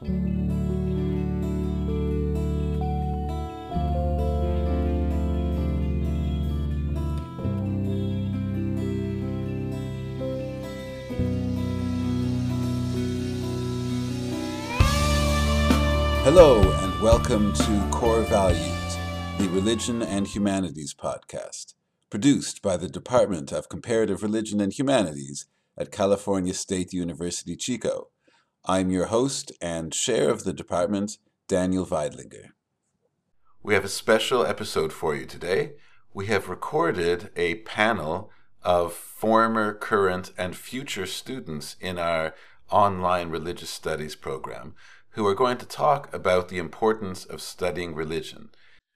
Hello, 0.00 0.12
and 16.62 17.02
welcome 17.02 17.52
to 17.52 17.88
Core 17.92 18.22
Values, 18.22 18.56
the 19.36 19.50
Religion 19.52 20.00
and 20.00 20.26
Humanities 20.26 20.94
podcast, 20.94 21.74
produced 22.08 22.62
by 22.62 22.78
the 22.78 22.88
Department 22.88 23.52
of 23.52 23.68
Comparative 23.68 24.22
Religion 24.22 24.62
and 24.62 24.72
Humanities 24.72 25.44
at 25.76 25.92
California 25.92 26.54
State 26.54 26.94
University 26.94 27.54
Chico. 27.54 28.08
I'm 28.66 28.90
your 28.90 29.06
host 29.06 29.52
and 29.62 29.90
chair 29.90 30.28
of 30.28 30.44
the 30.44 30.52
department, 30.52 31.16
Daniel 31.48 31.86
Weidlinger. 31.86 32.50
We 33.62 33.72
have 33.72 33.86
a 33.86 33.88
special 33.88 34.44
episode 34.44 34.92
for 34.92 35.16
you 35.16 35.24
today. 35.24 35.72
We 36.12 36.26
have 36.26 36.50
recorded 36.50 37.30
a 37.36 37.56
panel 37.62 38.30
of 38.62 38.92
former, 38.92 39.72
current, 39.72 40.32
and 40.36 40.54
future 40.54 41.06
students 41.06 41.76
in 41.80 41.98
our 41.98 42.34
online 42.70 43.30
religious 43.30 43.70
studies 43.70 44.14
program 44.14 44.74
who 45.12 45.26
are 45.26 45.34
going 45.34 45.56
to 45.56 45.66
talk 45.66 46.12
about 46.14 46.48
the 46.48 46.58
importance 46.58 47.24
of 47.24 47.40
studying 47.40 47.94
religion. 47.94 48.50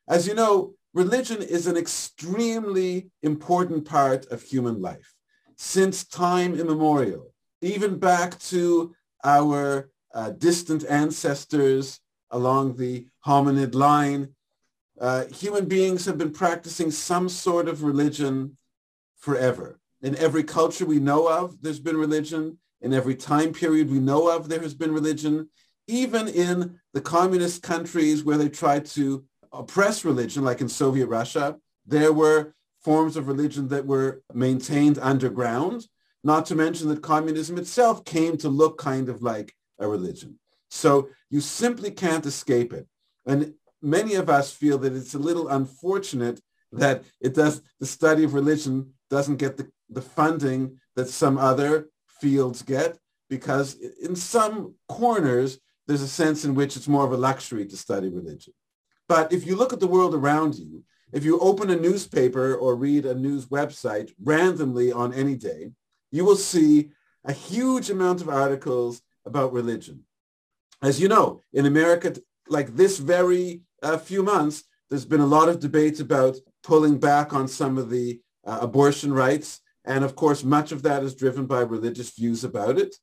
As 0.07 0.29
you 0.29 0.35
know, 0.35 0.75
religion 0.93 1.41
is 1.41 1.67
an 1.67 1.79
extremely 1.79 3.11
important 3.23 3.87
part 3.87 4.27
of 4.27 4.43
human 4.43 4.83
life 4.83 5.15
since 5.57 6.05
time 6.05 6.55
immemorial, 6.55 7.33
even 7.63 7.99
back 7.99 8.39
to 8.41 8.95
our 9.25 9.91
uh, 10.15 10.31
distant 10.31 10.85
ancestors 10.89 12.01
along 12.31 12.77
the 12.77 13.07
hominid 13.27 13.75
line. 13.75 14.29
Uh, 15.01 15.25
human 15.27 15.67
beings 15.67 16.05
have 16.05 16.19
been 16.19 16.33
practicing 16.33 16.91
some 16.91 17.29
sort 17.29 17.69
of 17.69 17.83
religion 17.83 18.57
forever. 19.17 19.81
In 20.03 20.17
every 20.17 20.45
culture 20.45 20.87
we 20.87 21.01
know 21.01 21.29
of, 21.29 21.61
there's 21.63 21.81
been 21.81 21.97
religion. 21.97 22.59
In 22.81 22.93
every 22.93 23.15
time 23.15 23.53
period 23.53 23.91
we 23.91 23.99
know 23.99 24.29
of, 24.29 24.49
there 24.49 24.61
has 24.61 24.75
been 24.75 24.93
religion 24.93 25.49
even 25.87 26.29
in 26.29 26.79
the 26.93 27.01
communist 27.01 27.63
countries 27.63 28.25
where 28.25 28.39
they 28.39 28.49
tried 28.49 28.87
to 28.87 29.25
oppress 29.53 30.05
religion, 30.05 30.45
like 30.45 30.61
in 30.61 30.69
Soviet 30.69 31.07
Russia, 31.07 31.57
there 31.87 32.13
were 32.13 32.55
forms 32.83 33.17
of 33.17 33.29
religion 33.29 33.69
that 33.69 33.87
were 33.87 34.23
maintained 34.33 34.99
underground, 34.99 35.87
not 36.25 36.47
to 36.47 36.55
mention 36.55 36.89
that 36.89 37.03
communism 37.03 37.59
itself 37.59 38.05
came 38.05 38.37
to 38.39 38.49
look 38.49 38.79
kind 38.79 39.09
of 39.09 39.23
like 39.23 39.55
a 39.79 39.87
religion. 39.87 40.39
So 40.71 41.09
you 41.31 41.41
simply 41.41 41.91
can't 41.91 42.27
escape 42.27 42.73
it. 42.73 42.87
And 43.27 43.55
many 43.83 44.15
of 44.15 44.29
us 44.31 44.53
feel 44.53 44.79
that 44.79 44.95
it's 44.95 45.15
a 45.15 45.19
little 45.19 45.49
unfortunate 45.49 46.41
that 46.73 47.05
it 47.21 47.35
does 47.35 47.63
the 47.79 47.87
study 47.87 48.25
of 48.25 48.35
religion 48.35 48.93
doesn't 49.11 49.37
get 49.37 49.57
the, 49.57 49.71
the 49.91 50.03
funding 50.03 50.81
that 50.97 51.09
some 51.09 51.39
other 51.39 51.89
fields 52.07 52.63
get 52.63 52.99
because 53.29 53.77
in 54.03 54.17
some 54.17 54.75
corners 54.89 55.59
there's 55.87 56.03
a 56.03 56.09
sense 56.09 56.45
in 56.45 56.55
which 56.55 56.77
it's 56.77 56.89
more 56.89 57.05
of 57.05 57.13
a 57.13 57.17
luxury 57.17 57.67
to 57.67 57.77
study 57.77 58.09
religion. 58.09 58.55
But 59.09 59.33
if 59.33 59.47
you 59.47 59.55
look 59.55 59.73
at 59.73 59.81
the 59.81 59.87
world 59.87 60.15
around 60.15 60.55
you, 60.55 60.83
if 61.13 61.25
you 61.25 61.39
open 61.39 61.71
a 61.71 61.77
newspaper 61.77 62.55
or 62.55 62.75
read 62.75 63.05
a 63.05 63.15
news 63.15 63.47
website 63.47 64.11
randomly 64.23 64.91
on 64.91 65.13
any 65.13 65.37
day, 65.37 65.73
you 66.15 66.25
will 66.25 66.37
see 66.37 66.91
a 67.25 67.33
huge 67.33 67.91
amount 67.91 68.21
of 68.21 68.29
articles 68.29 69.03
about 69.27 69.53
religion. 69.53 70.05
As 70.81 71.01
you 71.01 71.09
know, 71.09 71.41
in 71.53 71.67
America, 71.67 72.15
like 72.49 72.77
this 72.77 72.99
very 72.99 73.63
uh, 73.83 73.99
few 73.99 74.23
months, 74.23 74.63
there's 74.89 75.05
been 75.05 75.21
a 75.21 75.27
lot 75.27 75.49
of 75.49 75.59
debate 75.59 75.99
about 75.99 76.37
pulling 76.63 76.99
back 76.99 77.33
on 77.33 77.49
some 77.49 77.79
of 77.79 77.91
the 77.91 78.21
uh, 78.47 78.59
abortion 78.61 79.13
rights. 79.13 79.61
And 79.85 80.05
of 80.05 80.15
course, 80.15 80.45
much 80.45 80.71
of 80.71 80.83
that 80.83 81.03
is 81.03 81.17
driven 81.17 81.47
by 81.47 81.63
religious 81.63 82.11
views 82.11 82.45
about 82.45 82.79
it. 82.79 82.95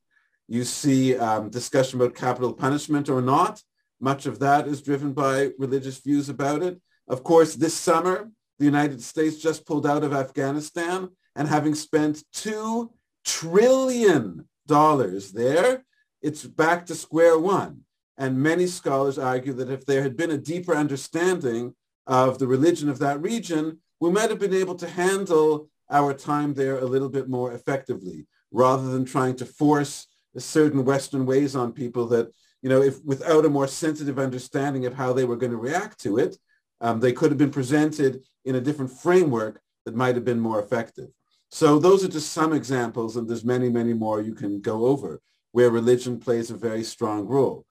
You 0.47 0.63
see 0.63 1.17
um, 1.17 1.49
discussion 1.49 1.99
about 1.99 2.15
capital 2.15 2.53
punishment 2.53 3.09
or 3.09 3.21
not. 3.21 3.61
Much 3.99 4.25
of 4.25 4.39
that 4.39 4.67
is 4.67 4.81
driven 4.81 5.11
by 5.11 5.49
religious 5.59 5.97
views 5.99 6.29
about 6.29 6.63
it. 6.63 6.79
Of 7.09 7.23
course, 7.25 7.55
this 7.55 7.73
summer, 7.73 8.31
the 8.57 8.65
United 8.65 9.01
States 9.01 9.35
just 9.35 9.65
pulled 9.65 9.85
out 9.85 10.05
of 10.05 10.13
Afghanistan 10.13 11.09
and 11.35 11.47
having 11.47 11.75
spent 11.75 12.23
$2 12.35 12.89
trillion 13.25 14.47
dollars 14.67 15.31
there, 15.31 15.83
it's 16.21 16.45
back 16.45 16.85
to 16.87 16.95
square 16.95 17.37
one. 17.37 17.81
And 18.17 18.41
many 18.41 18.67
scholars 18.67 19.17
argue 19.17 19.53
that 19.53 19.71
if 19.71 19.85
there 19.85 20.03
had 20.03 20.15
been 20.15 20.31
a 20.31 20.37
deeper 20.37 20.75
understanding 20.75 21.73
of 22.07 22.39
the 22.39 22.47
religion 22.47 22.89
of 22.89 22.99
that 22.99 23.21
region, 23.21 23.79
we 23.99 24.11
might 24.11 24.29
have 24.29 24.39
been 24.39 24.53
able 24.53 24.75
to 24.75 24.87
handle 24.87 25.69
our 25.89 26.13
time 26.13 26.53
there 26.53 26.79
a 26.79 26.85
little 26.85 27.09
bit 27.09 27.29
more 27.29 27.53
effectively 27.53 28.27
rather 28.51 28.89
than 28.89 29.05
trying 29.05 29.35
to 29.37 29.45
force 29.45 30.07
certain 30.37 30.85
Western 30.85 31.25
ways 31.25 31.55
on 31.55 31.73
people 31.73 32.05
that, 32.07 32.31
you 32.61 32.69
know, 32.69 32.81
if 32.81 33.03
without 33.03 33.45
a 33.45 33.49
more 33.49 33.67
sensitive 33.67 34.19
understanding 34.19 34.85
of 34.85 34.93
how 34.93 35.13
they 35.13 35.25
were 35.25 35.35
going 35.35 35.51
to 35.51 35.57
react 35.57 35.99
to 36.01 36.17
it, 36.17 36.37
um, 36.79 36.99
they 36.99 37.13
could 37.13 37.31
have 37.31 37.37
been 37.37 37.51
presented 37.51 38.23
in 38.45 38.55
a 38.55 38.61
different 38.61 38.91
framework 38.91 39.61
that 39.85 39.95
might 39.95 40.15
have 40.15 40.25
been 40.25 40.39
more 40.39 40.59
effective. 40.59 41.09
So 41.51 41.79
those 41.79 42.03
are 42.03 42.07
just 42.07 42.31
some 42.31 42.53
examples, 42.53 43.17
and 43.17 43.29
there's 43.29 43.43
many, 43.43 43.69
many 43.69 43.93
more 43.93 44.21
you 44.21 44.33
can 44.33 44.61
go 44.61 44.85
over 44.85 45.19
where 45.51 45.69
religion 45.69 46.17
plays 46.17 46.49
a 46.49 46.55
very 46.55 46.83
strong 46.83 47.27
role. 47.27 47.65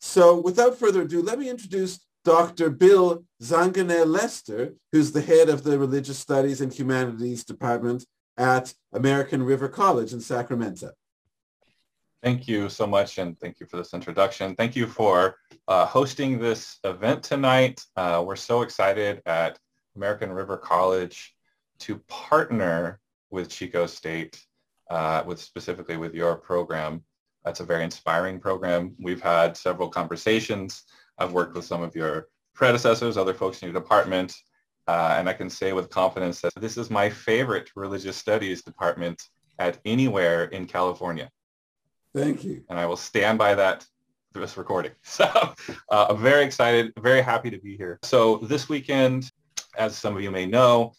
So 0.00 0.40
without 0.40 0.78
further 0.78 1.02
ado, 1.02 1.20
let 1.20 1.38
me 1.38 1.50
introduce 1.50 1.98
Dr. 2.24 2.70
Bill 2.70 3.24
Zangeneh 3.42 4.06
Lester, 4.06 4.74
who's 4.92 5.10
the 5.10 5.20
head 5.20 5.48
of 5.48 5.64
the 5.64 5.78
Religious 5.78 6.18
Studies 6.18 6.60
and 6.60 6.72
Humanities 6.72 7.44
Department 7.44 8.06
at 8.36 8.72
American 8.92 9.42
River 9.42 9.68
College 9.68 10.12
in 10.12 10.20
Sacramento. 10.20 10.92
Thank 12.22 12.48
you 12.48 12.68
so 12.68 12.86
much, 12.86 13.18
and 13.18 13.38
thank 13.38 13.60
you 13.60 13.66
for 13.66 13.76
this 13.76 13.92
introduction. 13.92 14.54
Thank 14.54 14.76
you 14.76 14.86
for 14.86 15.36
uh, 15.68 15.84
hosting 15.84 16.38
this 16.38 16.78
event 16.84 17.22
tonight. 17.22 17.84
Uh, 17.96 18.24
we're 18.26 18.36
so 18.36 18.62
excited 18.62 19.20
at 19.26 19.58
American 19.96 20.32
River 20.32 20.56
College 20.56 21.34
to 21.80 21.98
partner 22.08 23.00
with 23.34 23.50
Chico 23.50 23.86
State, 23.86 24.40
uh, 24.90 25.22
with 25.26 25.40
specifically 25.40 25.96
with 25.96 26.14
your 26.14 26.36
program. 26.36 27.02
That's 27.44 27.60
a 27.60 27.64
very 27.64 27.84
inspiring 27.84 28.40
program. 28.40 28.94
We've 28.98 29.20
had 29.20 29.56
several 29.56 29.88
conversations. 29.88 30.84
I've 31.18 31.32
worked 31.32 31.54
with 31.54 31.64
some 31.64 31.82
of 31.82 31.94
your 31.94 32.28
predecessors, 32.54 33.16
other 33.16 33.34
folks 33.34 33.60
in 33.60 33.70
your 33.70 33.78
department, 33.78 34.34
uh, 34.86 35.16
and 35.18 35.28
I 35.28 35.34
can 35.34 35.50
say 35.50 35.72
with 35.72 35.90
confidence 35.90 36.40
that 36.40 36.54
this 36.56 36.78
is 36.78 36.90
my 36.90 37.10
favorite 37.10 37.70
religious 37.74 38.16
studies 38.16 38.62
department 38.62 39.22
at 39.58 39.78
anywhere 39.84 40.44
in 40.44 40.66
California. 40.66 41.30
Thank 42.14 42.44
you. 42.44 42.64
And 42.70 42.78
I 42.78 42.86
will 42.86 42.96
stand 42.96 43.38
by 43.38 43.54
that 43.56 43.84
this 44.32 44.56
recording. 44.56 44.92
So 45.02 45.24
uh, 45.90 46.06
I'm 46.10 46.18
very 46.18 46.44
excited, 46.44 46.92
very 46.98 47.22
happy 47.22 47.50
to 47.50 47.58
be 47.58 47.76
here. 47.76 47.98
So 48.02 48.38
this 48.38 48.68
weekend, 48.68 49.30
as 49.76 49.96
some 49.96 50.16
of 50.16 50.22
you 50.22 50.30
may 50.30 50.46
know, 50.46 50.92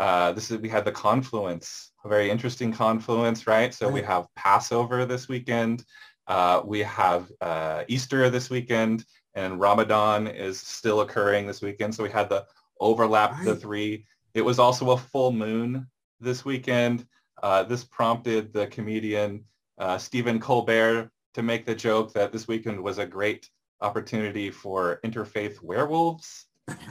uh, 0.00 0.32
this 0.32 0.50
is 0.50 0.56
we 0.56 0.68
had 0.70 0.86
the 0.86 0.92
confluence, 0.92 1.92
a 2.06 2.08
very 2.08 2.30
interesting 2.30 2.72
confluence, 2.72 3.46
right? 3.46 3.74
So 3.74 3.86
we 3.86 4.00
have 4.00 4.26
Passover 4.34 5.04
this 5.04 5.28
weekend. 5.28 5.84
Uh, 6.26 6.62
we 6.64 6.78
have 6.80 7.30
uh, 7.42 7.84
Easter 7.86 8.30
this 8.30 8.48
weekend, 8.48 9.04
and 9.34 9.60
Ramadan 9.60 10.26
is 10.26 10.58
still 10.58 11.02
occurring 11.02 11.46
this 11.46 11.60
weekend. 11.60 11.94
So 11.94 12.02
we 12.02 12.08
had 12.08 12.30
the 12.30 12.46
overlap 12.80 13.32
right. 13.32 13.44
the 13.44 13.54
three. 13.54 14.06
It 14.32 14.40
was 14.40 14.58
also 14.58 14.92
a 14.92 14.96
full 14.96 15.32
moon 15.32 15.86
this 16.18 16.46
weekend. 16.46 17.06
Uh, 17.42 17.64
this 17.64 17.84
prompted 17.84 18.54
the 18.54 18.68
comedian 18.68 19.44
uh, 19.76 19.98
Stephen 19.98 20.40
Colbert 20.40 21.10
to 21.34 21.42
make 21.42 21.66
the 21.66 21.74
joke 21.74 22.14
that 22.14 22.32
this 22.32 22.48
weekend 22.48 22.82
was 22.82 22.96
a 22.96 23.04
great 23.04 23.50
opportunity 23.82 24.50
for 24.50 24.98
interfaith 25.04 25.62
werewolves. 25.62 26.46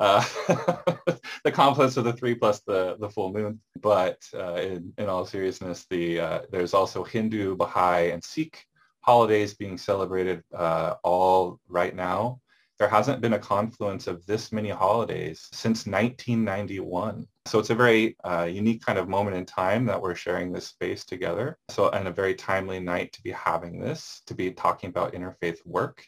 uh, 0.00 0.24
the 1.44 1.52
confluence 1.52 1.96
of 1.96 2.04
the 2.04 2.12
three 2.12 2.34
plus 2.34 2.60
the, 2.60 2.96
the 2.98 3.08
full 3.08 3.32
moon. 3.32 3.60
But 3.80 4.18
uh, 4.34 4.54
in, 4.54 4.92
in 4.98 5.08
all 5.08 5.24
seriousness, 5.24 5.86
the 5.90 6.20
uh, 6.20 6.40
there's 6.50 6.74
also 6.74 7.04
Hindu, 7.04 7.56
Baha'i, 7.56 8.10
and 8.10 8.22
Sikh 8.22 8.66
holidays 9.00 9.54
being 9.54 9.78
celebrated 9.78 10.42
uh, 10.54 10.94
all 11.02 11.58
right 11.68 11.94
now. 11.94 12.40
There 12.78 12.88
hasn't 12.88 13.20
been 13.20 13.34
a 13.34 13.38
confluence 13.38 14.06
of 14.06 14.24
this 14.24 14.52
many 14.52 14.70
holidays 14.70 15.48
since 15.52 15.86
1991. 15.86 17.26
So 17.44 17.58
it's 17.58 17.70
a 17.70 17.74
very 17.74 18.16
uh, 18.24 18.48
unique 18.50 18.84
kind 18.84 18.98
of 18.98 19.08
moment 19.08 19.36
in 19.36 19.44
time 19.44 19.84
that 19.86 20.00
we're 20.00 20.14
sharing 20.14 20.50
this 20.50 20.68
space 20.68 21.04
together. 21.04 21.58
So 21.68 21.90
and 21.90 22.08
a 22.08 22.12
very 22.12 22.34
timely 22.34 22.80
night 22.80 23.12
to 23.12 23.22
be 23.22 23.32
having 23.32 23.78
this, 23.78 24.22
to 24.26 24.34
be 24.34 24.50
talking 24.50 24.88
about 24.88 25.12
interfaith 25.12 25.58
work. 25.66 26.06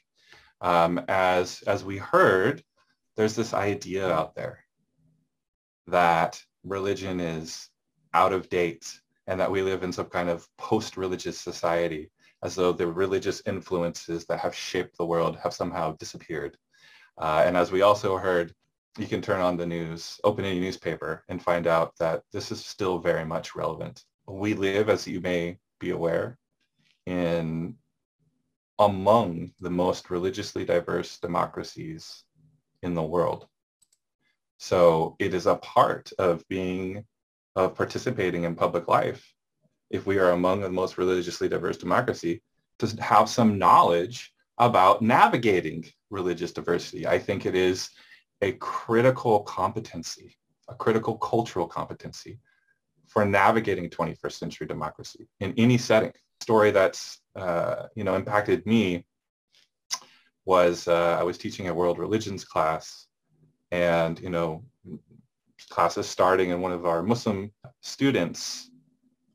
Um, 0.63 1.05
as, 1.09 1.63
as 1.67 1.85
we 1.85 1.99
heard, 1.99 2.63
there's 3.17 3.35
this 3.35 3.55
idea 3.55 4.11
out 4.11 4.35
there 4.35 4.65
that 5.87 6.43
religion 6.65 7.21
is 7.21 7.69
out 8.15 8.33
of 8.33 8.49
date 8.49 9.01
and 9.27 9.39
that 9.41 9.51
we 9.51 9.63
live 9.63 9.83
in 9.83 9.93
some 9.93 10.07
kind 10.07 10.29
of 10.29 10.47
post-religious 10.59 11.39
society. 11.39 12.11
as 12.45 12.57
though 12.57 12.73
the 12.73 12.87
religious 12.87 13.41
influences 13.47 14.25
that 14.27 14.41
have 14.41 14.53
shaped 14.53 14.97
the 14.99 15.07
world 15.07 15.37
have 15.41 15.55
somehow 15.55 15.95
disappeared. 15.97 16.57
Uh, 17.17 17.45
and 17.47 17.57
as 17.57 17.71
we 17.71 17.83
also 17.83 18.19
heard, 18.19 18.53
you 18.99 19.07
can 19.07 19.23
turn 19.23 19.41
on 19.41 19.57
the 19.57 19.65
news, 19.65 20.19
open 20.25 20.45
any 20.45 20.59
newspaper, 20.59 21.23
and 21.29 21.41
find 21.41 21.69
out 21.69 21.97
that 22.01 22.25
this 22.33 22.51
is 22.51 22.65
still 22.65 22.99
very 22.99 23.25
much 23.25 23.55
relevant. 23.55 24.03
We 24.27 24.55
live, 24.55 24.89
as 24.89 25.07
you 25.07 25.21
may 25.21 25.59
be 25.79 25.91
aware, 25.91 26.37
in 27.07 27.77
among 28.81 29.53
the 29.61 29.71
most 29.71 30.11
religiously 30.11 30.65
diverse 30.65 31.19
democracies 31.21 32.25
in 32.83 32.95
the 32.95 33.03
world. 33.03 33.47
So 34.59 35.17
it 35.19 35.35
is 35.35 35.47
a 35.47 35.57
part 35.57 36.13
of 36.19 36.47
being, 36.49 37.05
of 37.57 37.75
participating 37.75 38.45
in 38.45 38.55
public 38.55 38.89
life, 38.89 39.33
if 39.91 40.07
we 40.07 40.19
are 40.19 40.31
among 40.31 40.61
the 40.61 40.71
most 40.71 40.99
religiously 40.99 41.49
diverse 41.49 41.77
democracy, 41.77 42.43
to 42.79 42.87
have 43.03 43.29
some 43.29 43.59
knowledge 43.59 44.33
about 44.59 45.03
navigating 45.03 45.85
religious 46.11 46.53
diversity. 46.53 47.07
I 47.07 47.19
think 47.19 47.47
it 47.47 47.55
is 47.55 47.91
a 48.41 48.53
critical 48.53 49.41
competency, 49.41 50.37
a 50.69 50.75
critical 50.75 51.17
cultural 51.19 51.67
competency 51.67 52.39
for 53.09 53.25
navigating 53.25 53.91
21st 53.91 54.33
century 54.33 54.67
democracy 54.67 55.29
in 55.41 55.55
any 55.57 55.79
setting. 55.79 56.13
Story 56.41 56.71
that's 56.71 57.21
uh, 57.37 57.87
you 57.95 58.05
know 58.05 58.15
impacted 58.15 58.67
me 58.67 59.07
was 60.45 60.89
uh, 60.89 61.17
I 61.19 61.23
was 61.23 61.39
teaching 61.39 61.69
a 61.69 61.75
world 61.75 61.99
religions 61.99 62.45
class, 62.45 63.07
and 63.71 64.19
you 64.21 64.31
know 64.31 64.65
classes 65.71 66.09
starting, 66.09 66.53
and 66.53 66.63
one 66.63 66.73
of 66.73 66.87
our 66.87 67.03
Muslim 67.03 67.53
students 67.81 68.71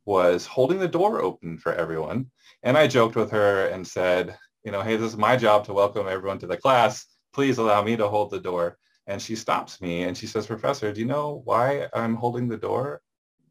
was 0.05 0.45
holding 0.45 0.79
the 0.79 0.87
door 0.87 1.21
open 1.21 1.57
for 1.57 1.73
everyone, 1.73 2.29
and 2.63 2.77
I 2.77 2.87
joked 2.87 3.15
with 3.15 3.31
her 3.31 3.67
and 3.67 3.85
said, 3.85 4.37
you 4.67 4.71
know, 4.71 4.81
hey, 4.81 4.97
this 4.97 5.13
is 5.13 5.17
my 5.17 5.37
job 5.37 5.63
to 5.65 5.73
welcome 5.73 6.07
everyone 6.09 6.39
to 6.39 6.47
the 6.47 6.57
class. 6.57 7.05
Please 7.33 7.57
allow 7.57 7.81
me 7.81 7.95
to 7.95 8.09
hold 8.09 8.31
the 8.31 8.39
door. 8.39 8.77
And 9.07 9.21
she 9.21 9.33
stops 9.33 9.79
me 9.79 10.03
and 10.03 10.17
she 10.17 10.27
says, 10.27 10.45
Professor, 10.45 10.91
do 10.91 10.99
you 10.99 11.05
know 11.05 11.41
why 11.45 11.87
I'm 11.93 12.15
holding 12.15 12.49
the 12.49 12.57
door 12.57 13.01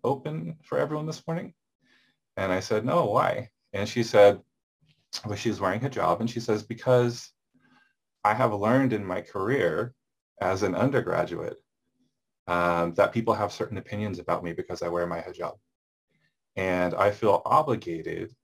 open 0.05 0.57
for 0.63 0.77
everyone 0.77 1.07
this 1.07 1.27
morning? 1.27 1.55
And 2.37 2.53
I 2.53 2.61
said, 2.61 2.85
no, 2.85 3.07
why? 3.07 3.49
And 3.73 3.89
she 3.89 4.03
said, 4.03 4.41
well, 5.25 5.37
she's 5.37 5.59
wearing 5.59 5.81
hijab. 5.81 6.21
And 6.21 6.29
she 6.29 6.41
says, 6.41 6.63
because 6.63 7.33
I 8.27 8.35
have 8.35 8.53
learned 8.53 8.93
in 8.93 9.05
my 9.05 9.21
career 9.21 9.95
as 10.41 10.65
an 10.65 10.75
undergraduate 10.75 11.59
um, 12.49 12.93
that 12.95 13.13
people 13.13 13.35
have 13.35 13.53
certain 13.53 13.79
opinions 13.79 14.19
about 14.19 14.43
me 14.43 14.53
because 14.53 14.83
I 14.83 14.89
wear 14.89 15.07
my 15.07 15.21
hijab. 15.21 15.55
And 16.57 16.93
I 16.95 17.13
feel 17.13 17.41
obligated 17.45 18.35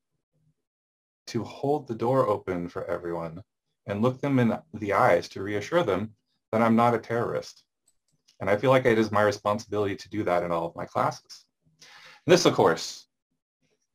to 1.26 1.42
hold 1.42 1.88
the 1.88 1.96
door 1.96 2.28
open 2.28 2.68
for 2.68 2.84
everyone 2.84 3.42
and 3.86 4.02
look 4.02 4.20
them 4.20 4.38
in 4.38 4.56
the 4.72 4.92
eyes 4.92 5.28
to 5.30 5.42
reassure 5.42 5.82
them 5.82 6.14
that 6.52 6.62
I'm 6.62 6.76
not 6.76 6.94
a 6.94 6.98
terrorist. 6.98 7.64
And 8.38 8.48
I 8.48 8.56
feel 8.56 8.70
like 8.70 8.86
it 8.86 8.98
is 8.98 9.10
my 9.10 9.22
responsibility 9.22 9.96
to 9.96 10.08
do 10.10 10.22
that 10.22 10.44
in 10.44 10.52
all 10.52 10.66
of 10.66 10.76
my 10.76 10.86
classes. 10.86 11.44
And 12.24 12.32
this, 12.32 12.46
of 12.46 12.54
course, 12.54 13.08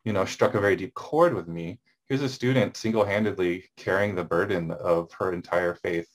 you 0.04 0.12
know, 0.12 0.26
struck 0.26 0.54
a 0.54 0.60
very 0.60 0.76
deep 0.76 0.94
chord 0.96 1.34
with 1.34 1.48
me. 1.48 1.80
Here's 2.10 2.22
a 2.22 2.30
student 2.30 2.78
single-handedly 2.78 3.66
carrying 3.76 4.16
the 4.16 4.24
burden 4.24 4.72
of 4.72 5.12
her 5.14 5.34
entire 5.34 5.76
faith 5.76 6.08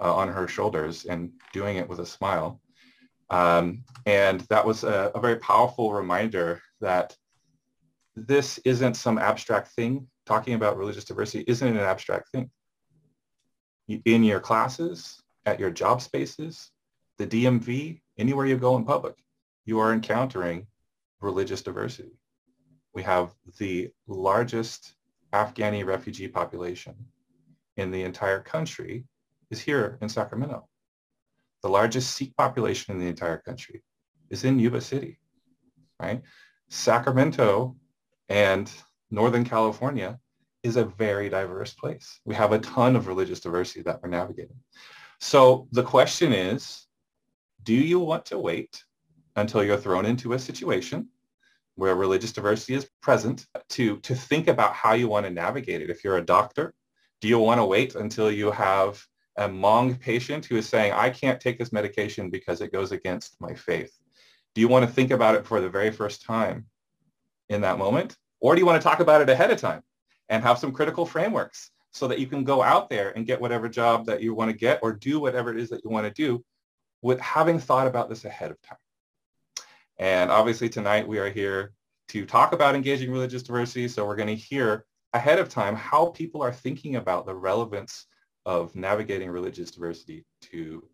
uh, 0.00 0.14
on 0.14 0.28
her 0.28 0.46
shoulders 0.46 1.04
and 1.04 1.32
doing 1.52 1.78
it 1.78 1.88
with 1.88 1.98
a 1.98 2.06
smile. 2.06 2.60
Um, 3.30 3.82
and 4.04 4.42
that 4.42 4.64
was 4.64 4.84
a, 4.84 5.10
a 5.14 5.20
very 5.20 5.36
powerful 5.36 5.92
reminder 5.92 6.62
that 6.80 7.16
this 8.14 8.58
isn't 8.64 8.94
some 8.94 9.18
abstract 9.18 9.72
thing. 9.72 10.06
Talking 10.26 10.54
about 10.54 10.78
religious 10.78 11.04
diversity 11.04 11.44
isn't 11.48 11.66
an 11.66 11.76
abstract 11.76 12.30
thing. 12.30 12.50
In 13.88 14.22
your 14.22 14.40
classes, 14.40 15.20
at 15.44 15.58
your 15.58 15.70
job 15.70 16.02
spaces, 16.02 16.70
the 17.18 17.26
DMV, 17.26 18.00
anywhere 18.18 18.46
you 18.46 18.56
go 18.56 18.76
in 18.76 18.84
public, 18.84 19.14
you 19.64 19.78
are 19.80 19.92
encountering 19.92 20.66
religious 21.20 21.62
diversity. 21.62 22.18
We 22.94 23.02
have 23.02 23.34
the 23.58 23.90
largest 24.06 24.95
Afghani 25.36 25.84
refugee 25.84 26.28
population 26.28 26.94
in 27.76 27.90
the 27.90 28.02
entire 28.02 28.40
country 28.40 29.04
is 29.50 29.60
here 29.60 29.98
in 30.00 30.08
Sacramento. 30.08 30.66
The 31.62 31.68
largest 31.68 32.14
Sikh 32.14 32.34
population 32.36 32.94
in 32.94 33.00
the 33.00 33.08
entire 33.08 33.38
country 33.38 33.82
is 34.30 34.44
in 34.44 34.58
Yuba 34.58 34.80
City, 34.80 35.18
right? 36.00 36.22
Sacramento 36.68 37.76
and 38.28 38.70
Northern 39.10 39.44
California 39.44 40.18
is 40.62 40.76
a 40.76 40.84
very 40.84 41.28
diverse 41.28 41.74
place. 41.74 42.20
We 42.24 42.34
have 42.34 42.52
a 42.52 42.58
ton 42.58 42.96
of 42.96 43.06
religious 43.06 43.40
diversity 43.40 43.82
that 43.82 44.00
we're 44.02 44.08
navigating. 44.08 44.60
So 45.20 45.68
the 45.72 45.82
question 45.82 46.32
is, 46.32 46.86
do 47.62 47.74
you 47.74 47.98
want 48.00 48.24
to 48.26 48.38
wait 48.38 48.82
until 49.36 49.62
you're 49.62 49.76
thrown 49.76 50.06
into 50.06 50.32
a 50.32 50.38
situation 50.38 51.08
where 51.76 51.94
religious 51.94 52.32
diversity 52.32 52.74
is 52.74 52.90
present 53.00 53.46
to, 53.70 53.98
to 54.00 54.14
think 54.14 54.48
about 54.48 54.74
how 54.74 54.94
you 54.94 55.08
want 55.08 55.26
to 55.26 55.30
navigate 55.30 55.82
it? 55.82 55.90
If 55.90 56.02
you're 56.02 56.18
a 56.18 56.24
doctor, 56.24 56.74
do 57.20 57.28
you 57.28 57.38
want 57.38 57.60
to 57.60 57.64
wait 57.64 57.94
until 57.94 58.30
you 58.30 58.50
have 58.50 59.02
a 59.36 59.48
Hmong 59.48 59.98
patient 60.00 60.46
who 60.46 60.56
is 60.56 60.68
saying, 60.68 60.92
I 60.92 61.10
can't 61.10 61.40
take 61.40 61.58
this 61.58 61.72
medication 61.72 62.30
because 62.30 62.60
it 62.60 62.72
goes 62.72 62.92
against 62.92 63.40
my 63.40 63.54
faith? 63.54 63.92
Do 64.54 64.60
you 64.60 64.68
want 64.68 64.86
to 64.86 64.92
think 64.92 65.10
about 65.10 65.34
it 65.34 65.46
for 65.46 65.60
the 65.60 65.68
very 65.68 65.90
first 65.90 66.24
time 66.24 66.66
in 67.48 67.60
that 67.60 67.78
moment? 67.78 68.16
Or 68.40 68.54
do 68.54 68.60
you 68.60 68.66
want 68.66 68.80
to 68.80 68.88
talk 68.88 69.00
about 69.00 69.20
it 69.20 69.28
ahead 69.28 69.50
of 69.50 69.58
time 69.58 69.82
and 70.28 70.42
have 70.42 70.58
some 70.58 70.72
critical 70.72 71.06
frameworks 71.06 71.70
so 71.90 72.08
that 72.08 72.18
you 72.18 72.26
can 72.26 72.44
go 72.44 72.62
out 72.62 72.90
there 72.90 73.10
and 73.16 73.26
get 73.26 73.40
whatever 73.40 73.68
job 73.68 74.06
that 74.06 74.22
you 74.22 74.34
want 74.34 74.50
to 74.50 74.56
get 74.56 74.80
or 74.82 74.92
do 74.92 75.20
whatever 75.20 75.50
it 75.50 75.58
is 75.58 75.70
that 75.70 75.82
you 75.84 75.90
want 75.90 76.06
to 76.06 76.12
do 76.12 76.44
with 77.02 77.20
having 77.20 77.58
thought 77.58 77.86
about 77.86 78.08
this 78.08 78.24
ahead 78.24 78.50
of 78.50 78.60
time. 78.62 78.78
And 79.98 80.30
obviously 80.30 80.68
tonight 80.68 81.08
we 81.08 81.18
are 81.18 81.30
here 81.30 81.72
to 82.08 82.26
talk 82.26 82.52
about 82.52 82.74
engaging 82.74 83.10
religious 83.10 83.42
diversity. 83.42 83.88
So 83.88 84.06
we're 84.06 84.16
going 84.16 84.28
to 84.28 84.34
hear 84.34 84.84
ahead 85.12 85.38
of 85.38 85.48
time 85.48 85.74
how 85.74 86.06
people 86.06 86.42
are 86.42 86.52
thinking 86.52 86.96
about 86.96 87.26
the 87.26 87.34
relevance 87.34 88.06
of 88.44 88.74
navigating 88.76 89.30
religious 89.30 89.70
diversity 89.70 90.24
to 90.40 90.86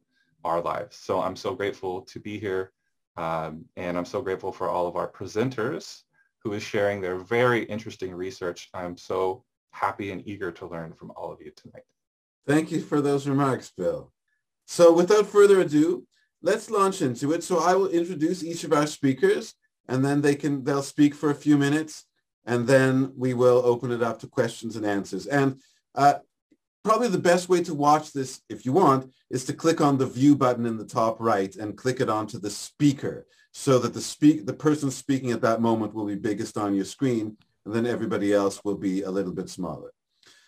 our 0.44 0.60
lives. 0.60 0.96
So 0.96 1.20
I'm 1.20 1.36
so 1.36 1.54
grateful 1.54 2.02
to 2.02 2.20
be 2.20 2.38
here. 2.38 2.72
Um, 3.16 3.66
and 3.76 3.98
I'm 3.98 4.06
so 4.06 4.22
grateful 4.22 4.52
for 4.52 4.68
all 4.68 4.86
of 4.86 4.96
our 4.96 5.10
presenters 5.10 6.02
who 6.38 6.54
is 6.54 6.62
sharing 6.62 7.00
their 7.00 7.18
very 7.18 7.64
interesting 7.64 8.14
research. 8.14 8.70
I'm 8.72 8.96
so 8.96 9.44
happy 9.72 10.12
and 10.12 10.26
eager 10.26 10.50
to 10.52 10.66
learn 10.66 10.92
from 10.94 11.12
all 11.14 11.32
of 11.32 11.40
you 11.40 11.52
tonight. 11.54 11.84
Thank 12.46 12.72
you 12.72 12.80
for 12.80 13.00
those 13.00 13.28
remarks, 13.28 13.70
Bill. 13.76 14.12
So 14.66 14.92
without 14.92 15.26
further 15.26 15.60
ado, 15.60 16.06
let's 16.42 16.70
launch 16.70 17.02
into 17.02 17.32
it. 17.32 17.42
So 17.44 17.58
I 17.58 17.74
will 17.74 17.88
introduce 17.88 18.44
each 18.44 18.64
of 18.64 18.72
our 18.72 18.86
speakers 18.86 19.54
and 19.88 20.04
then 20.04 20.20
they 20.20 20.34
can, 20.34 20.64
they'll 20.64 20.82
speak 20.82 21.14
for 21.14 21.30
a 21.30 21.34
few 21.34 21.56
minutes 21.56 22.04
and 22.44 22.66
then 22.66 23.12
we 23.16 23.34
will 23.34 23.62
open 23.64 23.92
it 23.92 24.02
up 24.02 24.18
to 24.20 24.26
questions 24.26 24.76
and 24.76 24.84
answers. 24.84 25.26
And 25.26 25.60
uh, 25.94 26.14
probably 26.82 27.08
the 27.08 27.18
best 27.18 27.48
way 27.48 27.62
to 27.64 27.74
watch 27.74 28.12
this, 28.12 28.40
if 28.48 28.66
you 28.66 28.72
want, 28.72 29.12
is 29.30 29.44
to 29.46 29.52
click 29.52 29.80
on 29.80 29.98
the 29.98 30.06
view 30.06 30.36
button 30.36 30.66
in 30.66 30.76
the 30.76 30.84
top 30.84 31.20
right 31.20 31.54
and 31.56 31.76
click 31.76 32.00
it 32.00 32.08
onto 32.08 32.38
the 32.38 32.50
speaker 32.50 33.26
so 33.52 33.78
that 33.78 33.94
the 33.94 34.00
speak 34.00 34.46
the 34.46 34.52
person 34.52 34.90
speaking 34.90 35.30
at 35.30 35.42
that 35.42 35.60
moment 35.60 35.94
will 35.94 36.06
be 36.06 36.14
biggest 36.14 36.56
on 36.56 36.74
your 36.74 36.86
screen 36.86 37.36
and 37.64 37.74
then 37.74 37.86
everybody 37.86 38.32
else 38.32 38.64
will 38.64 38.76
be 38.76 39.02
a 39.02 39.10
little 39.10 39.32
bit 39.32 39.48
smaller. 39.48 39.92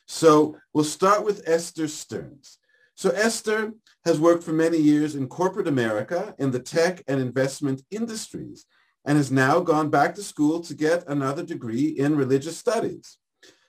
So 0.06 0.56
we'll 0.72 0.84
start 0.84 1.24
with 1.24 1.42
Esther 1.46 1.88
Stearns. 1.88 2.58
So 2.94 3.10
Esther 3.10 3.72
has 4.04 4.20
worked 4.20 4.44
for 4.44 4.52
many 4.52 4.78
years 4.78 5.14
in 5.14 5.26
corporate 5.26 5.66
America 5.66 6.34
in 6.38 6.50
the 6.50 6.60
tech 6.60 7.02
and 7.08 7.20
investment 7.20 7.82
industries 7.90 8.66
and 9.04 9.16
has 9.16 9.30
now 9.30 9.60
gone 9.60 9.90
back 9.90 10.14
to 10.14 10.22
school 10.22 10.60
to 10.60 10.74
get 10.74 11.08
another 11.08 11.42
degree 11.42 11.88
in 11.88 12.16
religious 12.16 12.56
studies. 12.56 13.18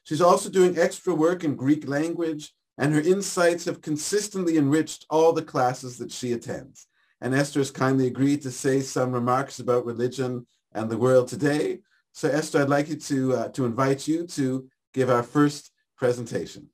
She's 0.04 0.22
also 0.22 0.50
doing 0.50 0.78
extra 0.78 1.14
work 1.14 1.44
in 1.44 1.56
Greek 1.56 1.88
language 1.88 2.54
and 2.78 2.94
her 2.94 3.02
insights 3.02 3.66
have 3.66 3.82
consistently 3.82 4.58
enriched 4.58 5.06
all 5.10 5.34
the 5.34 5.42
classes 5.42 5.98
that 5.98 6.12
she 6.12 6.34
attends. 6.34 6.88
And 7.22 7.34
Esther 7.34 7.62
has 7.62 7.72
kindly 7.72 8.08
agreed 8.08 8.42
to 8.44 8.52
say 8.52 8.82
some 8.82 9.12
remarks 9.12 9.60
about 9.60 9.86
religion 9.86 10.46
and 10.74 10.90
the 10.90 10.98
world 10.98 11.28
today. 11.28 11.80
So 12.12 12.30
Esther, 12.30 12.62
I'd 12.62 12.70
like 12.70 12.90
you 12.90 12.98
to, 12.98 13.34
uh, 13.34 13.48
to 13.50 13.66
invite 13.66 14.08
you 14.08 14.28
to 14.28 14.70
give 14.94 15.10
our 15.10 15.24
first 15.24 15.72
presentation. 15.98 16.70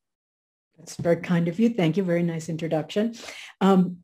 That's 0.81 0.95
very 0.95 1.17
kind 1.17 1.47
of 1.47 1.59
you. 1.59 1.69
Thank 1.69 1.95
you. 1.95 2.03
Very 2.03 2.23
nice 2.23 2.49
introduction. 2.49 3.13
Um, 3.61 3.97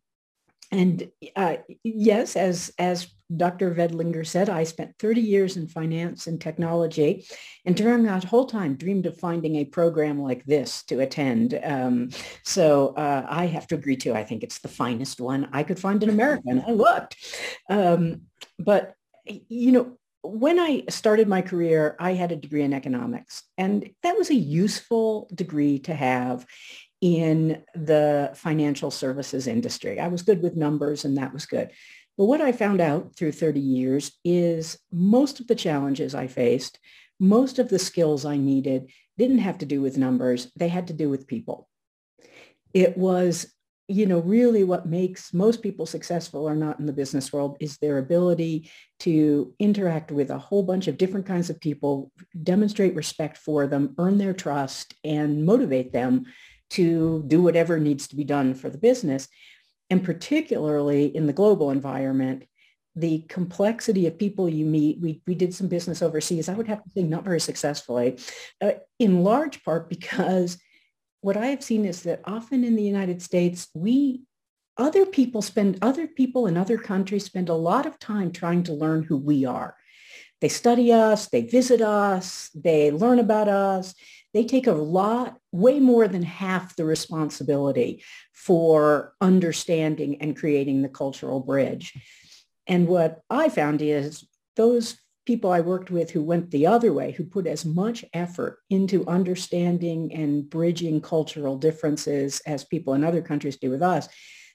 and 0.72 1.10
uh, 1.36 1.58
yes, 1.84 2.36
as, 2.36 2.72
as 2.78 3.08
Dr. 3.36 3.74
Weidlinger 3.74 4.28
said, 4.28 4.48
I 4.48 4.64
spent 4.64 4.94
30 5.00 5.22
years 5.22 5.58
in 5.58 5.68
finance 5.68 6.28
and 6.28 6.40
technology 6.40 7.26
and 7.66 7.76
during 7.76 8.04
that 8.04 8.26
whole 8.26 8.46
time 8.46 8.76
dreamed 8.76 9.08
of 9.08 9.18
finding 9.18 9.56
a 9.56 9.66
program 9.66 10.22
like 10.22 10.46
this 10.46 10.84
to 10.84 11.00
attend. 11.00 11.60
Um, 11.64 12.10
so 12.44 12.90
uh, 12.90 13.26
I 13.28 13.48
have 13.48 13.66
to 13.68 13.76
agree 13.76 13.98
too. 13.98 14.14
I 14.14 14.24
think 14.24 14.44
it's 14.44 14.60
the 14.60 14.68
finest 14.68 15.20
one 15.20 15.50
I 15.52 15.64
could 15.64 15.80
find 15.80 16.04
in 16.04 16.10
America 16.10 16.44
and 16.46 16.62
I 16.62 16.72
looked. 16.72 17.16
Um, 17.70 18.24
but, 18.60 18.94
you 19.26 19.72
know, 19.72 19.98
when 20.24 20.60
I 20.60 20.84
started 20.90 21.28
my 21.28 21.42
career, 21.42 21.96
I 22.00 22.14
had 22.14 22.32
a 22.32 22.36
degree 22.36 22.64
in 22.64 22.74
economics, 22.74 23.44
and 23.58 23.90
that 24.04 24.18
was 24.18 24.30
a 24.30 24.36
useful 24.36 25.30
degree 25.34 25.80
to 25.80 25.94
have 25.94 26.46
in 27.02 27.64
the 27.76 28.32
financial 28.36 28.92
services 28.92 29.48
industry. 29.48 30.00
I 30.00 30.08
was 30.08 30.24
good 30.24 30.42
with 30.42 30.56
numbers, 30.56 31.06
and 31.06 31.18
that 31.18 31.34
was 31.34 31.46
good. 31.46 31.72
But 32.18 32.26
what 32.26 32.42
I 32.42 32.52
found 32.52 32.82
out 32.82 33.16
through 33.16 33.34
30 33.34 33.60
years 33.60 34.12
is 34.26 34.80
most 34.92 35.40
of 35.40 35.48
the 35.48 35.56
challenges 35.56 36.16
I 36.16 36.28
faced, 36.28 36.80
most 37.20 37.60
of 37.60 37.70
the 37.70 37.80
skills 37.80 38.26
I 38.26 38.38
needed 38.38 38.92
didn't 39.18 39.40
have 39.40 39.60
to 39.60 39.66
do 39.66 39.82
with 39.82 39.98
numbers. 39.98 40.52
They 40.56 40.68
had 40.68 40.88
to 40.88 40.94
do 40.94 41.10
with 41.10 41.28
people. 41.28 41.70
It 42.74 42.98
was 42.98 43.54
you 43.88 44.06
know, 44.06 44.20
really 44.20 44.63
what 44.65 44.86
makes 44.86 45.34
most 45.34 45.62
people 45.62 45.86
successful 45.86 46.48
or 46.48 46.56
not 46.56 46.79
in 46.79 46.86
the 46.86 46.94
business 46.94 47.32
world 47.32 47.56
is 47.62 47.77
their 47.77 48.00
ability 48.00 48.70
to 49.00 49.53
interact 49.60 50.12
with 50.12 50.29
a 50.29 50.38
whole 50.38 50.63
bunch 50.63 50.88
of 50.88 50.98
different 50.98 51.25
kinds 51.25 51.50
of 51.50 51.62
people, 51.62 52.12
demonstrate 52.44 52.96
respect 52.96 53.38
for 53.38 53.65
them, 53.65 53.96
earn 53.98 54.17
their 54.17 54.34
trust, 54.34 54.94
and 55.06 55.46
motivate 55.46 55.94
them 55.94 56.25
to 56.72 57.24
do 57.27 57.41
whatever 57.41 57.79
needs 57.79 58.10
to 58.10 58.17
be 58.17 58.25
done 58.25 58.53
for 58.53 58.70
the 58.70 58.77
business. 58.77 59.29
And 59.89 60.03
particularly 60.03 61.15
in 61.15 61.25
the 61.25 61.34
global 61.34 61.72
environment, 61.72 62.44
the 62.98 63.20
complexity 63.29 64.06
of 64.08 64.17
people 64.17 64.50
you 64.50 64.65
meet, 64.65 65.00
we, 65.00 65.22
we 65.25 65.36
did 65.36 65.53
some 65.53 65.67
business 65.67 66.01
overseas, 66.01 66.50
I 66.50 66.56
would 66.56 66.67
have 66.67 66.84
to 66.84 66.89
say 66.89 67.03
not 67.03 67.24
very 67.24 67.39
successfully, 67.39 68.17
uh, 68.60 68.72
in 69.00 69.24
large 69.24 69.63
part 69.63 69.88
because 69.88 70.58
what 71.28 71.36
I 71.36 71.48
have 71.48 71.62
seen 71.62 71.84
is 71.84 72.04
that 72.04 72.22
often 72.24 72.64
in 72.64 72.78
the 72.78 72.90
United 72.96 73.22
States, 73.22 73.68
we 73.74 74.22
other 74.78 75.06
people 75.06 75.42
spend 75.42 75.78
other 75.82 76.08
people 76.08 76.48
in 76.48 76.56
other 76.56 76.78
countries 76.78 77.26
spend 77.26 77.50
a 77.50 77.54
lot 77.54 77.86
of 77.86 78.00
time 78.00 78.32
trying 78.32 78.64
to 78.64 78.74
learn 78.74 79.04
who 79.04 79.18
we 79.18 79.44
are. 79.44 79.76
They 80.40 80.48
study 80.48 80.94
us, 80.94 81.28
they 81.28 81.42
visit 81.42 81.82
us, 81.82 82.50
they 82.56 82.92
learn 82.92 83.20
about 83.20 83.50
us. 83.50 83.94
They 84.34 84.46
take 84.46 84.68
a 84.68 84.72
lot, 84.72 85.38
way 85.52 85.82
more 85.82 86.08
than 86.08 86.24
half 86.24 86.78
the 86.78 86.86
responsibility 86.86 88.06
for 88.34 89.14
understanding 89.20 90.22
and 90.22 90.38
creating 90.38 90.82
the 90.82 90.96
cultural 91.02 91.42
bridge. 91.42 91.92
And 92.68 92.88
what 92.88 93.20
I 93.30 93.50
found 93.50 93.82
is 93.82 94.26
those 94.56 94.98
people 95.28 95.52
I 95.52 95.60
worked 95.60 95.92
with 95.92 96.10
who 96.10 96.24
went 96.24 96.50
the 96.50 96.66
other 96.66 96.94
way, 96.94 97.12
who 97.12 97.26
put 97.26 97.46
as 97.46 97.66
much 97.66 98.06
effort 98.14 98.60
into 98.70 99.06
understanding 99.08 100.14
and 100.14 100.50
bridging 100.50 101.02
cultural 101.02 101.58
differences 101.58 102.42
as 102.48 102.64
people 102.64 102.94
in 102.94 103.04
other 103.04 103.22
countries 103.22 103.58
do 103.58 103.70
with 103.70 103.84
us, 103.84 104.08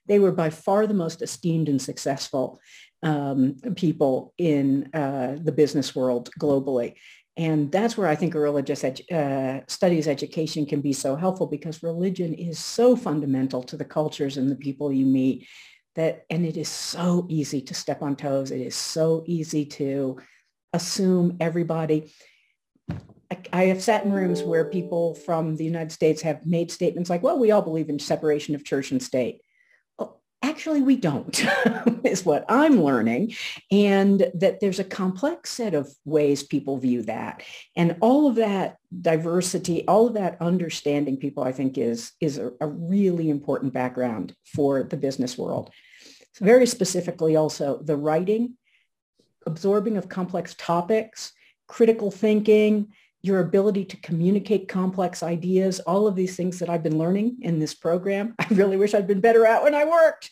they 0.07 0.19
were 0.19 0.33
by 0.33 0.51
far 0.51 0.87
the 0.87 0.95
most 0.95 1.21
esteemed 1.23 1.69
and 1.69 1.81
successful 1.81 2.59
um, 3.03 3.57
people 3.77 4.33
in 4.39 4.89
uh, 4.95 5.37
the 5.41 5.53
business 5.53 5.95
world 5.95 6.31
globally. 6.41 6.95
And 7.37 7.71
that's 7.71 7.97
where 7.97 8.09
I 8.09 8.17
think 8.17 8.35
religious 8.35 8.83
edu- 8.83 9.11
uh, 9.13 9.65
studies 9.69 10.09
education 10.09 10.67
can 10.67 10.81
be 10.81 10.93
so 10.93 11.17
helpful 11.17 11.47
because 11.47 11.83
religion 11.83 12.35
is 12.35 12.59
so 12.59 12.97
fundamental 12.97 13.63
to 13.65 13.77
the 13.77 13.85
cultures 13.85 14.37
and 14.37 14.51
the 14.51 14.57
people 14.57 14.93
you 14.93 15.07
meet 15.07 15.47
that, 15.97 16.25
and 16.31 16.45
it 16.47 16.57
is 16.57 16.69
so 16.69 17.27
easy 17.29 17.61
to 17.61 17.75
step 17.75 18.03
on 18.03 18.17
toes. 18.17 18.51
It 18.51 18.61
is 18.61 18.75
so 18.75 19.25
easy 19.27 19.65
to 19.67 20.19
assume 20.73 21.37
everybody. 21.41 22.13
I, 23.53 23.65
have 23.65 23.83
sat 23.83 24.05
in 24.05 24.13
rooms 24.13 24.43
where 24.43 24.65
people 24.65 25.15
from 25.15 25.57
the 25.57 25.65
United 25.65 25.93
States 25.93 26.21
have 26.23 26.45
made 26.45 26.71
statements 26.71 27.09
like, 27.09 27.23
well, 27.23 27.39
we 27.39 27.51
all 27.51 27.63
believe 27.63 27.89
in 27.89 27.99
separation 27.99 28.55
of 28.55 28.65
church 28.65 28.91
and 28.91 29.03
state. 29.03 29.41
Well, 29.99 30.21
actually, 30.43 30.83
we 30.83 30.97
don't, 30.97 31.43
is 32.05 32.27
what 32.27 32.45
I'm 32.49 32.83
learning. 32.83 33.35
And 33.71 34.31
that 34.35 34.61
there's 34.61 34.81
a 34.81 34.85
complex 34.85 35.51
set 35.51 35.73
of 35.73 35.91
ways 36.05 36.43
people 36.43 36.77
view 36.77 37.03
that. 37.05 37.43
And 37.75 37.97
all 38.01 38.27
of 38.27 38.35
that 38.37 38.77
diversity, 39.01 39.87
all 39.87 40.09
of 40.09 40.15
that 40.15 40.37
understanding 40.41 41.17
people, 41.17 41.43
I 41.43 41.53
think, 41.53 41.79
is, 41.79 42.13
is 42.21 42.37
a, 42.37 42.53
a 42.61 42.67
really 42.67 43.31
important 43.31 43.73
background 43.73 44.35
for 44.45 44.83
the 44.83 44.99
business 44.99 45.39
world. 45.39 45.71
Very 46.41 46.67
specifically 46.67 47.37
also 47.37 47.81
the 47.83 47.97
writing 47.97 48.57
absorbing 49.47 49.97
of 49.97 50.09
complex 50.09 50.55
topics, 50.59 51.33
critical 51.67 52.11
thinking, 52.11 52.89
your 53.25 53.39
ability 53.39 53.85
to 53.85 53.97
communicate 53.99 54.67
complex 54.67 55.23
ideas, 55.23 55.79
all 55.81 56.09
of 56.09 56.17
these 56.17 56.37
things 56.37 56.59
that 56.59 56.69
I've 56.69 56.83
been 56.83 56.99
learning 56.99 57.37
in 57.43 57.61
this 57.61 57.73
program. 57.73 58.35
I 58.41 58.47
really 58.51 58.77
wish 58.77 58.95
I'd 58.95 59.07
been 59.07 59.21
better 59.21 59.47
at 59.47 59.63
when 59.63 59.77
I 59.77 59.85
worked. 59.85 60.31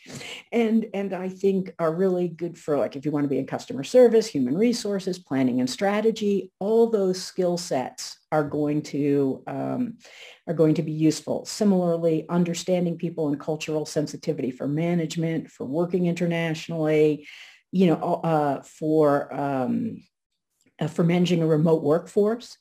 And, 0.50 0.86
and 0.92 1.12
I 1.12 1.28
think 1.28 1.72
are 1.78 1.94
really 1.94 2.26
good 2.26 2.58
for 2.58 2.76
like 2.76 2.96
if 2.96 3.04
you 3.04 3.12
want 3.12 3.24
to 3.24 3.28
be 3.28 3.38
in 3.38 3.46
customer 3.46 3.84
service, 3.84 4.26
human 4.26 4.58
resources, 4.58 5.20
planning 5.20 5.60
and 5.60 5.70
strategy, 5.70 6.50
all 6.58 6.90
those 6.90 7.22
skill 7.22 7.56
sets 7.56 8.18
are 8.32 8.44
going 8.44 8.82
to 8.82 9.42
um, 9.46 9.98
are 10.46 10.54
going 10.54 10.74
to 10.74 10.82
be 10.82 10.92
useful. 10.92 11.44
Similarly, 11.44 12.26
understanding 12.28 12.96
people 12.96 13.28
and 13.28 13.38
cultural 13.38 13.86
sensitivity 13.86 14.50
for 14.50 14.66
management, 14.66 15.50
for 15.50 15.64
working 15.64 16.06
internationally, 16.06 17.26
you 17.72 17.86
know, 17.86 18.20
uh, 18.24 18.62
for 18.62 19.32
um, 19.34 20.02
uh, 20.80 20.88
for 20.88 21.04
managing 21.04 21.42
a 21.42 21.46
remote 21.46 21.82
workforce. 21.82 22.56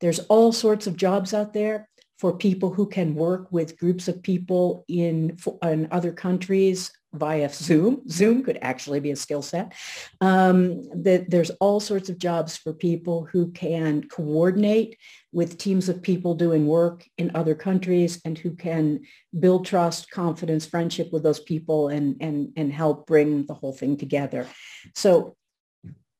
There's 0.00 0.18
all 0.20 0.52
sorts 0.52 0.86
of 0.86 0.96
jobs 0.96 1.32
out 1.32 1.52
there 1.52 1.88
for 2.18 2.36
people 2.36 2.72
who 2.72 2.86
can 2.86 3.14
work 3.14 3.50
with 3.52 3.78
groups 3.78 4.08
of 4.08 4.22
people 4.22 4.84
in, 4.88 5.36
in 5.62 5.88
other 5.90 6.12
countries 6.12 6.90
via 7.18 7.48
Zoom. 7.48 8.02
Zoom 8.08 8.42
could 8.42 8.58
actually 8.62 9.00
be 9.00 9.10
a 9.10 9.16
skill 9.16 9.42
set. 9.42 9.72
Um, 10.20 10.82
that 11.02 11.30
there's 11.30 11.50
all 11.60 11.80
sorts 11.80 12.08
of 12.08 12.18
jobs 12.18 12.56
for 12.56 12.72
people 12.72 13.28
who 13.30 13.50
can 13.52 14.02
coordinate 14.08 14.98
with 15.32 15.58
teams 15.58 15.88
of 15.88 16.02
people 16.02 16.34
doing 16.34 16.66
work 16.66 17.04
in 17.18 17.30
other 17.34 17.54
countries 17.54 18.20
and 18.24 18.38
who 18.38 18.54
can 18.54 19.00
build 19.38 19.66
trust, 19.66 20.10
confidence, 20.10 20.66
friendship 20.66 21.12
with 21.12 21.22
those 21.22 21.40
people 21.40 21.88
and, 21.88 22.16
and, 22.20 22.52
and 22.56 22.72
help 22.72 23.06
bring 23.06 23.44
the 23.46 23.54
whole 23.54 23.72
thing 23.72 23.96
together. 23.96 24.46
So 24.94 25.36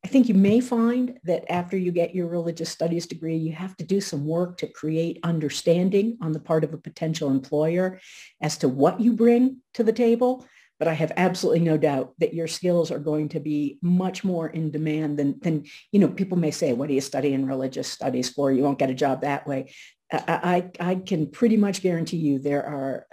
I 0.06 0.08
think 0.08 0.28
you 0.28 0.34
may 0.34 0.60
find 0.60 1.18
that 1.24 1.50
after 1.50 1.76
you 1.76 1.90
get 1.90 2.14
your 2.14 2.28
religious 2.28 2.70
studies 2.70 3.06
degree, 3.06 3.36
you 3.36 3.52
have 3.54 3.76
to 3.78 3.84
do 3.84 4.00
some 4.00 4.24
work 4.24 4.56
to 4.58 4.68
create 4.68 5.18
understanding 5.24 6.16
on 6.20 6.30
the 6.30 6.38
part 6.38 6.62
of 6.62 6.72
a 6.72 6.78
potential 6.78 7.28
employer 7.28 8.00
as 8.40 8.56
to 8.58 8.68
what 8.68 9.00
you 9.00 9.14
bring 9.14 9.62
to 9.74 9.82
the 9.82 9.92
table 9.92 10.46
but 10.78 10.88
I 10.88 10.92
have 10.92 11.12
absolutely 11.16 11.61
no 11.61 11.78
doubt 11.78 12.12
that 12.18 12.35
your 12.35 12.47
skills 12.47 12.90
are 12.90 12.99
going 12.99 13.30
to 13.30 13.40
be 13.40 13.78
much 13.80 14.25
more 14.25 14.49
in 14.49 14.71
demand 14.71 15.18
than, 15.18 15.38
than 15.40 15.64
you 15.90 16.00
know, 16.00 16.09
people 16.09 16.37
may 16.37 16.50
say, 16.50 16.73
what 16.73 16.88
do 16.88 16.95
you 16.95 17.00
study 17.00 17.33
in 17.33 17.47
religious 17.47 17.88
studies 17.88 18.30
for? 18.30 18.52
You 18.52 18.62
won't 18.62 18.78
get 18.78 18.90
a 18.90 18.95
job 18.95 19.23
that 19.23 19.47
way. 19.47 19.73
I, 20.12 20.71
I, 20.80 20.90
I 20.90 20.95
can 20.97 21.30
pretty 21.30 21.56
much 21.56 21.83
guarantee 21.83 22.18
you 22.18 22.38
there 22.38 22.64
are 22.64 23.06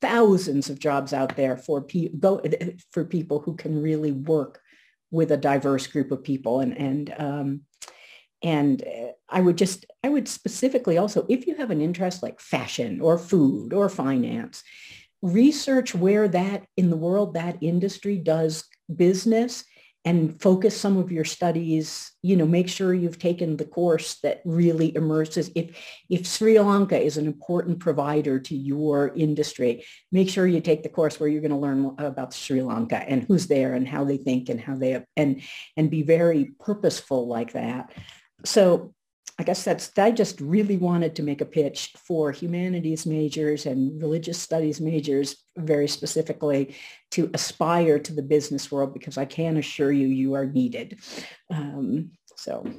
thousands 0.00 0.70
of 0.70 0.78
jobs 0.78 1.12
out 1.12 1.36
there 1.36 1.56
for, 1.56 1.82
pe- 1.82 2.10
for 2.90 3.04
people 3.04 3.40
who 3.40 3.54
can 3.54 3.82
really 3.82 4.12
work 4.12 4.60
with 5.10 5.30
a 5.32 5.36
diverse 5.36 5.86
group 5.86 6.10
of 6.10 6.24
people. 6.24 6.60
And, 6.60 6.76
and, 6.76 7.14
um, 7.18 7.60
and 8.42 8.82
I 9.28 9.40
would 9.40 9.58
just, 9.58 9.84
I 10.02 10.08
would 10.08 10.26
specifically 10.26 10.96
also, 10.96 11.26
if 11.28 11.46
you 11.46 11.56
have 11.56 11.70
an 11.70 11.82
interest 11.82 12.22
like 12.22 12.40
fashion 12.40 13.00
or 13.02 13.18
food 13.18 13.74
or 13.74 13.88
finance, 13.90 14.64
research 15.22 15.94
where 15.94 16.28
that 16.28 16.64
in 16.76 16.90
the 16.90 16.96
world 16.96 17.34
that 17.34 17.62
industry 17.62 18.16
does 18.16 18.64
business 18.94 19.64
and 20.06 20.40
focus 20.40 20.74
some 20.74 20.96
of 20.96 21.12
your 21.12 21.26
studies 21.26 22.12
you 22.22 22.34
know 22.34 22.46
make 22.46 22.70
sure 22.70 22.94
you've 22.94 23.18
taken 23.18 23.58
the 23.58 23.66
course 23.66 24.18
that 24.22 24.40
really 24.46 24.96
immerses 24.96 25.50
if 25.54 25.76
if 26.08 26.26
sri 26.26 26.58
lanka 26.58 26.98
is 26.98 27.18
an 27.18 27.26
important 27.26 27.78
provider 27.78 28.40
to 28.40 28.56
your 28.56 29.12
industry 29.14 29.84
make 30.10 30.30
sure 30.30 30.46
you 30.46 30.60
take 30.60 30.82
the 30.82 30.88
course 30.88 31.20
where 31.20 31.28
you're 31.28 31.42
going 31.42 31.50
to 31.50 31.56
learn 31.56 31.94
about 31.98 32.32
sri 32.32 32.62
lanka 32.62 32.96
and 32.96 33.24
who's 33.24 33.46
there 33.46 33.74
and 33.74 33.86
how 33.86 34.02
they 34.04 34.16
think 34.16 34.48
and 34.48 34.58
how 34.58 34.74
they 34.74 34.92
have 34.92 35.04
and 35.16 35.42
and 35.76 35.90
be 35.90 36.02
very 36.02 36.52
purposeful 36.60 37.26
like 37.26 37.52
that. 37.52 37.92
So 38.44 38.94
I 39.40 39.42
guess 39.42 39.64
that's, 39.64 39.90
I 39.96 40.10
just 40.10 40.38
really 40.42 40.76
wanted 40.76 41.16
to 41.16 41.22
make 41.22 41.40
a 41.40 41.46
pitch 41.46 41.94
for 41.96 42.30
humanities 42.30 43.06
majors 43.06 43.64
and 43.64 43.98
religious 43.98 44.38
studies 44.38 44.82
majors 44.82 45.34
very 45.56 45.88
specifically 45.88 46.76
to 47.12 47.30
aspire 47.32 47.98
to 48.00 48.12
the 48.12 48.20
business 48.20 48.70
world 48.70 48.92
because 48.92 49.16
I 49.16 49.24
can 49.24 49.56
assure 49.56 49.92
you, 49.92 50.08
you 50.08 50.34
are 50.34 50.44
needed. 50.44 50.98
Um, 51.48 52.10
so 52.36 52.70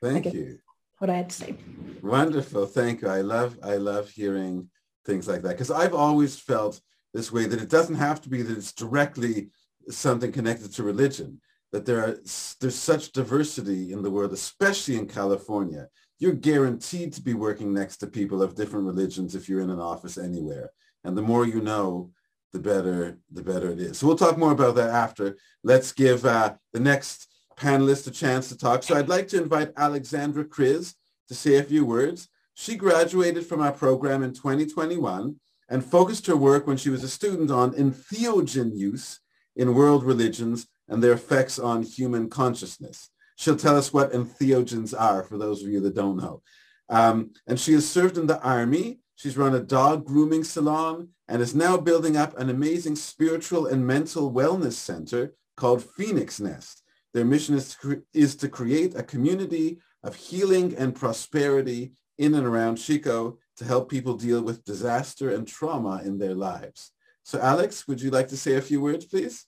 thank 0.00 0.32
you. 0.32 0.60
What 0.96 1.10
I 1.10 1.16
had 1.16 1.28
to 1.28 1.36
say. 1.36 1.56
Wonderful. 2.02 2.64
Thank 2.64 3.02
you. 3.02 3.08
I 3.08 3.20
love, 3.20 3.58
I 3.62 3.76
love 3.76 4.08
hearing 4.08 4.70
things 5.04 5.28
like 5.28 5.42
that 5.42 5.50
because 5.50 5.70
I've 5.70 5.92
always 5.92 6.38
felt 6.38 6.80
this 7.12 7.30
way 7.30 7.44
that 7.44 7.60
it 7.60 7.68
doesn't 7.68 7.96
have 7.96 8.22
to 8.22 8.30
be 8.30 8.40
that 8.40 8.56
it's 8.56 8.72
directly 8.72 9.50
something 9.90 10.32
connected 10.32 10.72
to 10.72 10.84
religion 10.84 11.38
that 11.72 11.86
there 11.86 12.04
are 12.04 12.18
there's 12.60 12.74
such 12.74 13.12
diversity 13.12 13.92
in 13.92 14.02
the 14.02 14.10
world, 14.10 14.32
especially 14.32 14.96
in 14.96 15.08
California. 15.08 15.88
You're 16.18 16.32
guaranteed 16.32 17.12
to 17.14 17.22
be 17.22 17.34
working 17.34 17.72
next 17.72 17.96
to 17.98 18.06
people 18.06 18.42
of 18.42 18.54
different 18.54 18.86
religions 18.86 19.34
if 19.34 19.48
you're 19.48 19.62
in 19.62 19.70
an 19.70 19.80
office 19.80 20.18
anywhere. 20.18 20.70
And 21.02 21.16
the 21.16 21.22
more 21.22 21.46
you 21.46 21.60
know, 21.60 22.10
the 22.52 22.60
better 22.60 23.18
the 23.32 23.42
better 23.42 23.70
it 23.70 23.80
is. 23.80 23.98
So 23.98 24.06
we'll 24.06 24.16
talk 24.16 24.38
more 24.38 24.52
about 24.52 24.74
that 24.76 24.90
after. 24.90 25.36
Let's 25.64 25.92
give 25.92 26.24
uh, 26.24 26.54
the 26.72 26.80
next 26.80 27.28
panelists 27.56 28.06
a 28.06 28.10
chance 28.10 28.48
to 28.48 28.58
talk. 28.58 28.82
So 28.82 28.94
I'd 28.94 29.08
like 29.08 29.28
to 29.28 29.42
invite 29.42 29.72
Alexandra 29.76 30.44
Kriz 30.44 30.94
to 31.28 31.34
say 31.34 31.56
a 31.56 31.62
few 31.62 31.84
words. 31.84 32.28
She 32.54 32.76
graduated 32.76 33.46
from 33.46 33.60
our 33.60 33.72
program 33.72 34.22
in 34.22 34.34
2021 34.34 35.36
and 35.70 35.84
focused 35.84 36.26
her 36.26 36.36
work 36.36 36.66
when 36.66 36.76
she 36.76 36.90
was 36.90 37.02
a 37.02 37.08
student 37.08 37.50
on 37.50 37.72
entheogen 37.72 38.76
use 38.76 39.20
in 39.56 39.74
world 39.74 40.04
religions 40.04 40.66
and 40.92 41.02
their 41.02 41.12
effects 41.12 41.58
on 41.58 41.82
human 41.82 42.28
consciousness. 42.28 43.08
She'll 43.36 43.56
tell 43.56 43.76
us 43.76 43.92
what 43.92 44.12
entheogens 44.12 44.94
are 44.96 45.22
for 45.22 45.38
those 45.38 45.62
of 45.62 45.70
you 45.70 45.80
that 45.80 45.94
don't 45.94 46.18
know. 46.18 46.42
Um, 46.90 47.30
and 47.46 47.58
she 47.58 47.72
has 47.72 47.88
served 47.88 48.18
in 48.18 48.26
the 48.26 48.40
army. 48.42 49.00
She's 49.16 49.38
run 49.38 49.54
a 49.54 49.60
dog 49.60 50.04
grooming 50.04 50.44
salon 50.44 51.08
and 51.28 51.40
is 51.40 51.54
now 51.54 51.78
building 51.78 52.18
up 52.18 52.38
an 52.38 52.50
amazing 52.50 52.96
spiritual 52.96 53.66
and 53.66 53.86
mental 53.86 54.30
wellness 54.30 54.74
center 54.74 55.34
called 55.56 55.82
Phoenix 55.82 56.38
Nest. 56.38 56.82
Their 57.14 57.24
mission 57.24 57.54
is 57.54 57.74
to, 57.80 58.02
is 58.12 58.36
to 58.36 58.48
create 58.48 58.94
a 58.94 59.02
community 59.02 59.78
of 60.02 60.14
healing 60.14 60.74
and 60.76 60.94
prosperity 60.94 61.92
in 62.18 62.34
and 62.34 62.46
around 62.46 62.76
Chico 62.76 63.38
to 63.56 63.64
help 63.64 63.90
people 63.90 64.14
deal 64.14 64.42
with 64.42 64.64
disaster 64.64 65.30
and 65.30 65.48
trauma 65.48 66.02
in 66.04 66.18
their 66.18 66.34
lives. 66.34 66.90
So 67.22 67.40
Alex, 67.40 67.88
would 67.88 68.02
you 68.02 68.10
like 68.10 68.28
to 68.28 68.36
say 68.36 68.56
a 68.56 68.62
few 68.62 68.82
words, 68.82 69.06
please? 69.06 69.46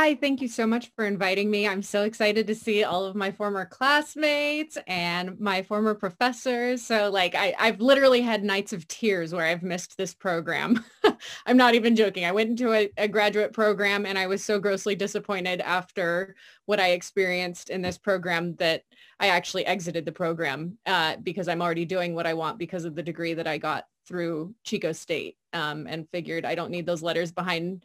Hi, 0.00 0.14
thank 0.14 0.40
you 0.40 0.46
so 0.46 0.64
much 0.64 0.92
for 0.94 1.04
inviting 1.04 1.50
me. 1.50 1.66
I'm 1.66 1.82
so 1.82 2.04
excited 2.04 2.46
to 2.46 2.54
see 2.54 2.84
all 2.84 3.04
of 3.04 3.16
my 3.16 3.32
former 3.32 3.64
classmates 3.64 4.78
and 4.86 5.40
my 5.40 5.62
former 5.62 5.92
professors. 5.92 6.82
So 6.82 7.10
like 7.10 7.34
I, 7.34 7.52
I've 7.58 7.80
literally 7.80 8.20
had 8.20 8.44
nights 8.44 8.72
of 8.72 8.86
tears 8.86 9.34
where 9.34 9.44
I've 9.44 9.64
missed 9.64 9.98
this 9.98 10.14
program. 10.14 10.84
I'm 11.46 11.56
not 11.56 11.74
even 11.74 11.96
joking. 11.96 12.24
I 12.24 12.30
went 12.30 12.50
into 12.50 12.72
a, 12.72 12.88
a, 12.96 13.08
graduate 13.08 13.52
program 13.52 14.06
and 14.06 14.16
I 14.16 14.28
was 14.28 14.44
so 14.44 14.60
grossly 14.60 14.94
disappointed 14.94 15.60
after 15.62 16.36
what 16.66 16.78
I 16.78 16.90
experienced 16.90 17.68
in 17.68 17.82
this 17.82 17.98
program 17.98 18.54
that 18.60 18.84
I 19.18 19.30
actually 19.30 19.66
exited 19.66 20.04
the 20.04 20.12
program 20.12 20.78
uh, 20.86 21.16
because 21.24 21.48
I'm 21.48 21.60
already 21.60 21.84
doing 21.84 22.14
what 22.14 22.24
I 22.24 22.34
want 22.34 22.56
because 22.56 22.84
of 22.84 22.94
the 22.94 23.02
degree 23.02 23.34
that 23.34 23.48
I 23.48 23.58
got 23.58 23.86
through 24.06 24.54
Chico 24.62 24.92
State 24.92 25.38
um, 25.52 25.88
and 25.88 26.08
figured 26.12 26.44
I 26.44 26.54
don't 26.54 26.70
need 26.70 26.86
those 26.86 27.02
letters 27.02 27.32
behind 27.32 27.82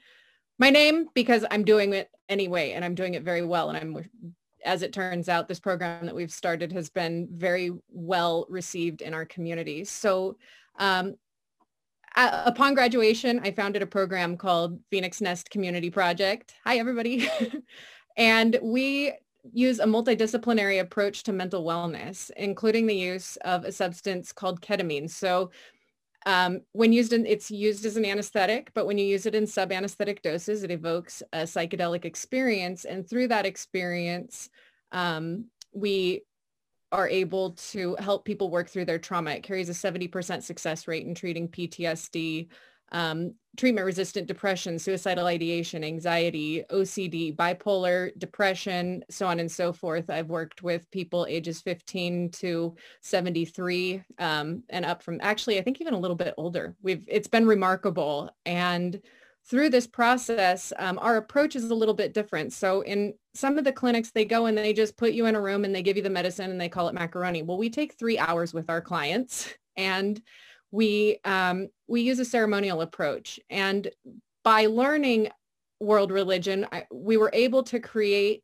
my 0.60 0.70
name 0.70 1.08
because 1.14 1.46
I'm 1.50 1.64
doing 1.64 1.94
it 1.94 2.10
anyway 2.30 2.72
and 2.72 2.86
I'm 2.86 2.96
doing 2.96 3.16
it 3.16 3.24
very 3.24 3.44
well. 3.44 3.70
And 3.70 3.78
I'm, 3.78 4.10
as 4.66 4.82
it 4.82 4.94
turns 4.94 5.30
out, 5.30 5.48
this 5.48 5.60
program 5.60 6.06
that 6.06 6.16
we've 6.16 6.32
started 6.32 6.72
has 6.72 6.90
been 6.90 7.28
very 7.32 7.72
well 7.90 8.46
received 8.50 9.02
in 9.02 9.14
our 9.14 9.26
community. 9.26 9.84
So 9.84 10.38
um, 10.80 11.16
uh, 12.16 12.44
upon 12.46 12.76
graduation, 12.76 13.40
I 13.44 13.52
founded 13.52 13.82
a 13.82 13.88
program 13.88 14.38
called 14.38 14.80
Phoenix 14.92 15.20
Nest 15.22 15.50
Community 15.50 15.90
Project. 15.90 16.54
Hi, 16.66 16.78
everybody. 16.78 17.28
and 18.18 18.60
we 18.62 19.14
use 19.52 19.80
a 19.80 19.86
multidisciplinary 19.86 20.80
approach 20.80 21.24
to 21.24 21.34
mental 21.34 21.66
wellness, 21.66 22.30
including 22.38 22.86
the 22.86 22.96
use 22.96 23.36
of 23.38 23.66
a 23.66 23.72
substance 23.72 24.32
called 24.32 24.62
ketamine. 24.62 25.10
So 25.10 25.52
um, 26.26 26.62
when 26.72 26.94
used 26.94 27.14
in, 27.14 27.26
it's 27.26 27.52
used 27.52 27.86
as 27.86 27.98
an 27.98 28.06
anesthetic, 28.06 28.72
but 28.74 28.86
when 28.86 28.98
you 28.98 29.06
use 29.06 29.26
it 29.26 29.36
in 29.36 29.46
sub-anesthetic 29.46 30.22
doses, 30.22 30.64
it 30.64 30.72
evokes 30.72 31.22
a 31.34 31.40
psychedelic 31.40 32.06
experience. 32.06 32.86
And 32.86 33.08
through 33.08 33.28
that 33.30 33.46
experience, 33.46 34.50
um, 34.92 35.46
we 35.74 36.24
are 36.92 37.10
able 37.10 37.52
to 37.52 37.96
help 38.00 38.24
people 38.24 38.50
work 38.50 38.70
through 38.70 38.86
their 38.86 39.00
trauma. 39.00 39.32
It 39.32 39.44
carries 39.44 39.70
a 39.70 39.74
70% 39.74 40.44
success 40.44 40.88
rate 40.88 41.06
in 41.06 41.16
treating 41.16 41.48
PTSD, 41.50 42.48
um, 42.92 43.34
treatment-resistant 43.58 44.28
depression, 44.28 44.80
suicidal 44.80 45.28
ideation, 45.28 45.84
anxiety, 45.84 46.64
OCD, 46.72 47.36
bipolar, 47.36 48.12
depression, 48.18 49.04
so 49.10 49.28
on 49.28 49.40
and 49.40 49.52
so 49.52 49.72
forth. 49.72 50.10
I've 50.10 50.30
worked 50.30 50.64
with 50.64 50.90
people 50.92 51.28
ages 51.30 51.62
15 51.62 52.32
to 52.32 52.76
73 53.02 54.04
um, 54.18 54.64
and 54.70 54.86
up 54.86 55.04
from 55.04 55.20
actually, 55.22 55.60
I 55.60 55.62
think 55.62 55.82
even 55.82 55.94
a 55.94 56.00
little 56.00 56.16
bit 56.16 56.34
older. 56.38 56.76
We've 56.82 57.06
It's 57.08 57.28
been 57.28 57.46
remarkable. 57.46 58.32
And 58.46 59.00
through 59.46 59.70
this 59.70 59.88
process, 59.88 60.72
um, 60.80 60.98
our 61.00 61.18
approach 61.18 61.56
is 61.56 61.70
a 61.70 61.76
little 61.76 61.94
bit 61.94 62.14
different. 62.14 62.54
So 62.54 62.82
in 62.82 63.14
some 63.34 63.58
of 63.58 63.66
the 63.66 63.74
clinics, 63.74 64.12
they 64.12 64.26
go 64.26 64.46
and 64.46 64.58
they 64.58 64.74
just 64.74 64.98
put 64.98 65.14
you 65.14 65.26
in 65.26 65.36
a 65.36 65.42
room 65.42 65.66
and 65.66 65.76
they 65.76 65.84
give 65.84 65.98
you 65.98 66.04
the 66.04 66.10
medicine 66.10 66.50
and 66.50 66.60
they 66.60 66.70
call 66.70 66.88
it 66.88 66.94
macaroni. 66.94 67.44
Well, 67.44 67.58
we 67.58 67.70
take 67.70 67.94
three 67.94 68.18
hours 68.18 68.54
with 68.54 68.70
our 68.70 68.82
clients 68.82 69.54
and 69.76 70.22
we 70.74 71.20
um, 71.24 71.70
we 71.88 72.02
use 72.02 72.20
a 72.20 72.26
ceremonial 72.26 72.82
approach. 72.82 73.40
And 73.50 73.90
by 74.44 74.66
learning 74.66 75.30
world 75.80 76.12
religion 76.12 76.66
I, 76.72 76.86
we 76.92 77.16
were 77.16 77.30
able 77.32 77.62
to 77.64 77.80
create 77.80 78.44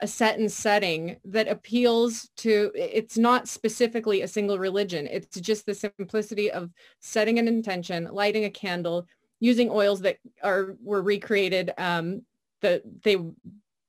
a 0.00 0.06
set 0.06 0.38
and 0.38 0.50
setting 0.50 1.16
that 1.24 1.48
appeals 1.48 2.30
to 2.36 2.70
it's 2.74 3.18
not 3.18 3.48
specifically 3.48 4.22
a 4.22 4.28
single 4.28 4.58
religion. 4.58 5.08
It's 5.10 5.40
just 5.40 5.66
the 5.66 5.74
simplicity 5.74 6.50
of 6.50 6.70
setting 7.00 7.38
an 7.38 7.48
intention 7.48 8.08
lighting 8.10 8.44
a 8.44 8.50
candle 8.50 9.06
using 9.40 9.68
oils 9.68 10.00
that 10.02 10.18
are 10.42 10.76
were 10.80 11.02
recreated 11.02 11.72
um, 11.76 12.22
the 12.60 12.82
they 13.02 13.16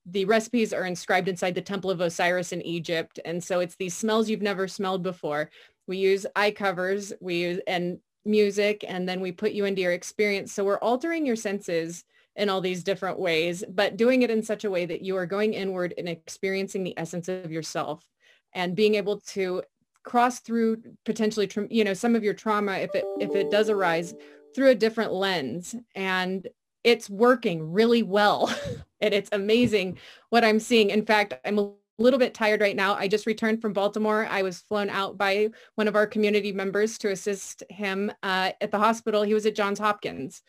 the 0.08 0.26
recipes 0.26 0.74
are 0.74 0.86
inscribed 0.86 1.28
inside 1.28 1.56
the 1.56 1.62
temple 1.62 1.90
of 1.90 2.02
osiris 2.02 2.52
in 2.52 2.62
egypt. 2.62 3.20
And 3.26 3.44
so 3.44 3.60
it's 3.60 3.76
these 3.76 3.96
smells 3.96 4.30
you've 4.30 4.42
never 4.42 4.68
smelled 4.68 5.04
before 5.04 5.50
we 5.88 5.98
use 5.98 6.26
eye 6.36 6.52
covers, 6.52 7.14
we 7.20 7.36
use 7.36 7.60
and 7.68 8.00
music, 8.26 8.84
and 8.88 9.08
then 9.08 9.22
we 9.22 9.32
put 9.32 9.52
you 9.52 9.66
into 9.66 9.82
your 9.82 9.92
experience. 9.92 10.52
So 10.52 10.64
we're 10.64 10.80
altering 10.80 11.26
your 11.26 11.36
senses 11.36 12.04
in 12.36 12.50
all 12.50 12.60
these 12.60 12.84
different 12.84 13.20
ways, 13.20 13.64
but 13.70 13.98
doing 13.98 14.24
it 14.24 14.30
in 14.30 14.44
such 14.44 14.66
a 14.66 14.70
way 14.70 14.86
that 14.86 15.02
you 15.02 15.16
are 15.16 15.26
going 15.26 15.54
inward 15.54 15.94
and 15.98 16.10
experiencing 16.10 16.84
the 16.84 16.98
essence 16.98 17.30
of 17.30 17.52
yourself 17.52 18.06
and 18.54 18.76
being 18.76 18.96
able 18.96 19.20
to 19.22 19.64
cross 20.04 20.40
through 20.40 20.82
potentially, 21.06 21.50
you 21.70 21.84
know, 21.84 21.94
some 21.94 22.16
of 22.16 22.24
your 22.24 22.34
trauma 22.34 22.74
if 22.74 22.94
it 22.94 23.06
if 23.20 23.34
it 23.36 23.50
does 23.50 23.70
arise 23.70 24.14
through 24.54 24.70
a 24.70 24.76
different 24.76 25.14
lens 25.14 25.76
and 25.96 26.48
it's 26.84 27.10
working 27.10 27.72
really 27.72 28.04
well 28.04 28.54
and 29.02 29.14
it's 29.14 29.30
amazing 29.32 29.98
what 30.30 30.46
I'm 30.46 30.60
seeing. 30.60 30.90
In 30.90 31.06
fact, 31.06 31.34
I'm 31.46 31.60
a 31.60 31.72
little 32.04 32.20
bit 32.20 32.34
tired 32.34 32.62
right 32.62 32.76
now. 32.76 32.96
I 32.96 33.08
just 33.08 33.26
returned 33.26 33.62
from 33.62 33.74
Baltimore. 33.74 34.28
I 34.30 34.42
was 34.42 34.60
flown 34.60 34.90
out 34.90 35.18
by 35.18 35.50
one 35.76 35.88
of 35.88 35.96
our 35.96 36.08
community 36.08 36.52
members 36.52 36.98
to 37.00 37.12
assist 37.12 37.64
him 37.70 38.12
uh, 38.22 38.52
at 38.60 38.72
the 38.72 38.80
hospital. 38.80 39.24
He 39.24 39.34
was 39.34 39.46
at 39.46 39.56
Johns 39.56 39.80
Hopkins 39.80 40.42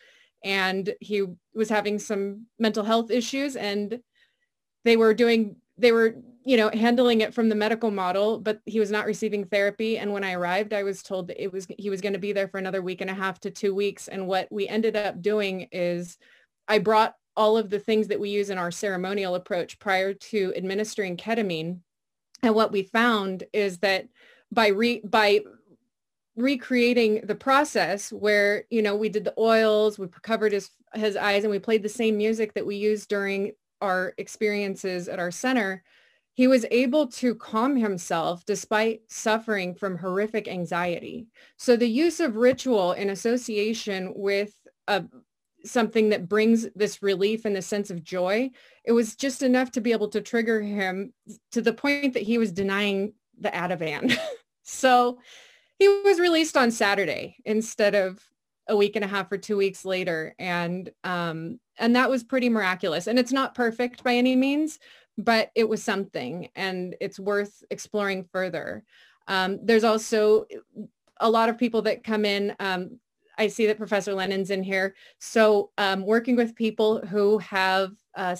and 0.43 0.93
he 0.99 1.23
was 1.53 1.69
having 1.69 1.99
some 1.99 2.47
mental 2.59 2.83
health 2.83 3.11
issues 3.11 3.55
and 3.55 3.99
they 4.83 4.97
were 4.97 5.13
doing, 5.13 5.55
they 5.77 5.91
were, 5.91 6.15
you 6.43 6.57
know, 6.57 6.69
handling 6.69 7.21
it 7.21 7.33
from 7.33 7.49
the 7.49 7.55
medical 7.55 7.91
model, 7.91 8.39
but 8.39 8.59
he 8.65 8.79
was 8.79 8.91
not 8.91 9.05
receiving 9.05 9.45
therapy. 9.45 9.97
And 9.97 10.13
when 10.13 10.23
I 10.23 10.33
arrived, 10.33 10.73
I 10.73 10.83
was 10.83 11.01
told 11.01 11.27
that 11.27 11.41
it 11.41 11.51
was, 11.51 11.67
he 11.77 11.89
was 11.89 12.01
going 12.01 12.13
to 12.13 12.19
be 12.19 12.33
there 12.33 12.47
for 12.47 12.57
another 12.57 12.81
week 12.81 13.01
and 13.01 13.09
a 13.09 13.13
half 13.13 13.39
to 13.41 13.51
two 13.51 13.73
weeks. 13.73 14.07
And 14.07 14.27
what 14.27 14.47
we 14.51 14.67
ended 14.67 14.95
up 14.95 15.21
doing 15.21 15.67
is 15.71 16.17
I 16.67 16.79
brought 16.79 17.15
all 17.37 17.57
of 17.57 17.69
the 17.69 17.79
things 17.79 18.07
that 18.07 18.19
we 18.19 18.29
use 18.29 18.49
in 18.49 18.57
our 18.57 18.71
ceremonial 18.71 19.35
approach 19.35 19.79
prior 19.79 20.13
to 20.13 20.53
administering 20.57 21.15
ketamine. 21.15 21.79
And 22.43 22.53
what 22.53 22.71
we 22.71 22.83
found 22.83 23.43
is 23.53 23.77
that 23.79 24.07
by 24.51 24.67
re, 24.67 25.01
by 25.05 25.41
recreating 26.35 27.21
the 27.23 27.35
process 27.35 28.11
where, 28.11 28.65
you 28.69 28.81
know, 28.81 28.95
we 28.95 29.09
did 29.09 29.23
the 29.23 29.33
oils, 29.37 29.97
we 29.97 30.07
covered 30.21 30.51
his, 30.51 30.71
his 30.93 31.15
eyes 31.15 31.43
and 31.43 31.51
we 31.51 31.59
played 31.59 31.83
the 31.83 31.89
same 31.89 32.17
music 32.17 32.53
that 32.53 32.65
we 32.65 32.75
used 32.75 33.07
during 33.07 33.53
our 33.81 34.13
experiences 34.17 35.07
at 35.07 35.19
our 35.19 35.31
center, 35.31 35.83
he 36.33 36.47
was 36.47 36.65
able 36.69 37.07
to 37.07 37.33
calm 37.33 37.75
himself 37.75 38.45
despite 38.45 39.01
suffering 39.07 39.73
from 39.73 39.97
horrific 39.97 40.47
anxiety. 40.47 41.27
So 41.57 41.75
the 41.75 41.89
use 41.89 42.19
of 42.19 42.35
ritual 42.35 42.91
in 42.93 43.09
association 43.09 44.13
with 44.15 44.53
a, 44.87 45.03
something 45.65 46.09
that 46.09 46.29
brings 46.29 46.67
this 46.75 47.01
relief 47.01 47.45
and 47.45 47.57
a 47.57 47.61
sense 47.61 47.89
of 47.89 48.03
joy. 48.03 48.49
It 48.85 48.91
was 48.91 49.15
just 49.15 49.41
enough 49.41 49.71
to 49.71 49.81
be 49.81 49.91
able 49.91 50.09
to 50.09 50.21
trigger 50.21 50.61
him 50.61 51.13
to 51.51 51.61
the 51.61 51.73
point 51.73 52.13
that 52.13 52.23
he 52.23 52.37
was 52.37 52.51
denying 52.51 53.13
the 53.39 53.49
Ativan. 53.49 54.17
so 54.63 55.19
he 55.79 55.87
was 55.87 56.19
released 56.19 56.57
on 56.57 56.71
Saturday 56.71 57.37
instead 57.45 57.95
of 57.95 58.23
a 58.67 58.75
week 58.75 58.95
and 58.95 59.05
a 59.05 59.07
half 59.07 59.31
or 59.31 59.37
two 59.37 59.57
weeks 59.57 59.85
later. 59.85 60.35
And, 60.39 60.89
um, 61.03 61.59
and 61.77 61.95
that 61.95 62.09
was 62.09 62.23
pretty 62.23 62.49
miraculous. 62.49 63.07
And 63.07 63.17
it's 63.17 63.31
not 63.31 63.55
perfect 63.55 64.03
by 64.03 64.15
any 64.15 64.35
means, 64.35 64.79
but 65.17 65.51
it 65.55 65.67
was 65.67 65.83
something 65.83 66.49
and 66.55 66.95
it's 66.99 67.19
worth 67.19 67.63
exploring 67.69 68.25
further. 68.31 68.83
Um, 69.27 69.59
there's 69.63 69.83
also 69.83 70.45
a 71.19 71.29
lot 71.29 71.49
of 71.49 71.57
people 71.57 71.81
that 71.83 72.03
come 72.03 72.25
in 72.25 72.55
um, 72.59 72.99
I 73.37 73.47
see 73.47 73.67
that 73.67 73.77
Professor 73.77 74.13
Lennon's 74.13 74.51
in 74.51 74.63
here. 74.63 74.95
So 75.19 75.71
um, 75.77 76.05
working 76.05 76.35
with 76.35 76.55
people 76.55 77.05
who 77.05 77.37
have 77.39 77.91
uh, 78.15 78.35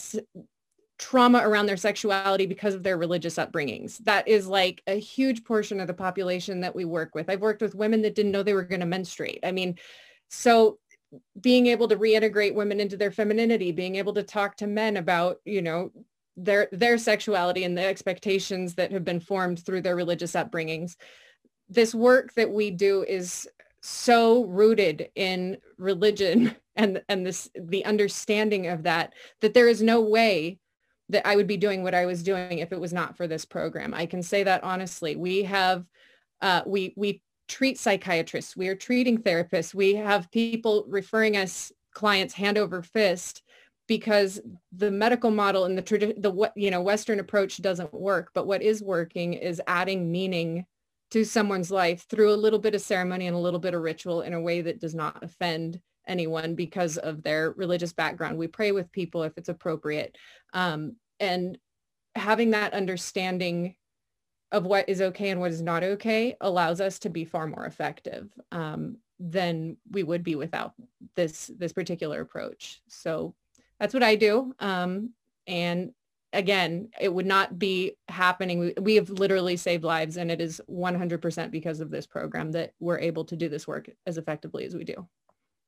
trauma 0.98 1.48
around 1.48 1.68
their 1.68 1.78
sexuality 1.78 2.46
because 2.46 2.74
of 2.74 2.84
their 2.84 2.98
religious 2.98 3.36
upbringings. 3.36 3.98
That 4.00 4.28
is 4.28 4.48
like 4.48 4.82
a 4.88 5.00
huge 5.00 5.44
portion 5.44 5.80
of 5.80 5.88
the 5.88 5.94
population 5.94 6.62
that 6.62 6.76
we 6.76 6.86
work 6.86 7.14
with. 7.14 7.30
I've 7.30 7.42
worked 7.42 7.62
with 7.62 7.76
women 7.76 8.02
that 8.02 8.16
didn't 8.16 8.32
know 8.32 8.44
they 8.44 8.54
were 8.54 8.64
going 8.64 8.80
to 8.80 8.88
menstruate. 8.88 9.40
I 9.44 9.52
mean, 9.52 9.78
so 10.30 10.80
being 11.40 11.68
able 11.68 11.88
to 11.88 11.96
reintegrate 11.96 12.56
women 12.56 12.80
into 12.80 12.98
their 12.98 13.12
femininity, 13.12 13.72
being 13.72 13.96
able 13.96 14.14
to 14.14 14.24
talk 14.24 14.58
to 14.58 14.68
men 14.68 14.98
about, 14.98 15.38
you 15.46 15.62
know, 15.62 15.92
their 16.36 16.68
their 16.72 16.98
sexuality 16.98 17.64
and 17.64 17.78
the 17.78 17.86
expectations 17.86 18.76
that 18.76 18.92
have 18.92 19.04
been 19.04 19.20
formed 19.20 19.64
through 19.66 19.82
their 19.82 19.96
religious 19.96 20.34
upbringings. 20.34 20.96
This 21.70 21.96
work 21.96 22.34
that 22.34 22.52
we 22.52 22.72
do 22.72 23.04
is 23.08 23.48
so 23.82 24.46
rooted 24.46 25.10
in 25.16 25.58
religion 25.78 26.56
and 26.76 27.02
and 27.10 27.26
this 27.26 27.50
the 27.60 27.86
understanding 27.86 28.68
of 28.68 28.84
that 28.84 29.14
that 29.42 29.54
there 29.54 29.68
is 29.68 29.82
no 29.82 30.02
way 30.02 30.60
that 31.10 31.26
I 31.26 31.36
would 31.36 31.48
be 31.48 31.58
doing 31.58 31.84
what 31.84 31.96
I 31.96 32.06
was 32.06 32.22
doing 32.22 32.60
if 32.60 32.74
it 32.74 32.80
was 32.80 32.92
not 32.92 33.16
for 33.16 33.28
this 33.28 33.46
program. 33.46 33.94
I 33.94 34.06
can 34.06 34.22
say 34.22 34.44
that 34.44 34.64
honestly. 34.64 35.16
We 35.16 35.44
have 35.44 35.86
uh, 36.42 36.62
we 36.66 36.94
we 36.98 37.22
treat 37.48 37.80
psychiatrists, 37.80 38.58
we 38.58 38.68
are 38.68 38.76
treating 38.76 39.18
therapists, 39.18 39.74
we 39.74 39.96
have 39.96 40.30
people 40.32 40.86
referring 40.90 41.38
us 41.38 41.72
clients 41.94 42.34
hand 42.34 42.58
over 42.58 42.84
fist 42.84 43.42
because 43.88 44.40
the 44.74 44.92
medical 44.92 45.32
model 45.32 45.66
and 45.66 45.78
the 45.78 46.14
the 46.18 46.52
you 46.56 46.70
know 46.70 46.82
western 46.82 47.20
approach 47.20 47.60
doesn't 47.62 47.92
work 47.94 48.30
but 48.36 48.46
what 48.46 48.62
is 48.62 48.84
working 48.84 49.34
is 49.34 49.62
adding 49.66 50.12
meaning 50.12 50.66
to 51.12 51.24
someone's 51.24 51.72
life 51.72 52.06
through 52.10 52.34
a 52.34 52.36
little 52.36 52.60
bit 52.60 52.76
of 52.76 52.82
ceremony 52.82 53.28
and 53.28 53.36
a 53.36 53.40
little 53.40 53.60
bit 53.60 53.74
of 53.74 53.82
ritual 53.82 54.22
in 54.22 54.34
a 54.34 54.42
way 54.42 54.62
that 54.62 54.80
does 54.80 54.96
not 54.96 55.24
offend 55.24 55.80
anyone 56.08 56.56
because 56.56 56.98
of 56.98 57.22
their 57.22 57.52
religious 57.52 57.92
background 57.92 58.38
we 58.38 58.48
pray 58.48 58.72
with 58.72 58.92
people 58.92 59.24
if 59.24 59.38
it's 59.38 59.50
appropriate 59.50 60.18
um, 60.54 60.96
and 61.20 61.58
having 62.16 62.52
that 62.52 62.74
understanding 62.74 63.76
of 64.54 64.66
what 64.66 64.88
is 64.88 65.02
okay 65.02 65.30
and 65.30 65.42
what 65.42 65.52
is 65.52 65.62
not 65.62 65.84
okay 65.84 66.36
allows 66.40 66.80
us 66.80 67.00
to 67.00 67.10
be 67.10 67.26
far 67.26 67.46
more 67.48 67.66
effective 67.66 68.30
um, 68.54 68.98
than 69.20 69.76
we 69.92 70.04
would 70.04 70.24
be 70.24 70.36
without 70.36 70.74
this 71.16 71.52
this 71.58 71.74
particular 71.74 72.22
approach 72.22 72.82
so 72.88 73.36
that's 73.80 73.94
what 73.94 74.04
I 74.04 74.16
do. 74.16 74.54
Um, 74.60 75.12
and 75.46 75.92
again, 76.34 76.90
it 77.00 77.14
would 77.14 77.26
not 77.26 77.58
be 77.58 77.98
happening. 78.10 78.60
We, 78.60 78.74
we 78.80 78.96
have 78.96 79.10
literally 79.10 79.58
saved 79.58 79.84
lives 79.84 80.18
and 80.18 80.30
it 80.30 80.42
is 80.42 80.62
100% 80.70 81.52
because 81.52 81.80
of 81.80 81.90
this 81.90 82.06
program 82.06 82.52
that 82.52 82.74
we're 82.80 83.00
able 83.00 83.26
to 83.26 83.36
do 83.36 83.50
this 83.50 83.68
work 83.68 83.90
as 84.06 84.18
effectively 84.18 84.66
as 84.66 84.76
we 84.76 84.84
do. 84.84 85.08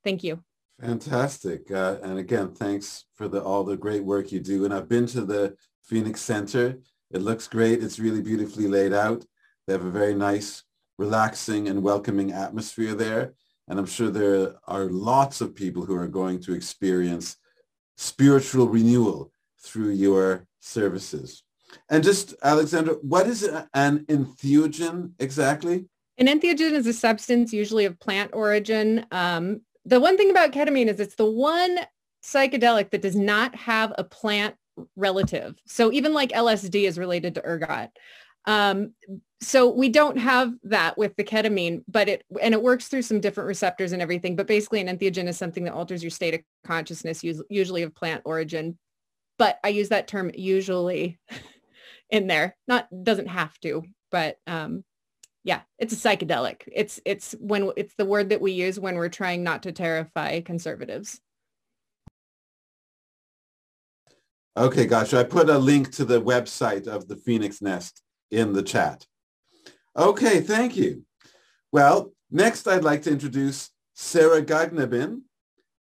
Thank 0.04 0.22
you. 0.22 0.42
Fantastic. 0.80 1.70
Uh, 1.70 1.96
and 2.02 2.18
again, 2.18 2.52
thanks 2.52 3.04
for 3.14 3.28
the, 3.28 3.42
all 3.42 3.64
the 3.64 3.76
great 3.76 4.04
work 4.04 4.32
you 4.32 4.40
do. 4.40 4.64
And 4.64 4.72
I've 4.72 4.88
been 4.88 5.06
to 5.08 5.24
the 5.24 5.54
Phoenix 5.84 6.20
Center. 6.20 6.78
It 7.10 7.22
looks 7.22 7.48
great. 7.48 7.82
It's 7.82 7.98
really 7.98 8.22
beautifully 8.22 8.66
laid 8.66 8.92
out. 8.92 9.24
They 9.66 9.74
have 9.74 9.84
a 9.84 9.90
very 9.90 10.14
nice, 10.14 10.62
relaxing 10.98 11.68
and 11.68 11.82
welcoming 11.82 12.32
atmosphere 12.32 12.94
there. 12.94 13.34
And 13.68 13.78
I'm 13.78 13.86
sure 13.86 14.10
there 14.10 14.54
are 14.66 14.84
lots 14.84 15.40
of 15.40 15.54
people 15.54 15.84
who 15.84 15.94
are 15.94 16.08
going 16.08 16.40
to 16.40 16.54
experience 16.54 17.36
spiritual 17.96 18.68
renewal 18.68 19.32
through 19.62 19.90
your 19.90 20.46
services. 20.60 21.42
And 21.88 22.02
just, 22.02 22.34
Alexandra, 22.42 22.94
what 23.02 23.26
is 23.26 23.42
an 23.74 24.04
entheogen 24.06 25.12
exactly? 25.18 25.86
An 26.18 26.26
entheogen 26.26 26.72
is 26.72 26.86
a 26.86 26.92
substance 26.92 27.52
usually 27.52 27.84
of 27.84 27.98
plant 27.98 28.30
origin. 28.34 29.06
Um, 29.10 29.62
the 29.84 30.00
one 30.00 30.16
thing 30.16 30.30
about 30.30 30.52
ketamine 30.52 30.88
is 30.88 31.00
it's 31.00 31.14
the 31.14 31.30
one 31.30 31.78
psychedelic 32.24 32.90
that 32.90 33.02
does 33.02 33.16
not 33.16 33.54
have 33.54 33.92
a 33.96 34.04
plant 34.04 34.54
relative. 34.96 35.54
So 35.66 35.92
even 35.92 36.12
like 36.12 36.30
LSD 36.30 36.86
is 36.86 36.98
related 36.98 37.34
to 37.36 37.46
ergot. 37.46 37.90
Um, 38.46 38.94
so 39.40 39.70
we 39.70 39.88
don't 39.88 40.18
have 40.18 40.52
that 40.64 40.98
with 40.98 41.16
the 41.16 41.24
ketamine, 41.24 41.82
but 41.88 42.08
it 42.08 42.24
and 42.42 42.52
it 42.52 42.62
works 42.62 42.88
through 42.88 43.02
some 43.02 43.20
different 43.20 43.48
receptors 43.48 43.92
and 43.92 44.02
everything. 44.02 44.36
But 44.36 44.46
basically, 44.46 44.80
an 44.80 44.88
entheogen 44.98 45.28
is 45.28 45.38
something 45.38 45.64
that 45.64 45.72
alters 45.72 46.02
your 46.02 46.10
state 46.10 46.34
of 46.34 46.40
consciousness, 46.64 47.22
usually 47.48 47.82
of 47.82 47.94
plant 47.94 48.22
origin. 48.24 48.78
But 49.40 49.58
I 49.64 49.68
use 49.68 49.88
that 49.88 50.06
term 50.06 50.30
usually 50.34 51.18
in 52.10 52.26
there. 52.26 52.58
Not 52.68 52.88
doesn't 53.02 53.28
have 53.28 53.58
to, 53.60 53.84
but 54.10 54.36
um, 54.46 54.84
yeah, 55.44 55.62
it's 55.78 55.94
a 55.94 55.96
psychedelic. 55.96 56.68
It's 56.70 57.00
it's 57.06 57.34
when 57.40 57.72
it's 57.74 57.94
the 57.94 58.04
word 58.04 58.28
that 58.28 58.42
we 58.42 58.52
use 58.52 58.78
when 58.78 58.96
we're 58.96 59.08
trying 59.08 59.42
not 59.42 59.62
to 59.62 59.72
terrify 59.72 60.42
conservatives. 60.42 61.22
Okay, 64.58 64.84
gosh, 64.84 65.14
I 65.14 65.24
put 65.24 65.48
a 65.48 65.56
link 65.56 65.90
to 65.92 66.04
the 66.04 66.20
website 66.20 66.86
of 66.86 67.08
the 67.08 67.16
Phoenix 67.16 67.62
Nest 67.62 68.02
in 68.30 68.52
the 68.52 68.62
chat. 68.62 69.06
Okay, 69.96 70.42
thank 70.42 70.76
you. 70.76 71.06
Well, 71.72 72.12
next 72.30 72.68
I'd 72.68 72.84
like 72.84 73.04
to 73.04 73.10
introduce 73.10 73.70
Sarah 73.94 74.42
Gagnabin, 74.42 75.22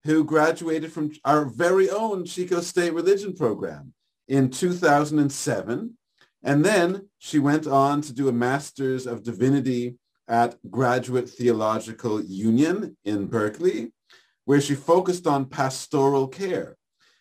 who 0.03 0.23
graduated 0.23 0.91
from 0.91 1.11
our 1.25 1.45
very 1.45 1.89
own 1.89 2.25
Chico 2.25 2.61
State 2.61 2.93
Religion 2.93 3.33
program 3.33 3.93
in 4.27 4.49
2007. 4.49 5.97
And 6.43 6.63
then 6.63 7.09
she 7.17 7.39
went 7.39 7.67
on 7.67 8.01
to 8.01 8.13
do 8.13 8.29
a 8.29 8.33
Master's 8.33 9.05
of 9.05 9.23
Divinity 9.23 9.97
at 10.27 10.55
Graduate 10.69 11.29
Theological 11.29 12.21
Union 12.21 12.95
in 13.03 13.25
Berkeley, 13.25 13.91
where 14.45 14.61
she 14.61 14.75
focused 14.75 15.27
on 15.27 15.45
pastoral 15.45 16.27
care. 16.27 16.77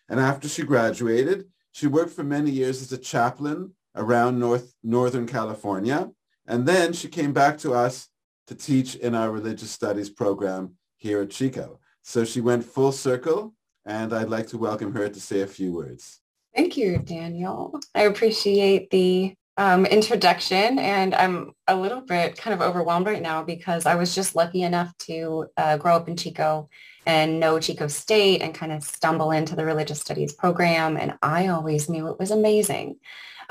And 0.07 0.19
after 0.19 0.47
she 0.47 0.63
graduated, 0.63 1.49
she 1.71 1.87
worked 1.87 2.11
for 2.11 2.23
many 2.23 2.51
years 2.51 2.81
as 2.81 2.91
a 2.91 2.97
chaplain 2.97 3.73
around 3.95 4.39
North, 4.39 4.73
Northern 4.83 5.27
California. 5.27 6.09
And 6.47 6.65
then 6.67 6.93
she 6.93 7.07
came 7.07 7.33
back 7.33 7.57
to 7.59 7.73
us 7.73 8.07
to 8.47 8.55
teach 8.55 8.95
in 8.95 9.15
our 9.15 9.31
religious 9.31 9.69
studies 9.69 10.09
program 10.09 10.75
here 10.97 11.21
at 11.21 11.29
Chico. 11.29 11.79
So 12.09 12.25
she 12.25 12.41
went 12.41 12.65
full 12.65 12.91
circle 12.91 13.53
and 13.85 14.13
I'd 14.13 14.29
like 14.29 14.47
to 14.47 14.57
welcome 14.57 14.91
her 14.93 15.07
to 15.07 15.21
say 15.21 15.41
a 15.41 15.47
few 15.47 15.71
words. 15.71 16.21
Thank 16.55 16.75
you, 16.75 16.97
Daniel. 16.97 17.79
I 17.93 18.05
appreciate 18.05 18.89
the 18.89 19.35
um, 19.57 19.85
introduction 19.85 20.79
and 20.79 21.13
I'm 21.13 21.51
a 21.67 21.75
little 21.75 22.01
bit 22.01 22.35
kind 22.35 22.55
of 22.55 22.67
overwhelmed 22.67 23.05
right 23.05 23.21
now 23.21 23.43
because 23.43 23.85
I 23.85 23.93
was 23.93 24.15
just 24.15 24.35
lucky 24.35 24.63
enough 24.63 24.91
to 25.01 25.49
uh, 25.55 25.77
grow 25.77 25.95
up 25.97 26.09
in 26.09 26.17
Chico 26.17 26.67
and 27.05 27.39
know 27.39 27.59
Chico 27.59 27.85
State 27.85 28.41
and 28.41 28.55
kind 28.55 28.71
of 28.71 28.83
stumble 28.83 29.29
into 29.29 29.55
the 29.55 29.63
religious 29.63 29.99
studies 29.99 30.33
program. 30.33 30.97
And 30.97 31.13
I 31.21 31.49
always 31.49 31.89
knew 31.89 32.07
it 32.07 32.17
was 32.17 32.31
amazing. 32.31 32.95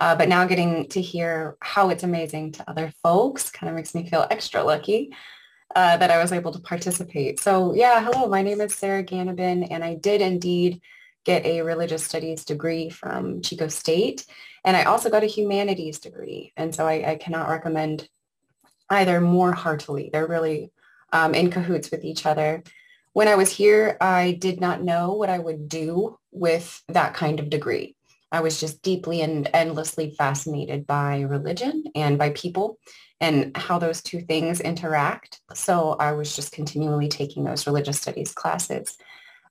Uh, 0.01 0.17
but 0.17 0.29
now 0.29 0.45
getting 0.47 0.89
to 0.89 1.01
hear 1.01 1.57
how 1.61 1.91
it's 1.91 2.03
amazing 2.03 2.51
to 2.53 2.69
other 2.69 2.93
folks 3.05 3.51
kind 3.51 3.71
of 3.71 3.77
makes 3.77 3.95
me 3.95 4.09
feel 4.11 4.27
extra 4.29 4.65
lucky 4.65 5.13
uh, 5.75 5.97
that 5.97 6.11
I 6.11 6.19
was 6.19 6.33
able 6.33 6.53
to 6.53 6.61
participate. 6.61 7.41
So 7.41 7.75
yeah, 7.75 8.03
hello, 8.03 8.29
my 8.29 8.43
name 8.43 8.61
is 8.61 8.75
Sarah 8.75 9.05
Ganabin, 9.05 9.69
and 9.71 9.85
I 9.85 9.95
did 9.95 10.21
indeed 10.21 10.81
get 11.25 11.45
a 11.45 11.61
religious 11.61 12.05
studies 12.05 12.45
degree 12.45 12.89
from 12.89 13.43
Chico 13.43 13.69
State. 13.69 14.25
And 14.65 14.77
I 14.77 14.85
also 14.85 15.11
got 15.11 15.25
a 15.25 15.27
humanities 15.27 15.99
degree. 15.99 16.53
And 16.57 16.75
so 16.75 16.87
I, 16.87 17.13
I 17.13 17.17
cannot 17.17 17.51
recommend 17.51 18.09
either 18.89 19.21
more 19.21 19.53
heartily. 19.53 20.09
They're 20.11 20.27
really 20.27 20.73
um, 21.13 21.35
in 21.35 21.51
cahoots 21.51 21.91
with 21.91 22.03
each 22.03 22.25
other. 22.25 22.63
When 23.13 23.29
I 23.29 23.35
was 23.35 23.51
here, 23.51 23.99
I 24.01 24.39
did 24.41 24.59
not 24.59 24.83
know 24.83 25.13
what 25.13 25.29
I 25.29 25.39
would 25.39 25.69
do 25.69 26.19
with 26.31 26.83
that 26.89 27.13
kind 27.13 27.41
of 27.41 27.51
degree. 27.51 27.95
I 28.31 28.41
was 28.41 28.61
just 28.61 28.83
deeply 28.83 29.23
and 29.23 29.49
endlessly 29.55 30.15
fascinated 30.17 30.87
by 30.87 31.21
religion 31.21 31.85
and 31.95 32.19
by 32.19 32.31
people 32.31 32.79
and 33.21 33.57
how 33.57 33.79
those 33.79 34.03
two 34.03 34.21
things 34.21 34.61
interact. 34.61 35.41
So 35.55 35.97
I 35.99 36.13
was 36.13 36.37
just 36.37 36.53
continually 36.53 37.09
taking 37.09 37.45
those 37.45 37.67
religious 37.67 38.01
studies 38.01 38.33
classes. 38.33 38.97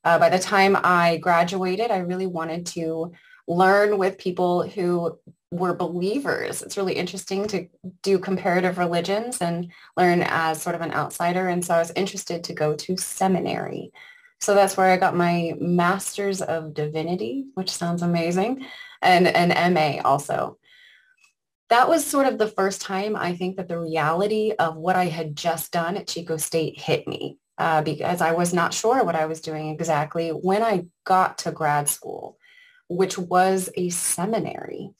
Uh, 0.04 0.20
by 0.20 0.30
the 0.30 0.40
time 0.40 0.78
I 0.84 1.18
graduated, 1.18 1.92
I 1.92 1.98
really 1.98 2.28
wanted 2.28 2.66
to 2.68 3.12
learn 3.48 3.98
with 3.98 4.18
people 4.18 4.68
who 4.68 5.18
were 5.52 5.74
believers. 5.74 6.62
It's 6.62 6.78
really 6.78 6.94
interesting 6.94 7.48
to 7.48 7.68
do 8.04 8.20
comparative 8.20 8.78
religions 8.78 9.42
and 9.42 9.72
learn 9.96 10.24
as 10.24 10.62
sort 10.62 10.76
of 10.76 10.82
an 10.82 10.92
outsider. 10.92 11.48
And 11.48 11.64
so 11.64 11.74
I 11.74 11.80
was 11.80 11.92
interested 11.96 12.44
to 12.46 12.54
go 12.54 12.76
to 12.76 12.98
seminary 12.98 13.92
so 14.40 14.54
that's 14.54 14.78
where 14.78 14.88
I 14.88 14.98
got 14.98 15.16
my 15.16 15.54
Master's 15.60 16.42
of 16.42 16.74
Divinity, 16.74 17.48
which 17.56 17.72
sounds 17.72 18.02
amazing, 18.02 18.66
and 19.02 19.28
an 19.28 19.74
MA 19.74 20.02
also. 20.04 20.58
That 21.70 21.90
was 21.90 22.06
sort 22.06 22.28
of 22.28 22.38
the 22.38 22.48
first 22.48 22.82
time 22.82 23.16
I 23.16 23.36
think 23.36 23.58
that 23.58 23.68
the 23.68 23.80
reality 23.80 24.54
of 24.58 24.78
what 24.78 24.96
I 24.96 25.06
had 25.06 25.36
just 25.36 25.72
done 25.72 25.98
at 25.98 26.08
Chico 26.08 26.38
State 26.38 26.80
hit 26.80 27.08
me 27.08 27.40
uh, 27.58 27.82
because 27.82 28.22
I 28.22 28.32
was 28.32 28.54
not 28.54 28.74
sure 28.74 29.04
what 29.04 29.16
I 29.16 29.26
was 29.26 29.42
doing 29.42 29.70
exactly 29.70 30.30
when 30.30 30.64
I 30.64 30.86
got 31.04 31.40
to 31.40 31.52
grad 31.52 31.90
school, 31.90 32.38
which 32.88 33.18
was 33.18 33.70
a 33.76 33.90
seminary. 33.90 34.92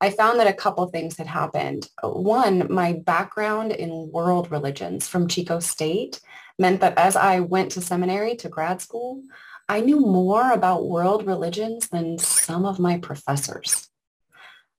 I 0.00 0.10
found 0.10 0.40
that 0.40 0.46
a 0.46 0.52
couple 0.52 0.86
things 0.86 1.16
had 1.16 1.26
happened. 1.26 1.88
One, 2.02 2.66
my 2.70 2.94
background 3.04 3.72
in 3.72 4.10
world 4.12 4.50
religions 4.50 5.08
from 5.08 5.28
Chico 5.28 5.58
State 5.58 6.20
meant 6.58 6.80
that 6.80 6.98
as 6.98 7.16
I 7.16 7.40
went 7.40 7.72
to 7.72 7.80
seminary 7.80 8.36
to 8.36 8.48
grad 8.48 8.80
school, 8.80 9.22
I 9.68 9.80
knew 9.80 10.00
more 10.00 10.52
about 10.52 10.88
world 10.88 11.26
religions 11.26 11.88
than 11.88 12.18
some 12.18 12.64
of 12.64 12.78
my 12.78 12.98
professors. 12.98 13.88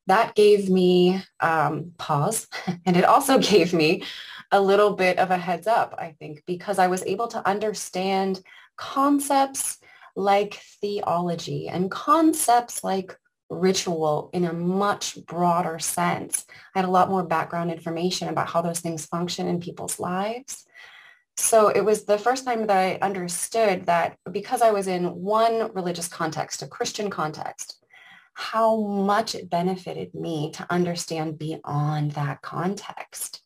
That 0.08 0.36
gave 0.36 0.70
me 0.70 1.22
um, 1.42 1.92
pause, 1.98 2.48
and 2.86 2.96
it 2.96 3.04
also 3.06 3.38
gave 3.40 3.74
me 3.74 4.04
a 4.52 4.62
little 4.62 4.94
bit 4.94 5.20
of 5.20 5.30
a 5.30 5.38
heads 5.38 5.68
up, 5.68 5.94
I 5.98 6.16
think, 6.20 6.44
because 6.46 6.80
I 6.80 6.88
was 6.88 7.04
able 7.04 7.28
to 7.30 7.48
understand 7.48 8.42
concepts 8.78 9.78
like 10.16 10.56
theology 10.82 11.68
and 11.68 11.92
concepts 11.92 12.84
like 12.84 13.16
ritual 13.50 14.30
in 14.34 14.46
a 14.46 14.54
much 14.54 15.18
broader 15.26 15.80
sense. 15.80 16.46
I 16.76 16.80
had 16.80 16.88
a 16.88 16.92
lot 16.92 17.10
more 17.10 17.24
background 17.24 17.72
information 17.72 18.28
about 18.28 18.50
how 18.50 18.62
those 18.62 18.80
things 18.80 19.06
function 19.06 19.48
in 19.48 19.60
people's 19.60 20.00
lives. 20.00 20.66
So 21.38 21.70
it 21.70 21.82
was 21.82 22.04
the 22.04 22.18
first 22.18 22.46
time 22.46 22.66
that 22.66 22.76
I 22.76 23.06
understood 23.06 23.86
that 23.86 24.18
because 24.32 24.62
I 24.62 24.72
was 24.72 24.88
in 24.88 25.06
one 25.06 25.72
religious 25.74 26.08
context, 26.08 26.64
a 26.64 26.68
Christian 26.68 27.10
context, 27.10 27.86
how 28.34 28.82
much 28.82 29.36
it 29.36 29.50
benefited 29.50 30.14
me 30.14 30.52
to 30.52 30.66
understand 30.70 31.38
beyond 31.38 32.12
that 32.12 32.42
context. 32.42 33.42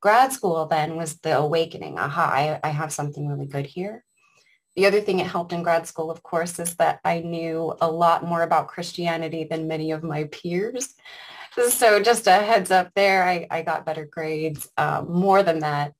Grad 0.00 0.32
school 0.32 0.66
then 0.66 0.96
was 0.96 1.18
the 1.18 1.36
awakening. 1.36 1.98
Aha, 1.98 2.30
I, 2.32 2.60
I 2.68 2.70
have 2.70 2.92
something 2.92 3.28
really 3.28 3.46
good 3.46 3.66
here. 3.66 4.04
The 4.76 4.86
other 4.86 5.00
thing 5.00 5.18
it 5.18 5.26
helped 5.26 5.52
in 5.52 5.64
grad 5.64 5.86
school, 5.86 6.10
of 6.10 6.22
course, 6.22 6.58
is 6.60 6.76
that 6.76 7.00
I 7.04 7.20
knew 7.20 7.74
a 7.80 7.90
lot 7.90 8.24
more 8.24 8.42
about 8.42 8.68
Christianity 8.68 9.44
than 9.50 9.68
many 9.68 9.90
of 9.90 10.04
my 10.04 10.24
peers. 10.24 10.94
So 11.68 12.00
just 12.00 12.28
a 12.28 12.32
heads 12.32 12.70
up 12.70 12.92
there, 12.94 13.24
I, 13.24 13.46
I 13.50 13.62
got 13.62 13.84
better 13.84 14.06
grades. 14.06 14.68
Um, 14.76 15.12
more 15.12 15.42
than 15.42 15.58
that, 15.58 15.92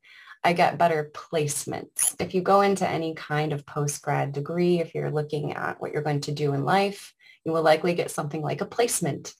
I 0.42 0.54
get 0.54 0.78
better 0.78 1.10
placements. 1.12 2.18
If 2.18 2.34
you 2.34 2.40
go 2.40 2.62
into 2.62 2.88
any 2.88 3.14
kind 3.14 3.52
of 3.52 3.66
post-grad 3.66 4.32
degree, 4.32 4.80
if 4.80 4.94
you're 4.94 5.10
looking 5.10 5.52
at 5.52 5.80
what 5.80 5.92
you're 5.92 6.02
going 6.02 6.22
to 6.22 6.32
do 6.32 6.54
in 6.54 6.64
life, 6.64 7.12
you 7.44 7.52
will 7.52 7.62
likely 7.62 7.94
get 7.94 8.10
something 8.10 8.40
like 8.40 8.60
a 8.60 8.66
placement. 8.66 9.34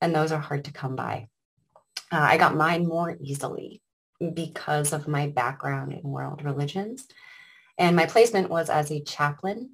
And 0.00 0.14
those 0.14 0.32
are 0.32 0.40
hard 0.40 0.64
to 0.64 0.72
come 0.72 0.96
by. 0.96 1.28
Uh, 2.10 2.20
I 2.20 2.36
got 2.36 2.54
mine 2.54 2.86
more 2.86 3.16
easily 3.20 3.82
because 4.34 4.92
of 4.92 5.08
my 5.08 5.26
background 5.28 5.92
in 5.92 6.02
world 6.02 6.42
religions. 6.42 7.06
And 7.78 7.96
my 7.96 8.06
placement 8.06 8.48
was 8.48 8.70
as 8.70 8.90
a 8.90 9.02
chaplain. 9.02 9.72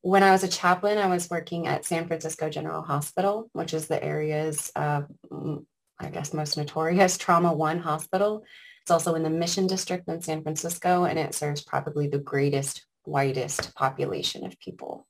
When 0.00 0.24
I 0.24 0.32
was 0.32 0.42
a 0.42 0.48
chaplain, 0.48 0.98
I 0.98 1.06
was 1.06 1.30
working 1.30 1.68
at 1.68 1.84
San 1.84 2.08
Francisco 2.08 2.48
General 2.48 2.82
Hospital, 2.82 3.48
which 3.52 3.72
is 3.72 3.86
the 3.86 4.02
area's, 4.02 4.72
uh, 4.74 5.02
I 6.00 6.08
guess, 6.10 6.34
most 6.34 6.56
notorious 6.56 7.16
Trauma 7.18 7.52
One 7.52 7.78
hospital. 7.78 8.44
It's 8.82 8.90
also 8.90 9.14
in 9.14 9.22
the 9.22 9.30
Mission 9.30 9.66
District 9.66 10.06
in 10.08 10.20
San 10.20 10.42
Francisco, 10.42 11.04
and 11.04 11.18
it 11.18 11.34
serves 11.34 11.62
probably 11.62 12.08
the 12.08 12.18
greatest, 12.18 12.84
whitest 13.04 13.74
population 13.74 14.44
of 14.44 14.58
people. 14.60 15.06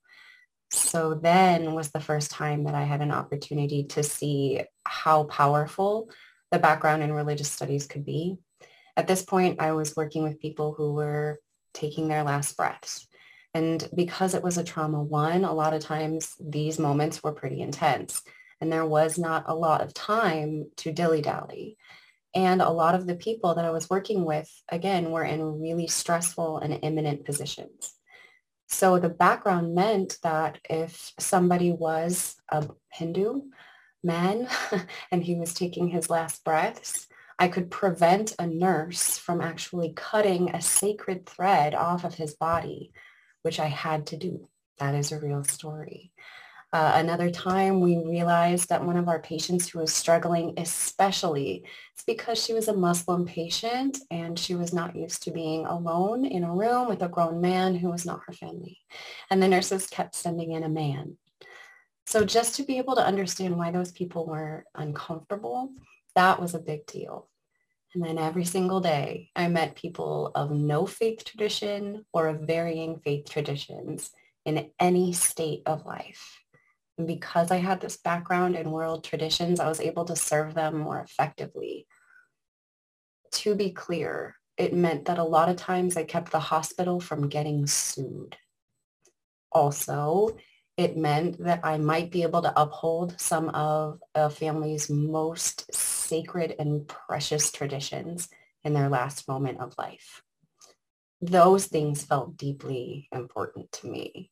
So 0.70 1.14
then 1.14 1.74
was 1.74 1.90
the 1.90 2.00
first 2.00 2.30
time 2.30 2.64
that 2.64 2.74
I 2.74 2.84
had 2.84 3.02
an 3.02 3.12
opportunity 3.12 3.84
to 3.84 4.02
see 4.02 4.62
how 4.84 5.24
powerful 5.24 6.10
the 6.50 6.58
background 6.58 7.02
in 7.02 7.12
religious 7.12 7.50
studies 7.50 7.86
could 7.86 8.04
be. 8.04 8.36
At 8.96 9.06
this 9.06 9.22
point, 9.22 9.60
I 9.60 9.72
was 9.72 9.96
working 9.96 10.22
with 10.22 10.40
people 10.40 10.74
who 10.74 10.92
were 10.92 11.38
taking 11.72 12.08
their 12.08 12.22
last 12.22 12.56
breaths. 12.56 13.06
And 13.54 13.86
because 13.94 14.34
it 14.34 14.42
was 14.42 14.58
a 14.58 14.64
trauma 14.64 15.02
one, 15.02 15.44
a 15.44 15.52
lot 15.52 15.74
of 15.74 15.82
times 15.82 16.34
these 16.40 16.78
moments 16.78 17.22
were 17.22 17.32
pretty 17.32 17.60
intense. 17.60 18.22
And 18.60 18.70
there 18.70 18.86
was 18.86 19.18
not 19.18 19.44
a 19.46 19.54
lot 19.54 19.80
of 19.80 19.92
time 19.94 20.70
to 20.78 20.92
dilly-dally. 20.92 21.76
And 22.34 22.62
a 22.62 22.70
lot 22.70 22.94
of 22.94 23.06
the 23.06 23.14
people 23.14 23.54
that 23.54 23.64
I 23.64 23.70
was 23.70 23.90
working 23.90 24.24
with, 24.24 24.50
again, 24.70 25.10
were 25.10 25.24
in 25.24 25.60
really 25.60 25.86
stressful 25.86 26.58
and 26.58 26.78
imminent 26.82 27.24
positions. 27.24 27.94
So 28.68 28.98
the 28.98 29.10
background 29.10 29.74
meant 29.74 30.18
that 30.22 30.58
if 30.68 31.12
somebody 31.18 31.72
was 31.72 32.36
a 32.48 32.66
Hindu 32.90 33.42
man 34.02 34.48
and 35.10 35.22
he 35.22 35.34
was 35.34 35.52
taking 35.52 35.88
his 35.88 36.08
last 36.08 36.42
breaths, 36.42 37.06
I 37.38 37.48
could 37.48 37.70
prevent 37.70 38.34
a 38.38 38.46
nurse 38.46 39.18
from 39.18 39.40
actually 39.40 39.92
cutting 39.94 40.50
a 40.50 40.62
sacred 40.62 41.26
thread 41.26 41.74
off 41.74 42.04
of 42.04 42.14
his 42.14 42.34
body, 42.34 42.92
which 43.42 43.60
I 43.60 43.66
had 43.66 44.06
to 44.06 44.16
do. 44.16 44.48
That 44.78 44.94
is 44.94 45.12
a 45.12 45.20
real 45.20 45.44
story. 45.44 46.12
Uh, 46.72 46.92
another 46.94 47.30
time 47.30 47.80
we 47.80 47.98
realized 47.98 48.70
that 48.70 48.82
one 48.82 48.96
of 48.96 49.06
our 49.06 49.20
patients 49.20 49.68
who 49.68 49.78
was 49.78 49.92
struggling 49.92 50.54
especially, 50.56 51.64
it's 51.92 52.04
because 52.04 52.42
she 52.42 52.54
was 52.54 52.68
a 52.68 52.72
Muslim 52.72 53.26
patient 53.26 53.98
and 54.10 54.38
she 54.38 54.54
was 54.54 54.72
not 54.72 54.96
used 54.96 55.22
to 55.22 55.30
being 55.30 55.66
alone 55.66 56.24
in 56.24 56.44
a 56.44 56.54
room 56.54 56.88
with 56.88 57.02
a 57.02 57.08
grown 57.10 57.42
man 57.42 57.74
who 57.74 57.90
was 57.90 58.06
not 58.06 58.22
her 58.26 58.32
family. 58.32 58.78
And 59.30 59.42
the 59.42 59.48
nurses 59.48 59.86
kept 59.86 60.14
sending 60.14 60.52
in 60.52 60.62
a 60.62 60.68
man. 60.68 61.18
So 62.06 62.24
just 62.24 62.56
to 62.56 62.62
be 62.62 62.78
able 62.78 62.94
to 62.96 63.06
understand 63.06 63.56
why 63.58 63.70
those 63.70 63.92
people 63.92 64.24
were 64.24 64.64
uncomfortable, 64.74 65.72
that 66.14 66.40
was 66.40 66.54
a 66.54 66.58
big 66.58 66.86
deal. 66.86 67.28
And 67.94 68.02
then 68.02 68.16
every 68.16 68.46
single 68.46 68.80
day, 68.80 69.30
I 69.36 69.48
met 69.48 69.74
people 69.74 70.32
of 70.34 70.50
no 70.50 70.86
faith 70.86 71.22
tradition 71.26 72.06
or 72.14 72.28
of 72.28 72.40
varying 72.40 73.00
faith 73.00 73.28
traditions 73.28 74.10
in 74.46 74.70
any 74.80 75.12
state 75.12 75.62
of 75.66 75.84
life. 75.84 76.41
Because 77.02 77.50
I 77.50 77.56
had 77.56 77.80
this 77.80 77.96
background 77.96 78.54
in 78.56 78.70
world 78.70 79.04
traditions, 79.04 79.60
I 79.60 79.68
was 79.68 79.80
able 79.80 80.04
to 80.06 80.16
serve 80.16 80.54
them 80.54 80.78
more 80.78 81.00
effectively. 81.00 81.86
To 83.32 83.54
be 83.54 83.70
clear, 83.70 84.36
it 84.56 84.74
meant 84.74 85.06
that 85.06 85.18
a 85.18 85.24
lot 85.24 85.48
of 85.48 85.56
times 85.56 85.96
I 85.96 86.04
kept 86.04 86.32
the 86.32 86.40
hospital 86.40 87.00
from 87.00 87.28
getting 87.28 87.66
sued. 87.66 88.36
Also, 89.50 90.36
it 90.76 90.96
meant 90.96 91.42
that 91.44 91.60
I 91.62 91.78
might 91.78 92.10
be 92.10 92.22
able 92.22 92.42
to 92.42 92.60
uphold 92.60 93.20
some 93.20 93.50
of 93.50 94.00
a 94.14 94.28
family's 94.28 94.90
most 94.90 95.72
sacred 95.74 96.54
and 96.58 96.88
precious 96.88 97.52
traditions 97.52 98.28
in 98.64 98.72
their 98.72 98.88
last 98.88 99.28
moment 99.28 99.60
of 99.60 99.74
life. 99.78 100.22
Those 101.20 101.66
things 101.66 102.04
felt 102.04 102.36
deeply 102.36 103.08
important 103.12 103.70
to 103.72 103.86
me. 103.86 104.31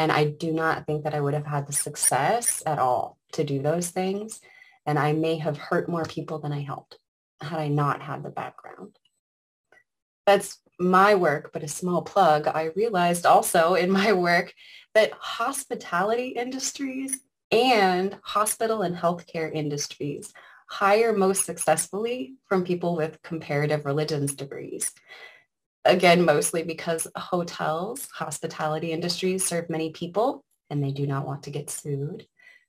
And 0.00 0.10
I 0.10 0.24
do 0.24 0.50
not 0.50 0.86
think 0.86 1.04
that 1.04 1.12
I 1.12 1.20
would 1.20 1.34
have 1.34 1.44
had 1.44 1.66
the 1.66 1.74
success 1.74 2.62
at 2.64 2.78
all 2.78 3.18
to 3.32 3.44
do 3.44 3.60
those 3.60 3.90
things. 3.90 4.40
And 4.86 4.98
I 4.98 5.12
may 5.12 5.36
have 5.36 5.58
hurt 5.58 5.90
more 5.90 6.04
people 6.04 6.38
than 6.38 6.54
I 6.54 6.62
helped 6.62 6.96
had 7.38 7.58
I 7.58 7.68
not 7.68 8.00
had 8.00 8.22
the 8.22 8.30
background. 8.30 8.98
That's 10.24 10.56
my 10.78 11.16
work, 11.16 11.50
but 11.52 11.62
a 11.62 11.68
small 11.68 12.00
plug. 12.00 12.46
I 12.46 12.70
realized 12.74 13.26
also 13.26 13.74
in 13.74 13.90
my 13.90 14.12
work 14.28 14.54
that 14.94 15.12
hospitality 15.12 16.28
industries 16.28 17.20
and 17.52 18.18
hospital 18.22 18.80
and 18.80 18.96
healthcare 18.96 19.52
industries 19.52 20.32
hire 20.70 21.12
most 21.12 21.44
successfully 21.44 22.36
from 22.46 22.64
people 22.64 22.96
with 22.96 23.20
comparative 23.20 23.84
religions 23.84 24.34
degrees. 24.34 24.92
Again, 25.84 26.24
mostly 26.24 26.62
because 26.62 27.06
hotels, 27.16 28.06
hospitality 28.14 28.92
industries 28.92 29.44
serve 29.44 29.70
many 29.70 29.90
people 29.90 30.44
and 30.68 30.82
they 30.82 30.92
do 30.92 31.06
not 31.06 31.26
want 31.26 31.42
to 31.44 31.50
get 31.50 31.70
sued. 31.70 32.26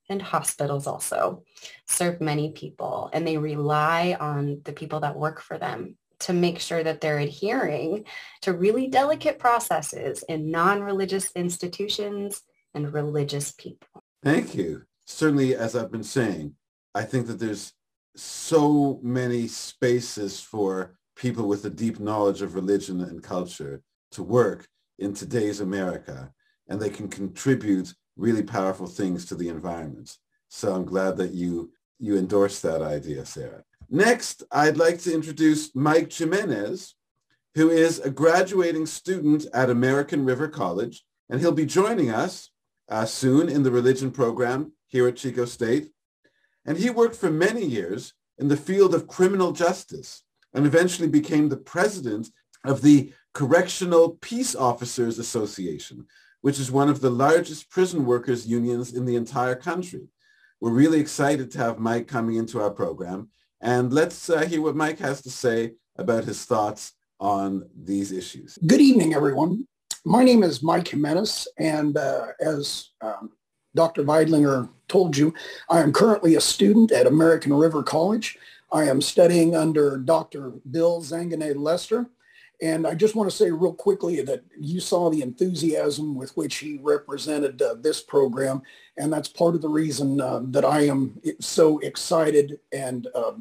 And 0.09 0.21
hospitals 0.21 0.87
also 0.87 1.43
serve 1.87 2.19
many 2.21 2.51
people 2.51 3.09
and 3.13 3.27
they 3.27 3.37
rely 3.37 4.17
on 4.19 4.61
the 4.63 4.73
people 4.73 5.01
that 5.01 5.15
work 5.15 5.41
for 5.41 5.57
them 5.57 5.97
to 6.21 6.33
make 6.33 6.59
sure 6.59 6.83
that 6.83 7.01
they're 7.01 7.19
adhering 7.19 8.05
to 8.41 8.53
really 8.53 8.87
delicate 8.87 9.39
processes 9.39 10.23
in 10.29 10.51
non-religious 10.51 11.31
institutions 11.35 12.41
and 12.73 12.93
religious 12.93 13.51
people. 13.51 14.03
Thank 14.23 14.55
you. 14.55 14.83
Certainly, 15.05 15.55
as 15.55 15.75
I've 15.75 15.91
been 15.91 16.03
saying, 16.03 16.55
I 16.93 17.03
think 17.03 17.27
that 17.27 17.39
there's 17.39 17.73
so 18.15 18.99
many 19.01 19.47
spaces 19.47 20.39
for 20.39 20.95
people 21.15 21.47
with 21.47 21.65
a 21.65 21.69
deep 21.69 21.99
knowledge 21.99 22.41
of 22.41 22.55
religion 22.55 23.01
and 23.01 23.23
culture 23.23 23.81
to 24.11 24.23
work 24.23 24.67
in 24.99 25.13
today's 25.13 25.61
America, 25.61 26.31
and 26.67 26.79
they 26.79 26.89
can 26.89 27.07
contribute 27.07 27.93
really 28.15 28.43
powerful 28.43 28.87
things 28.87 29.25
to 29.25 29.35
the 29.35 29.49
environment. 29.49 30.17
So 30.49 30.73
I'm 30.73 30.85
glad 30.85 31.17
that 31.17 31.31
you 31.31 31.71
you 31.99 32.17
endorse 32.17 32.61
that 32.61 32.81
idea, 32.81 33.25
Sarah. 33.25 33.63
Next, 33.89 34.43
I'd 34.51 34.77
like 34.77 34.99
to 35.01 35.13
introduce 35.13 35.75
Mike 35.75 36.11
Jimenez, 36.11 36.95
who 37.53 37.69
is 37.69 37.99
a 37.99 38.09
graduating 38.09 38.87
student 38.87 39.45
at 39.53 39.69
American 39.69 40.25
River 40.25 40.47
College, 40.47 41.03
and 41.29 41.39
he'll 41.39 41.51
be 41.51 41.65
joining 41.65 42.09
us 42.09 42.49
uh, 42.89 43.05
soon 43.05 43.49
in 43.49 43.63
the 43.63 43.71
religion 43.71 44.09
program 44.09 44.71
here 44.87 45.07
at 45.07 45.17
Chico 45.17 45.45
State. 45.45 45.91
And 46.65 46.77
he 46.77 46.89
worked 46.89 47.15
for 47.15 47.29
many 47.29 47.63
years 47.63 48.13
in 48.37 48.47
the 48.47 48.57
field 48.57 48.95
of 48.95 49.07
criminal 49.07 49.51
justice 49.51 50.23
and 50.53 50.65
eventually 50.65 51.07
became 51.07 51.49
the 51.49 51.57
president 51.57 52.29
of 52.65 52.81
the 52.81 53.11
Correctional 53.33 54.17
Peace 54.21 54.55
Officers 54.55 55.17
Association, 55.19 56.05
which 56.41 56.59
is 56.59 56.71
one 56.71 56.89
of 56.89 57.01
the 57.01 57.09
largest 57.09 57.69
prison 57.69 58.05
workers 58.05 58.47
unions 58.47 58.93
in 58.93 59.05
the 59.05 59.15
entire 59.15 59.55
country. 59.55 60.07
We're 60.59 60.71
really 60.71 60.99
excited 60.99 61.51
to 61.51 61.57
have 61.59 61.79
Mike 61.79 62.07
coming 62.07 62.35
into 62.35 62.61
our 62.61 62.71
program 62.71 63.29
and 63.61 63.93
let's 63.93 64.29
uh, 64.29 64.41
hear 64.41 64.61
what 64.61 64.75
Mike 64.75 64.99
has 64.99 65.21
to 65.21 65.29
say 65.29 65.73
about 65.97 66.25
his 66.25 66.45
thoughts 66.45 66.93
on 67.19 67.69
these 67.75 68.11
issues. 68.11 68.57
Good 68.65 68.81
evening, 68.81 69.13
everyone. 69.13 69.67
My 70.03 70.23
name 70.23 70.41
is 70.41 70.63
Mike 70.63 70.87
Jimenez, 70.87 71.47
and 71.59 71.95
uh, 71.95 72.27
as 72.39 72.89
um, 73.01 73.29
Dr. 73.75 74.03
Weidlinger 74.03 74.67
told 74.87 75.15
you, 75.15 75.33
I 75.69 75.79
am 75.79 75.93
currently 75.93 76.35
a 76.35 76.41
student 76.41 76.91
at 76.91 77.05
American 77.05 77.53
River 77.53 77.83
College. 77.83 78.37
I 78.71 78.83
am 78.83 79.01
studying 79.01 79.55
under 79.55 79.97
Dr. 79.97 80.53
Bill 80.69 81.01
Zangeneh 81.01 81.55
Lester, 81.57 82.09
And 82.61 82.87
I 82.87 82.93
just 82.93 83.15
want 83.15 83.29
to 83.29 83.35
say 83.35 83.51
real 83.51 83.73
quickly 83.73 84.21
that 84.21 84.43
you 84.57 84.79
saw 84.79 85.09
the 85.09 85.21
enthusiasm 85.21 86.15
with 86.15 86.35
which 86.37 86.57
he 86.57 86.79
represented 86.81 87.61
uh, 87.61 87.75
this 87.79 88.01
program. 88.01 88.61
And 88.97 89.11
that's 89.11 89.27
part 89.27 89.55
of 89.55 89.61
the 89.61 89.69
reason 89.69 90.21
uh, 90.21 90.41
that 90.45 90.63
I 90.63 90.81
am 90.81 91.19
so 91.39 91.79
excited 91.79 92.59
and 92.71 93.07
uh, 93.13 93.33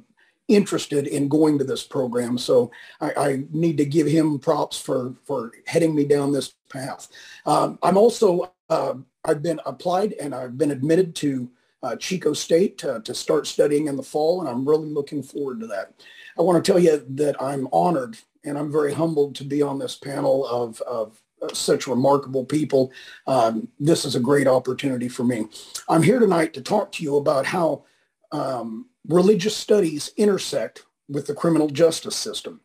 interested 0.48 1.06
in 1.06 1.28
going 1.28 1.58
to 1.58 1.64
this 1.64 1.84
program. 1.84 2.36
So 2.36 2.72
I, 3.00 3.12
I, 3.16 3.44
need 3.52 3.76
to 3.76 3.84
give 3.84 4.08
him 4.08 4.40
props 4.40 4.80
for, 4.80 5.14
for 5.22 5.52
heading 5.66 5.94
me 5.94 6.04
down 6.04 6.32
this 6.32 6.54
path. 6.68 7.06
Um, 7.46 7.78
I'm 7.84 7.96
also, 7.96 8.52
uh, 8.68 8.94
I've 9.24 9.42
been 9.42 9.60
applied 9.64 10.14
and 10.14 10.34
I've 10.34 10.58
been 10.58 10.72
admitted 10.72 11.14
to 11.16 11.48
uh, 11.82 11.96
Chico 11.96 12.32
State 12.32 12.78
to 12.78 13.14
start 13.14 13.46
studying 13.46 13.86
in 13.86 13.96
the 13.96 14.02
fall, 14.02 14.40
and 14.40 14.48
I'm 14.48 14.68
really 14.68 14.88
looking 14.88 15.22
forward 15.22 15.60
to 15.60 15.66
that. 15.68 15.94
I 16.38 16.42
want 16.42 16.62
to 16.62 16.72
tell 16.72 16.80
you 16.80 17.04
that 17.10 17.40
I'm 17.40 17.68
honored 17.72 18.16
and 18.44 18.56
I'm 18.58 18.72
very 18.72 18.94
humbled 18.94 19.34
to 19.36 19.44
be 19.44 19.62
on 19.62 19.78
this 19.78 19.96
panel 19.96 20.46
of, 20.46 20.80
of 20.82 21.20
such 21.52 21.86
remarkable 21.86 22.44
people. 22.44 22.92
Um, 23.26 23.68
this 23.78 24.04
is 24.04 24.14
a 24.14 24.20
great 24.20 24.46
opportunity 24.46 25.08
for 25.08 25.24
me. 25.24 25.46
I'm 25.88 26.02
here 26.02 26.18
tonight 26.18 26.54
to 26.54 26.62
talk 26.62 26.92
to 26.92 27.02
you 27.02 27.16
about 27.16 27.46
how 27.46 27.84
um, 28.32 28.86
religious 29.08 29.56
studies 29.56 30.12
intersect 30.16 30.84
with 31.08 31.26
the 31.26 31.34
criminal 31.34 31.68
justice 31.68 32.16
system. 32.16 32.60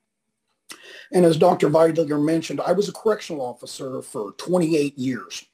And 1.12 1.26
as 1.26 1.38
Dr. 1.38 1.70
Weidlinger 1.70 2.24
mentioned, 2.24 2.62
I 2.62 2.72
was 2.72 2.90
a 2.90 2.94
correctional 2.94 3.42
officer 3.42 4.02
for 4.02 4.34
28 4.34 4.98
years. 4.98 5.46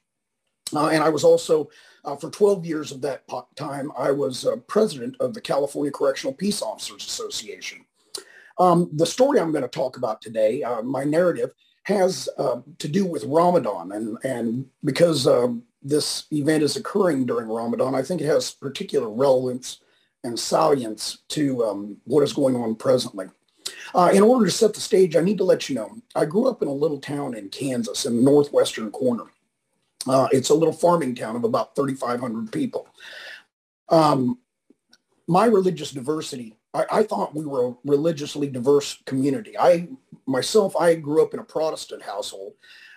Uh, 0.74 0.88
and 0.88 1.02
I 1.02 1.08
was 1.08 1.24
also, 1.24 1.68
uh, 2.04 2.16
for 2.16 2.30
12 2.30 2.66
years 2.66 2.92
of 2.92 3.00
that 3.02 3.22
time, 3.56 3.92
I 3.96 4.10
was 4.10 4.44
uh, 4.44 4.56
president 4.66 5.16
of 5.20 5.34
the 5.34 5.40
California 5.40 5.92
Correctional 5.92 6.34
Peace 6.34 6.62
Officers 6.62 7.06
Association. 7.06 7.84
Um, 8.58 8.90
the 8.92 9.06
story 9.06 9.40
I'm 9.40 9.52
going 9.52 9.62
to 9.62 9.68
talk 9.68 9.96
about 9.96 10.20
today, 10.20 10.62
uh, 10.62 10.82
my 10.82 11.04
narrative, 11.04 11.52
has 11.84 12.28
uh, 12.38 12.60
to 12.78 12.88
do 12.88 13.06
with 13.06 13.24
Ramadan. 13.24 13.92
And, 13.92 14.18
and 14.24 14.66
because 14.84 15.26
um, 15.26 15.62
this 15.82 16.24
event 16.32 16.62
is 16.62 16.76
occurring 16.76 17.26
during 17.26 17.48
Ramadan, 17.48 17.94
I 17.94 18.02
think 18.02 18.20
it 18.20 18.26
has 18.26 18.52
particular 18.52 19.08
relevance 19.08 19.80
and 20.24 20.38
salience 20.38 21.18
to 21.28 21.64
um, 21.64 21.96
what 22.04 22.22
is 22.22 22.32
going 22.32 22.54
on 22.56 22.76
presently. 22.76 23.26
Uh, 23.94 24.10
in 24.12 24.22
order 24.22 24.46
to 24.46 24.50
set 24.50 24.74
the 24.74 24.80
stage, 24.80 25.16
I 25.16 25.20
need 25.20 25.38
to 25.38 25.44
let 25.44 25.68
you 25.68 25.74
know, 25.74 25.96
I 26.14 26.24
grew 26.24 26.48
up 26.48 26.62
in 26.62 26.68
a 26.68 26.72
little 26.72 27.00
town 27.00 27.36
in 27.36 27.48
Kansas 27.48 28.06
in 28.06 28.16
the 28.16 28.22
northwestern 28.22 28.90
corner. 28.90 29.24
Uh, 30.06 30.28
it's 30.32 30.50
a 30.50 30.54
little 30.54 30.72
farming 30.72 31.14
town 31.14 31.36
of 31.36 31.44
about 31.44 31.76
3,500 31.76 32.50
people. 32.50 32.88
Um, 33.88 34.38
my 35.28 35.46
religious 35.46 35.90
diversity, 35.90 36.56
I, 36.74 36.84
I, 36.90 37.02
thought 37.02 37.34
we 37.34 37.44
were 37.44 37.68
a 37.68 37.74
religiously 37.84 38.48
diverse 38.48 38.98
community. 39.06 39.56
I 39.58 39.88
myself, 40.26 40.74
I 40.76 40.94
grew 40.94 41.22
up 41.22 41.34
in 41.34 41.40
a 41.40 41.44
Protestant 41.44 42.02
household, 42.02 42.54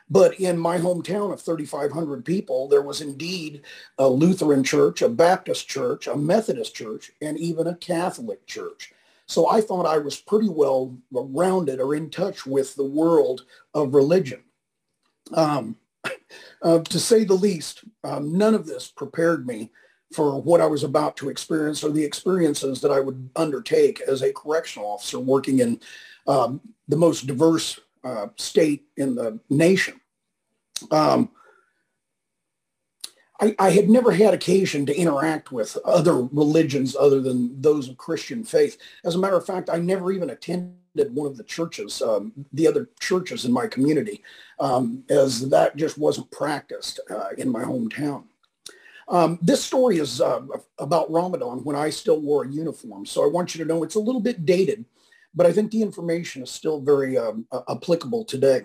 but 0.09 0.39
in 0.39 0.57
my 0.57 0.77
hometown 0.77 1.33
of 1.33 1.41
3,500 1.41 2.23
people, 2.23 2.67
there 2.67 2.81
was 2.81 3.01
indeed 3.01 3.63
a 3.97 4.07
Lutheran 4.07 4.63
church, 4.63 5.01
a 5.01 5.09
Baptist 5.09 5.67
church, 5.67 6.07
a 6.07 6.15
Methodist 6.15 6.75
church, 6.75 7.11
and 7.21 7.37
even 7.39 7.67
a 7.67 7.75
Catholic 7.75 8.45
church. 8.45 8.93
So 9.27 9.49
I 9.49 9.61
thought 9.61 9.87
I 9.87 9.97
was 9.97 10.19
pretty 10.19 10.49
well 10.49 10.97
rounded 11.11 11.79
or 11.79 11.95
in 11.95 12.09
touch 12.09 12.45
with 12.45 12.75
the 12.75 12.85
world 12.85 13.45
of 13.73 13.95
religion. 13.95 14.43
Um, 15.33 15.77
uh, 16.65 16.79
to 16.79 16.99
say 16.99 17.23
the 17.23 17.35
least, 17.35 17.83
um, 18.03 18.35
none 18.35 18.55
of 18.55 18.65
this 18.65 18.87
prepared 18.87 19.45
me 19.45 19.71
for 20.11 20.41
what 20.41 20.61
I 20.61 20.65
was 20.65 20.83
about 20.83 21.15
to 21.17 21.29
experience 21.29 21.83
or 21.83 21.91
the 21.91 22.03
experiences 22.03 22.81
that 22.81 22.91
I 22.91 22.99
would 22.99 23.29
undertake 23.35 24.01
as 24.01 24.23
a 24.23 24.33
correctional 24.33 24.89
officer 24.89 25.19
working 25.19 25.59
in 25.59 25.79
um, 26.27 26.59
the 26.87 26.97
most 26.97 27.27
diverse 27.27 27.79
uh, 28.03 28.27
state 28.35 28.85
in 28.97 29.13
the 29.13 29.39
nation. 29.49 30.01
Um, 30.89 31.29
I, 33.39 33.55
I, 33.59 33.69
had 33.69 33.89
never 33.89 34.11
had 34.11 34.33
occasion 34.33 34.85
to 34.85 34.95
interact 34.95 35.51
with 35.51 35.77
other 35.85 36.23
religions 36.23 36.95
other 36.95 37.21
than 37.21 37.61
those 37.61 37.89
of 37.89 37.97
Christian 37.97 38.43
faith. 38.43 38.77
As 39.03 39.15
a 39.15 39.19
matter 39.19 39.37
of 39.37 39.45
fact, 39.45 39.69
I 39.69 39.77
never 39.77 40.11
even 40.11 40.29
attended 40.29 40.75
one 40.95 41.27
of 41.27 41.37
the 41.37 41.43
churches, 41.43 42.01
um, 42.01 42.33
the 42.53 42.67
other 42.67 42.89
churches 42.99 43.45
in 43.45 43.51
my 43.51 43.67
community, 43.67 44.23
um, 44.59 45.03
as 45.09 45.49
that 45.49 45.75
just 45.75 45.97
wasn't 45.97 46.31
practiced 46.31 46.99
uh, 47.09 47.29
in 47.37 47.49
my 47.49 47.63
hometown. 47.63 48.23
Um, 49.07 49.37
this 49.41 49.63
story 49.63 49.97
is 49.97 50.19
uh, 50.19 50.41
about 50.79 51.11
Ramadan 51.11 51.63
when 51.63 51.75
I 51.75 51.91
still 51.91 52.19
wore 52.19 52.43
a 52.43 52.49
uniform. 52.49 53.05
So 53.05 53.23
I 53.23 53.27
want 53.27 53.53
you 53.53 53.63
to 53.63 53.67
know 53.67 53.83
it's 53.83 53.95
a 53.95 53.99
little 53.99 54.21
bit 54.21 54.45
dated, 54.45 54.85
but 55.35 55.45
I 55.45 55.51
think 55.51 55.71
the 55.71 55.83
information 55.83 56.41
is 56.41 56.49
still 56.49 56.81
very 56.81 57.17
um, 57.17 57.45
applicable 57.69 58.25
today. 58.25 58.61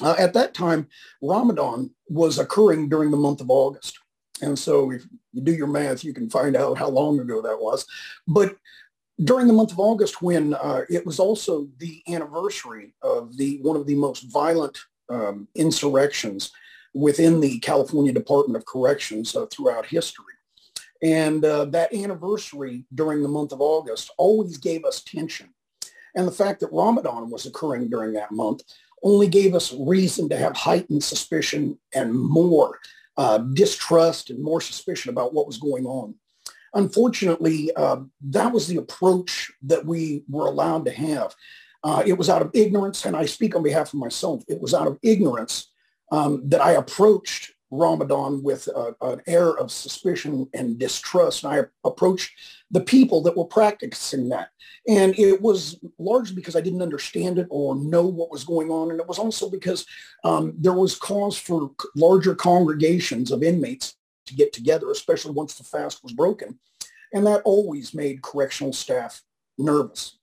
Uh, 0.00 0.14
at 0.18 0.32
that 0.32 0.54
time, 0.54 0.88
Ramadan 1.20 1.90
was 2.08 2.38
occurring 2.38 2.88
during 2.88 3.10
the 3.10 3.16
month 3.16 3.40
of 3.40 3.50
August. 3.50 3.98
And 4.42 4.58
so 4.58 4.90
if 4.90 5.04
you 5.32 5.42
do 5.42 5.52
your 5.52 5.66
math, 5.66 6.02
you 6.04 6.14
can 6.14 6.30
find 6.30 6.56
out 6.56 6.78
how 6.78 6.88
long 6.88 7.20
ago 7.20 7.42
that 7.42 7.60
was. 7.60 7.86
But 8.26 8.56
during 9.24 9.46
the 9.46 9.52
month 9.52 9.72
of 9.72 9.78
August, 9.78 10.22
when 10.22 10.54
uh, 10.54 10.82
it 10.88 11.04
was 11.04 11.18
also 11.18 11.68
the 11.78 12.02
anniversary 12.08 12.94
of 13.02 13.36
the 13.36 13.58
one 13.62 13.76
of 13.76 13.86
the 13.86 13.94
most 13.94 14.30
violent 14.32 14.78
um, 15.08 15.48
insurrections 15.54 16.50
within 16.94 17.40
the 17.40 17.58
California 17.60 18.12
Department 18.12 18.56
of 18.56 18.66
Corrections 18.66 19.34
uh, 19.36 19.46
throughout 19.46 19.86
history. 19.86 20.24
And 21.02 21.44
uh, 21.44 21.66
that 21.66 21.94
anniversary 21.94 22.84
during 22.94 23.22
the 23.22 23.28
month 23.28 23.52
of 23.52 23.60
August 23.60 24.10
always 24.18 24.58
gave 24.58 24.84
us 24.84 25.02
tension 25.02 25.54
and 26.14 26.26
the 26.26 26.32
fact 26.32 26.60
that 26.60 26.72
Ramadan 26.72 27.30
was 27.30 27.46
occurring 27.46 27.88
during 27.88 28.12
that 28.14 28.32
month 28.32 28.62
only 29.02 29.28
gave 29.28 29.54
us 29.54 29.72
reason 29.72 30.28
to 30.28 30.36
have 30.36 30.56
heightened 30.56 31.02
suspicion 31.02 31.78
and 31.94 32.14
more 32.14 32.78
uh, 33.16 33.38
distrust 33.38 34.30
and 34.30 34.42
more 34.42 34.60
suspicion 34.60 35.10
about 35.10 35.32
what 35.32 35.46
was 35.46 35.58
going 35.58 35.86
on. 35.86 36.14
Unfortunately, 36.74 37.70
uh, 37.74 37.98
that 38.22 38.52
was 38.52 38.66
the 38.66 38.76
approach 38.76 39.50
that 39.62 39.84
we 39.84 40.22
were 40.28 40.46
allowed 40.46 40.84
to 40.84 40.92
have. 40.92 41.34
Uh, 41.82 42.02
it 42.06 42.12
was 42.12 42.28
out 42.28 42.42
of 42.42 42.50
ignorance, 42.54 43.06
and 43.06 43.16
I 43.16 43.26
speak 43.26 43.56
on 43.56 43.62
behalf 43.62 43.88
of 43.92 44.00
myself. 44.00 44.42
It 44.48 44.60
was 44.60 44.74
out 44.74 44.86
of 44.86 44.98
ignorance 45.02 45.70
um, 46.12 46.48
that 46.48 46.60
I 46.60 46.72
approached 46.72 47.52
Ramadan 47.70 48.42
with 48.42 48.68
uh, 48.74 48.92
an 49.00 49.22
air 49.26 49.56
of 49.56 49.70
suspicion 49.70 50.48
and 50.54 50.78
distrust. 50.78 51.44
And 51.44 51.52
I 51.54 51.88
approached 51.88 52.32
the 52.70 52.80
people 52.80 53.22
that 53.22 53.36
were 53.36 53.44
practicing 53.44 54.28
that. 54.30 54.48
And 54.88 55.16
it 55.18 55.40
was 55.40 55.78
largely 55.98 56.34
because 56.34 56.56
I 56.56 56.60
didn't 56.60 56.82
understand 56.82 57.38
it 57.38 57.46
or 57.50 57.76
know 57.76 58.06
what 58.06 58.30
was 58.30 58.44
going 58.44 58.70
on. 58.70 58.90
And 58.90 59.00
it 59.00 59.06
was 59.06 59.18
also 59.18 59.48
because 59.48 59.86
um, 60.24 60.54
there 60.58 60.72
was 60.72 60.96
cause 60.96 61.38
for 61.38 61.70
larger 61.94 62.34
congregations 62.34 63.30
of 63.30 63.42
inmates 63.42 63.94
to 64.30 64.36
get 64.36 64.52
together, 64.52 64.90
especially 64.90 65.32
once 65.32 65.54
the 65.54 65.64
fast 65.64 66.02
was 66.02 66.12
broken. 66.12 66.58
And 67.12 67.26
that 67.26 67.42
always 67.44 67.92
made 67.92 68.22
correctional 68.22 68.72
staff 68.72 69.22
nervous. 69.58 70.16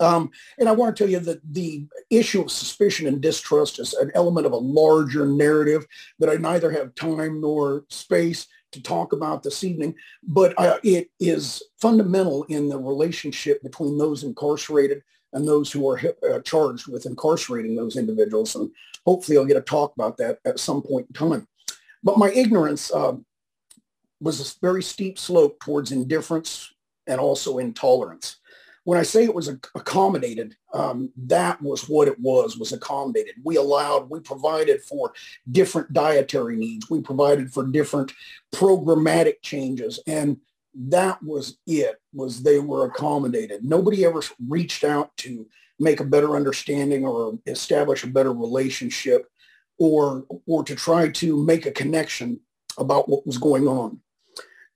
Um, 0.00 0.30
and 0.58 0.68
I 0.68 0.72
want 0.72 0.96
to 0.96 1.02
tell 1.02 1.10
you 1.10 1.20
that 1.20 1.40
the 1.52 1.86
issue 2.08 2.40
of 2.40 2.50
suspicion 2.50 3.06
and 3.06 3.20
distrust 3.20 3.78
is 3.78 3.92
an 3.94 4.10
element 4.14 4.46
of 4.46 4.52
a 4.52 4.56
larger 4.56 5.26
narrative 5.26 5.86
that 6.18 6.30
I 6.30 6.36
neither 6.36 6.70
have 6.70 6.94
time 6.94 7.40
nor 7.40 7.84
space 7.88 8.46
to 8.72 8.82
talk 8.82 9.12
about 9.12 9.42
this 9.42 9.62
evening, 9.64 9.94
but 10.22 10.58
uh, 10.58 10.78
it 10.82 11.10
is 11.18 11.62
fundamental 11.80 12.44
in 12.44 12.68
the 12.68 12.78
relationship 12.78 13.62
between 13.62 13.98
those 13.98 14.22
incarcerated 14.22 15.02
and 15.32 15.46
those 15.46 15.70
who 15.70 15.88
are 15.88 16.00
uh, 16.28 16.40
charged 16.40 16.86
with 16.88 17.06
incarcerating 17.06 17.76
those 17.76 17.96
individuals. 17.96 18.54
And 18.54 18.70
hopefully 19.04 19.36
I'll 19.36 19.44
get 19.44 19.56
a 19.56 19.60
talk 19.60 19.92
about 19.94 20.16
that 20.18 20.38
at 20.44 20.58
some 20.60 20.82
point 20.82 21.06
in 21.08 21.14
time. 21.14 21.46
But 22.02 22.18
my 22.18 22.30
ignorance 22.30 22.92
uh, 22.92 23.16
was 24.20 24.40
a 24.40 24.58
very 24.60 24.82
steep 24.82 25.18
slope 25.18 25.60
towards 25.60 25.92
indifference 25.92 26.72
and 27.06 27.20
also 27.20 27.58
intolerance 27.58 28.40
when 28.84 28.98
I 28.98 29.02
say 29.02 29.24
it 29.24 29.34
was 29.34 29.48
accommodated, 29.48 30.56
um, 30.72 31.12
that 31.26 31.60
was 31.60 31.88
what 31.88 32.08
it 32.08 32.18
was, 32.18 32.56
was 32.56 32.72
accommodated. 32.72 33.34
We 33.44 33.56
allowed, 33.56 34.08
we 34.08 34.20
provided 34.20 34.82
for 34.82 35.12
different 35.50 35.92
dietary 35.92 36.56
needs. 36.56 36.88
We 36.88 37.00
provided 37.00 37.52
for 37.52 37.66
different 37.66 38.12
programmatic 38.52 39.42
changes. 39.42 40.00
And 40.06 40.38
that 40.74 41.22
was 41.22 41.58
it, 41.66 42.00
was 42.12 42.42
they 42.42 42.58
were 42.58 42.86
accommodated. 42.86 43.64
Nobody 43.64 44.04
ever 44.04 44.22
reached 44.48 44.84
out 44.84 45.16
to 45.18 45.46
make 45.78 46.00
a 46.00 46.04
better 46.04 46.36
understanding 46.36 47.04
or 47.04 47.38
establish 47.46 48.04
a 48.04 48.08
better 48.08 48.32
relationship 48.32 49.30
or, 49.80 50.24
or 50.46 50.62
to 50.62 50.76
try 50.76 51.08
to 51.08 51.42
make 51.44 51.66
a 51.66 51.72
connection 51.72 52.38
about 52.78 53.08
what 53.08 53.26
was 53.26 53.38
going 53.38 53.66
on. 53.66 53.98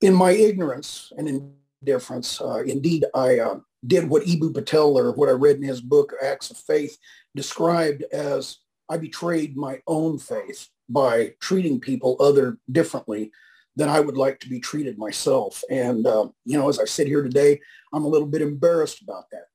In 0.01 0.15
my 0.15 0.33
ignorance 0.33 1.13
and 1.17 1.55
indifference, 1.83 2.41
uh, 2.41 2.65
indeed, 2.67 3.05
I, 3.15 3.39
uh, 3.39 3.61
did 3.87 4.09
what 4.09 4.25
Eboo 4.25 4.55
Patel 4.55 4.99
or 4.99 5.13
what 5.13 5.29
I 5.29 5.33
read 5.33 5.57
in 5.57 5.63
his 5.63 5.81
book, 5.81 6.15
Acts 6.23 6.51
of 6.51 6.57
Faith, 6.57 6.97
described 7.37 8.03
as 8.13 8.59
I 8.89 8.97
betrayed 8.97 9.57
my 9.57 9.81
own 9.87 10.19
faith 10.19 10.69
by 10.89 11.35
treating 11.41 11.81
people 11.81 12.17
other 12.19 12.59
differently 12.71 13.31
than 13.77 13.89
I 13.89 14.01
would 14.01 14.17
like 14.17 14.41
to 14.41 14.49
be 14.49 14.61
treated 14.61 14.99
myself. 14.99 15.63
And, 15.71 16.07
uh, 16.07 16.29
you 16.45 16.59
know, 16.59 16.69
as 16.69 16.79
I 16.79 16.85
sit 16.85 17.07
here 17.07 17.23
today, 17.23 17.61
I'm 17.93 18.05
a 18.05 18.09
little 18.09 18.29
bit 18.29 18.43
embarrassed 18.43 19.03
about 19.03 19.25
that. 19.33 19.47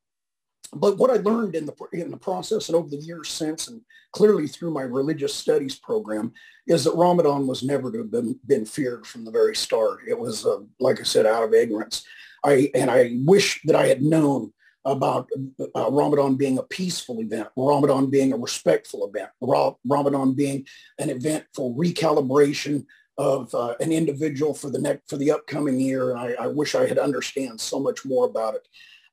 But 0.73 0.97
what 0.97 1.09
I 1.09 1.15
learned 1.15 1.55
in 1.55 1.65
the 1.65 1.73
in 1.93 2.11
the 2.11 2.17
process 2.17 2.69
and 2.69 2.75
over 2.75 2.89
the 2.89 2.97
years 2.97 3.29
since, 3.29 3.67
and 3.67 3.81
clearly 4.11 4.47
through 4.47 4.71
my 4.71 4.83
religious 4.83 5.33
studies 5.33 5.75
program, 5.75 6.33
is 6.67 6.83
that 6.83 6.95
Ramadan 6.95 7.47
was 7.47 7.63
never 7.63 7.91
to 7.91 7.99
have 7.99 8.11
been, 8.11 8.39
been 8.45 8.65
feared 8.65 9.07
from 9.07 9.25
the 9.25 9.31
very 9.31 9.55
start. 9.55 10.01
It 10.07 10.17
was, 10.17 10.45
uh, 10.45 10.59
like 10.79 10.99
I 10.99 11.03
said, 11.03 11.25
out 11.25 11.43
of 11.43 11.53
ignorance. 11.53 12.05
I 12.43 12.69
and 12.75 12.89
I 12.89 13.17
wish 13.25 13.61
that 13.65 13.75
I 13.75 13.87
had 13.87 14.01
known 14.01 14.53
about 14.85 15.29
uh, 15.75 15.91
Ramadan 15.91 16.35
being 16.35 16.57
a 16.57 16.63
peaceful 16.63 17.19
event, 17.19 17.49
Ramadan 17.55 18.09
being 18.09 18.31
a 18.31 18.37
respectful 18.37 19.07
event, 19.07 19.29
Ramadan 19.41 20.33
being 20.33 20.65
an 20.99 21.09
event 21.09 21.45
for 21.53 21.75
recalibration 21.75 22.85
of 23.17 23.53
uh, 23.53 23.75
an 23.81 23.91
individual 23.91 24.53
for 24.53 24.69
the 24.69 24.79
next 24.79 25.09
for 25.09 25.17
the 25.17 25.31
upcoming 25.31 25.79
year. 25.79 26.15
I, 26.15 26.33
I, 26.39 26.47
wish 26.47 26.73
I 26.73 26.87
had 26.87 26.97
understand 26.97 27.59
so 27.59 27.77
much 27.77 28.05
more 28.05 28.25
about 28.25 28.55
it. 28.55 28.65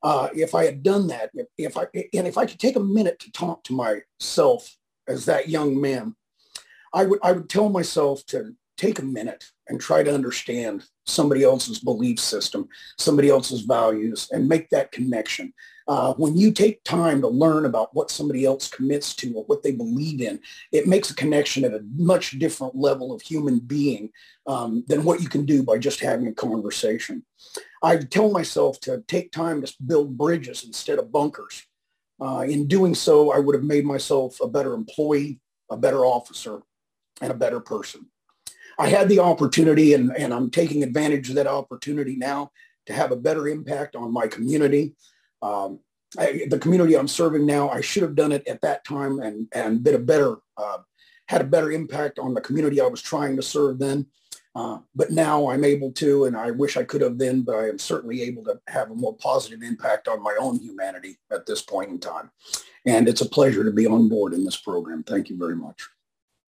Uh, 0.03 0.29
if 0.33 0.53
I 0.53 0.65
had 0.65 0.83
done 0.83 1.07
that, 1.07 1.31
if, 1.33 1.47
if 1.57 1.77
I 1.77 1.87
and 2.13 2.27
if 2.27 2.37
I 2.37 2.45
could 2.45 2.59
take 2.59 2.75
a 2.75 2.81
minute 2.81 3.19
to 3.19 3.31
talk 3.31 3.63
to 3.65 3.73
myself 3.73 4.75
as 5.07 5.25
that 5.25 5.49
young 5.49 5.79
man, 5.79 6.15
I 6.93 7.05
would 7.05 7.19
I 7.23 7.31
would 7.31 7.49
tell 7.49 7.69
myself 7.69 8.25
to 8.27 8.55
take 8.77 8.99
a 8.99 9.03
minute 9.03 9.45
and 9.67 9.81
try 9.81 10.03
to 10.03 10.13
understand 10.13 10.85
somebody 11.05 11.43
else's 11.43 11.79
belief 11.79 12.19
system, 12.19 12.67
somebody 12.97 13.29
else's 13.29 13.61
values, 13.61 14.27
and 14.31 14.47
make 14.47 14.69
that 14.69 14.91
connection. 14.91 15.53
Uh, 15.87 16.13
when 16.15 16.35
you 16.35 16.51
take 16.51 16.83
time 16.83 17.21
to 17.21 17.27
learn 17.27 17.65
about 17.65 17.93
what 17.95 18.11
somebody 18.11 18.43
else 18.43 18.69
commits 18.69 19.15
to 19.15 19.33
or 19.33 19.43
what 19.45 19.63
they 19.63 19.71
believe 19.71 20.21
in, 20.21 20.39
it 20.73 20.85
makes 20.85 21.09
a 21.09 21.15
connection 21.15 21.63
at 21.63 21.73
a 21.73 21.85
much 21.95 22.37
different 22.39 22.75
level 22.75 23.13
of 23.13 23.21
human 23.21 23.59
being 23.59 24.09
um, 24.47 24.83
than 24.87 25.05
what 25.05 25.21
you 25.21 25.29
can 25.29 25.45
do 25.45 25.63
by 25.63 25.77
just 25.77 26.01
having 26.01 26.27
a 26.27 26.33
conversation. 26.33 27.23
I 27.81 27.97
tell 27.97 28.29
myself 28.29 28.79
to 28.81 29.03
take 29.07 29.31
time 29.31 29.61
to 29.61 29.73
build 29.85 30.17
bridges 30.17 30.65
instead 30.65 30.99
of 30.99 31.11
bunkers. 31.11 31.63
Uh, 32.19 32.45
in 32.49 32.67
doing 32.67 32.95
so, 32.95 33.31
I 33.31 33.39
would 33.39 33.55
have 33.55 33.63
made 33.63 33.85
myself 33.85 34.41
a 34.41 34.47
better 34.47 34.73
employee, 34.73 35.39
a 35.71 35.77
better 35.77 36.05
officer, 36.05 36.61
and 37.21 37.31
a 37.31 37.35
better 37.35 37.59
person. 37.59 38.07
I 38.79 38.89
had 38.89 39.09
the 39.09 39.19
opportunity 39.19 39.93
and, 39.93 40.15
and 40.15 40.33
I'm 40.33 40.51
taking 40.51 40.83
advantage 40.83 41.29
of 41.29 41.35
that 41.35 41.47
opportunity 41.47 42.15
now 42.15 42.51
to 42.87 42.93
have 42.93 43.11
a 43.11 43.15
better 43.15 43.47
impact 43.47 43.95
on 43.95 44.11
my 44.11 44.27
community. 44.27 44.95
Um, 45.41 45.79
I, 46.17 46.45
the 46.49 46.59
community 46.59 46.95
I'm 46.95 47.07
serving 47.07 47.45
now, 47.45 47.69
I 47.69 47.81
should 47.81 48.03
have 48.03 48.15
done 48.15 48.31
it 48.31 48.47
at 48.47 48.61
that 48.61 48.85
time 48.85 49.19
and, 49.19 49.47
and 49.53 49.83
been 49.83 49.95
a 49.95 49.99
better, 49.99 50.37
uh, 50.57 50.77
had 51.27 51.41
a 51.41 51.45
better 51.45 51.71
impact 51.71 52.19
on 52.19 52.33
the 52.33 52.41
community 52.41 52.79
I 52.79 52.87
was 52.87 53.01
trying 53.01 53.35
to 53.35 53.41
serve 53.41 53.79
then. 53.79 54.05
Uh, 54.55 54.79
but 54.95 55.11
now 55.11 55.51
I'm 55.51 55.63
able 55.63 55.91
to, 55.91 56.25
and 56.25 56.35
I 56.35 56.49
wish 56.49 56.77
I 56.77 56.83
could 56.83 57.01
have 57.01 57.19
then, 57.19 57.41
but 57.41 57.55
I 57.55 57.67
am 57.67 57.77
certainly 57.77 58.23
able 58.23 58.43
to 58.45 58.59
have 58.67 58.89
a 58.89 58.95
more 58.95 59.15
positive 59.17 59.61
impact 59.61 60.07
on 60.07 60.23
my 60.23 60.35
own 60.39 60.57
humanity 60.59 61.17
at 61.31 61.45
this 61.45 61.61
point 61.61 61.91
in 61.91 61.99
time. 61.99 62.31
And 62.85 63.07
it's 63.07 63.21
a 63.21 63.29
pleasure 63.29 63.63
to 63.63 63.71
be 63.71 63.85
on 63.85 64.09
board 64.09 64.33
in 64.33 64.43
this 64.43 64.57
program. 64.57 65.03
Thank 65.03 65.29
you 65.29 65.37
very 65.37 65.55
much. 65.55 65.87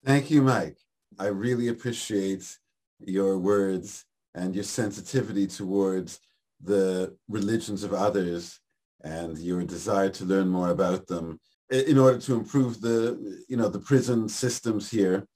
Thank 0.04 0.32
you, 0.32 0.42
Mike. 0.42 0.78
I 1.20 1.28
really 1.28 1.68
appreciate 1.68 2.58
your 3.00 3.38
words 3.38 4.06
and 4.34 4.56
your 4.56 4.64
sensitivity 4.64 5.46
towards 5.46 6.20
the 6.64 7.16
religions 7.28 7.84
of 7.84 7.94
others 7.94 8.59
and 9.04 9.38
your 9.38 9.64
desire 9.64 10.10
to 10.10 10.26
learn 10.26 10.48
more 10.48 10.70
about 10.70 11.08
them 11.08 11.40
in 11.70 11.98
order 11.98 12.20
to 12.20 12.34
improve 12.34 12.82
the, 12.82 13.44
you 13.48 13.56
know, 13.56 13.70
the 13.70 13.80
prison 13.80 14.28
systems 14.28 14.90
here. 14.90 15.28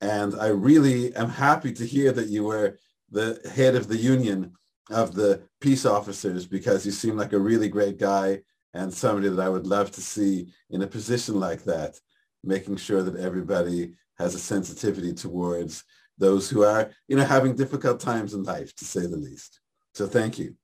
And 0.00 0.34
I 0.40 0.48
really 0.48 1.14
am 1.14 1.28
happy 1.28 1.72
to 1.74 1.86
hear 1.86 2.12
that 2.12 2.28
you 2.28 2.44
were 2.44 2.78
the 3.10 3.40
head 3.54 3.76
of 3.76 3.88
the 3.88 3.96
union 3.96 4.52
of 4.90 5.14
the 5.14 5.42
peace 5.60 5.84
officers 5.86 6.46
because 6.46 6.84
you 6.84 6.92
seem 6.92 7.16
like 7.16 7.32
a 7.32 7.38
really 7.38 7.68
great 7.68 7.98
guy 7.98 8.40
and 8.74 8.92
somebody 8.92 9.28
that 9.28 9.40
I 9.40 9.48
would 9.48 9.66
love 9.66 9.90
to 9.92 10.00
see 10.00 10.48
in 10.70 10.82
a 10.82 10.86
position 10.86 11.38
like 11.38 11.62
that, 11.64 12.00
making 12.42 12.76
sure 12.76 13.02
that 13.02 13.20
everybody 13.20 13.94
has 14.18 14.34
a 14.34 14.38
sensitivity 14.38 15.12
towards 15.12 15.84
those 16.18 16.48
who 16.48 16.64
are, 16.64 16.90
you 17.06 17.16
know, 17.16 17.24
having 17.24 17.54
difficult 17.54 18.00
times 18.00 18.34
in 18.34 18.42
life, 18.44 18.74
to 18.76 18.84
say 18.84 19.02
the 19.02 19.16
least. 19.16 19.60
So 19.94 20.06
thank 20.06 20.38
you. 20.38 20.56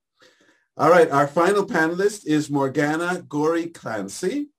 All 0.80 0.90
right, 0.90 1.10
our 1.10 1.26
final 1.26 1.66
panelist 1.66 2.24
is 2.24 2.50
Morgana 2.50 3.24
Gorey 3.28 3.66
Clancy, 3.66 4.50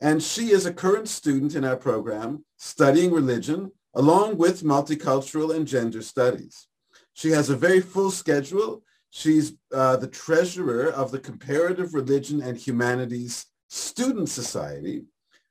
and 0.00 0.22
she 0.22 0.50
is 0.50 0.64
a 0.64 0.72
current 0.72 1.06
student 1.06 1.54
in 1.54 1.66
our 1.66 1.76
program 1.76 2.46
studying 2.56 3.12
religion 3.12 3.70
along 3.94 4.38
with 4.38 4.62
multicultural 4.62 5.54
and 5.54 5.66
gender 5.66 6.00
studies. 6.00 6.66
She 7.12 7.28
has 7.32 7.50
a 7.50 7.56
very 7.56 7.82
full 7.82 8.10
schedule. 8.10 8.84
She's 9.10 9.52
uh, 9.70 9.98
the 9.98 10.06
treasurer 10.06 10.92
of 10.92 11.10
the 11.10 11.18
Comparative 11.18 11.92
Religion 11.92 12.40
and 12.40 12.56
Humanities 12.56 13.44
Student 13.68 14.30
Society, 14.30 15.04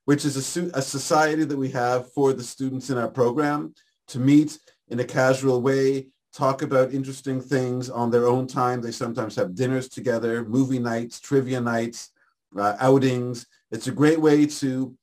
which 0.06 0.24
is 0.24 0.56
a, 0.56 0.70
a 0.74 0.82
society 0.82 1.44
that 1.44 1.56
we 1.56 1.68
have 1.70 2.12
for 2.12 2.32
the 2.32 2.42
students 2.42 2.90
in 2.90 2.98
our 2.98 3.10
program 3.10 3.74
to 4.08 4.18
meet 4.18 4.58
in 4.88 4.98
a 4.98 5.04
casual 5.04 5.62
way, 5.62 6.08
talk 6.36 6.60
about 6.60 6.92
interesting 6.92 7.40
things 7.40 7.88
on 7.88 8.10
their 8.10 8.26
own 8.26 8.46
time. 8.46 8.82
They 8.82 8.92
sometimes 8.92 9.34
have 9.36 9.54
dinners 9.54 9.88
together, 9.88 10.44
movie 10.44 10.78
nights, 10.78 11.18
trivia 11.18 11.60
nights, 11.60 12.10
uh, 12.58 12.76
outings. 12.78 13.46
It's 13.70 13.86
a 13.86 13.92
great 13.92 14.20
way 14.20 14.44
to 14.46 14.94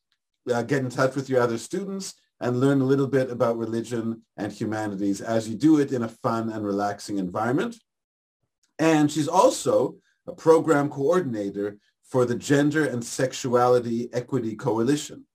uh, 0.54 0.62
get 0.62 0.84
in 0.84 0.90
touch 0.90 1.16
with 1.16 1.30
your 1.30 1.42
other 1.42 1.58
students 1.58 2.14
and 2.40 2.60
learn 2.60 2.82
a 2.82 2.86
little 2.86 3.08
bit 3.08 3.32
about 3.32 3.58
religion 3.58 4.22
and 4.38 4.52
humanities 4.52 5.22
as 5.22 5.50
you 5.50 5.56
do 5.56 5.80
it 5.80 5.92
in 5.92 6.04
a 6.04 6.08
fun 6.08 6.50
and 6.50 6.64
relaxing 6.64 7.18
environment. 7.18 7.78
And 8.78 9.12
she's 9.12 9.28
also 9.28 9.96
a 10.28 10.34
program 10.34 10.90
coordinator 10.90 11.78
for 12.04 12.26
the 12.26 12.36
Gender 12.36 12.86
and 12.86 13.04
Sexuality 13.04 14.10
Equity 14.14 14.56
Coalition. 14.56 15.26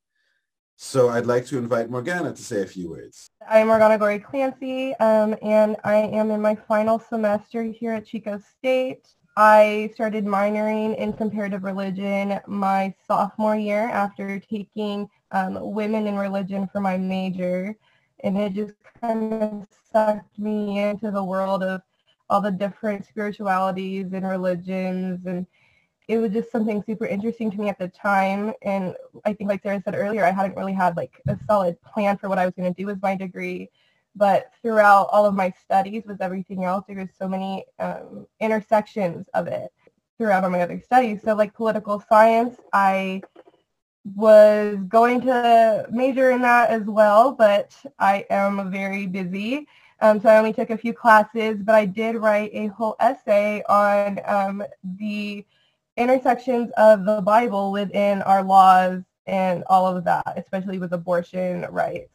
So 0.77 1.09
I'd 1.09 1.27
like 1.27 1.47
to 1.47 1.59
invite 1.59 1.91
Morgana 1.91 2.33
to 2.33 2.43
say 2.43 2.63
a 2.63 2.67
few 2.67 2.91
words. 2.91 3.31
I'm 3.51 3.69
Morgana 3.69 4.21
Clancy, 4.21 4.95
um, 4.97 5.35
and 5.41 5.77
I 5.83 5.95
am 5.95 6.31
in 6.31 6.43
my 6.43 6.55
final 6.55 6.99
semester 6.99 7.63
here 7.63 7.93
at 7.93 8.05
Chico 8.05 8.39
State. 8.39 9.09
I 9.39 9.89
started 9.95 10.27
minoring 10.27 10.95
in 10.99 11.15
comparative 11.15 11.65
religion 11.65 12.41
my 12.47 12.95
sophomore 13.07 13.57
year 13.57 13.89
after 13.89 14.39
taking 14.39 15.09
um, 15.31 15.73
women 15.73 16.07
in 16.07 16.19
religion 16.19 16.69
for 16.71 16.81
my 16.81 16.99
major. 16.99 17.75
And 18.23 18.37
it 18.37 18.53
just 18.53 18.75
kind 19.01 19.33
of 19.33 19.67
sucked 19.93 20.39
me 20.39 20.81
into 20.81 21.11
the 21.11 21.25
world 21.25 21.63
of 21.63 21.81
all 22.29 22.43
the 22.43 22.51
different 22.51 23.07
spiritualities 23.07 24.13
and 24.13 24.29
religions 24.29 25.25
and 25.25 25.47
it 26.09 26.17
was 26.19 26.33
just 26.33 26.51
something 26.51 26.83
super 26.83 27.05
interesting 27.07 27.51
to 27.51 27.61
me 27.61 27.69
at 27.69 27.79
the 27.79 27.89
time. 27.89 28.55
And 28.63 28.95
I 29.27 29.35
think 29.35 29.51
like 29.51 29.63
Sarah 29.63 29.83
said 29.85 29.95
earlier, 29.95 30.25
I 30.25 30.31
hadn't 30.31 30.57
really 30.57 30.73
had 30.73 30.97
like 30.97 31.21
a 31.29 31.39
solid 31.47 31.81
plan 31.83 32.17
for 32.17 32.31
what 32.31 32.39
I 32.39 32.47
was 32.47 32.55
going 32.55 32.73
to 32.73 32.81
do 32.81 32.87
with 32.87 33.03
my 33.03 33.15
degree. 33.15 33.69
But 34.17 34.51
throughout 34.63 35.11
all 35.13 35.27
of 35.27 35.35
my 35.35 35.53
studies 35.63 36.05
with 36.07 36.23
everything 36.23 36.65
else, 36.65 36.85
there 36.89 36.97
was 36.97 37.11
so 37.17 37.29
many 37.29 37.67
um, 37.79 38.27
intersections 38.41 39.27
of 39.35 39.47
it 39.49 39.71
throughout 40.17 40.45
all 40.45 40.51
my 40.51 40.63
other 40.63 40.81
studies. 40.81 41.21
So 41.23 41.35
like 41.35 41.55
political 41.55 42.03
science, 42.09 42.57
I 42.73 43.23
was 44.17 44.79
going 44.89 45.21
to 45.21 45.87
major 45.91 46.31
in 46.31 46.41
that 46.41 46.71
as 46.71 46.85
well, 46.85 47.33
but 47.33 47.77
I 47.99 48.25
am 48.31 48.73
very 48.73 49.07
busy. 49.07 49.67
Um, 50.01 50.21
so 50.21 50.31
I 50.31 50.39
only 50.39 50.55
took 50.55 50.71
a 50.71 50.79
few 50.79 50.95
classes, 50.95 51.59
but 51.63 51.75
I 51.75 51.85
did 51.85 52.17
write 52.17 52.51
a 52.55 52.69
whole 52.69 52.97
essay 52.99 53.63
on 53.69 54.21
um, 54.25 54.65
the 54.97 55.45
intersections 55.99 56.71
of 56.77 57.05
the 57.05 57.21
Bible 57.21 57.73
within 57.73 58.23
our 58.23 58.43
laws 58.43 59.03
and 59.27 59.65
all 59.67 59.87
of 59.87 60.05
that, 60.05 60.35
especially 60.37 60.79
with 60.79 60.93
abortion 60.93 61.67
rights. 61.71 62.11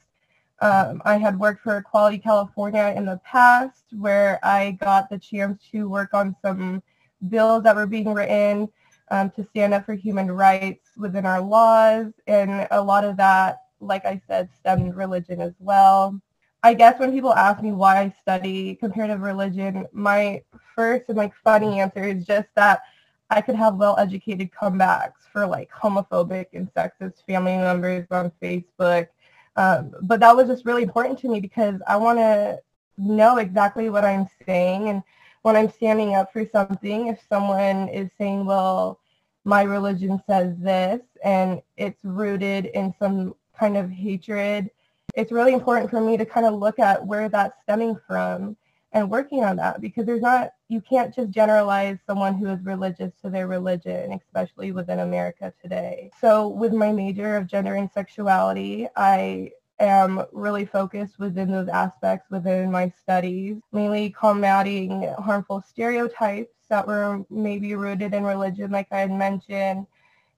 Um, 0.61 1.01
I 1.03 1.17
had 1.17 1.37
worked 1.37 1.61
for 1.61 1.77
Equality 1.77 2.17
California 2.17 2.93
in 2.95 3.05
the 3.05 3.19
past 3.25 3.83
where 3.91 4.39
I 4.43 4.71
got 4.71 5.09
the 5.09 5.19
chance 5.19 5.61
to 5.71 5.89
work 5.89 6.13
on 6.13 6.35
some 6.41 6.81
bills 7.27 7.63
that 7.63 7.75
were 7.75 7.85
being 7.85 8.13
written 8.13 8.69
um, 9.11 9.29
to 9.31 9.45
stand 9.49 9.73
up 9.73 9.85
for 9.85 9.93
human 9.93 10.31
rights 10.31 10.89
within 10.97 11.25
our 11.25 11.41
laws. 11.41 12.13
And 12.27 12.67
a 12.71 12.81
lot 12.81 13.03
of 13.03 13.17
that, 13.17 13.63
like 13.81 14.05
I 14.05 14.21
said, 14.27 14.49
stemmed 14.57 14.95
religion 14.95 15.41
as 15.41 15.53
well. 15.59 16.19
I 16.63 16.73
guess 16.73 16.97
when 16.97 17.11
people 17.11 17.33
ask 17.33 17.61
me 17.61 17.73
why 17.73 17.99
I 17.99 18.15
study 18.21 18.75
comparative 18.75 19.19
religion, 19.19 19.85
my 19.91 20.41
first 20.75 21.09
and 21.09 21.17
like 21.17 21.33
funny 21.43 21.81
answer 21.81 22.05
is 22.05 22.25
just 22.25 22.47
that 22.55 22.83
I 23.29 23.41
could 23.41 23.55
have 23.55 23.75
well-educated 23.75 24.51
comebacks 24.51 25.23
for 25.31 25.47
like 25.47 25.69
homophobic 25.71 26.47
and 26.53 26.71
sexist 26.73 27.25
family 27.25 27.57
members 27.57 28.05
on 28.11 28.31
Facebook. 28.41 29.07
Um, 29.55 29.93
but 30.03 30.19
that 30.19 30.35
was 30.35 30.47
just 30.47 30.65
really 30.65 30.83
important 30.83 31.19
to 31.19 31.29
me 31.29 31.39
because 31.39 31.81
I 31.87 31.95
want 31.97 32.19
to 32.19 32.59
know 32.97 33.37
exactly 33.37 33.89
what 33.89 34.05
I'm 34.05 34.27
saying. 34.45 34.89
And 34.89 35.03
when 35.41 35.55
I'm 35.55 35.69
standing 35.69 36.15
up 36.15 36.31
for 36.31 36.47
something, 36.51 37.07
if 37.07 37.19
someone 37.29 37.89
is 37.89 38.09
saying, 38.17 38.45
well, 38.45 38.99
my 39.45 39.63
religion 39.63 40.21
says 40.27 40.55
this 40.57 41.01
and 41.23 41.61
it's 41.77 41.99
rooted 42.03 42.67
in 42.67 42.93
some 42.99 43.35
kind 43.57 43.77
of 43.77 43.89
hatred, 43.89 44.69
it's 45.15 45.31
really 45.31 45.53
important 45.53 45.89
for 45.89 46.01
me 46.01 46.17
to 46.17 46.25
kind 46.25 46.45
of 46.45 46.53
look 46.55 46.79
at 46.79 47.05
where 47.05 47.29
that's 47.29 47.61
stemming 47.63 47.99
from 48.07 48.55
and 48.93 49.09
working 49.09 49.43
on 49.43 49.57
that 49.57 49.81
because 49.81 50.05
there's 50.05 50.21
not 50.21 50.51
you 50.73 50.81
can't 50.81 51.13
just 51.13 51.29
generalize 51.29 51.99
someone 52.07 52.33
who 52.33 52.47
is 52.47 52.59
religious 52.65 53.13
to 53.21 53.29
their 53.29 53.47
religion, 53.47 54.11
especially 54.13 54.71
within 54.71 55.01
America 55.01 55.53
today. 55.61 56.09
So 56.19 56.47
with 56.47 56.73
my 56.73 56.91
major 56.91 57.37
of 57.37 57.45
gender 57.45 57.75
and 57.75 57.89
sexuality, 57.91 58.87
I 58.95 59.51
am 59.79 60.25
really 60.31 60.65
focused 60.65 61.19
within 61.19 61.51
those 61.51 61.67
aspects 61.67 62.31
within 62.31 62.71
my 62.71 62.91
studies, 63.01 63.57
mainly 63.71 64.09
combating 64.09 65.13
harmful 65.19 65.61
stereotypes 65.61 66.55
that 66.69 66.87
were 66.87 67.23
maybe 67.29 67.75
rooted 67.75 68.15
in 68.15 68.23
religion, 68.23 68.71
like 68.71 68.87
I 68.91 69.01
had 69.01 69.11
mentioned. 69.11 69.85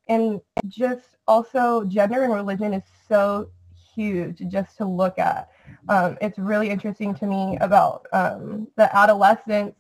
And 0.09 0.41
just 0.67 1.15
also 1.27 1.85
gender 1.85 2.23
and 2.23 2.33
religion 2.33 2.73
is 2.73 2.83
so 3.07 3.49
huge 3.95 4.41
just 4.49 4.75
to 4.77 4.85
look 4.85 5.17
at. 5.17 5.49
Um, 5.87 6.17
it's 6.19 6.37
really 6.37 6.69
interesting 6.69 7.15
to 7.15 7.25
me 7.25 7.57
about 7.61 8.05
um, 8.11 8.67
the 8.75 8.93
adolescents 8.95 9.77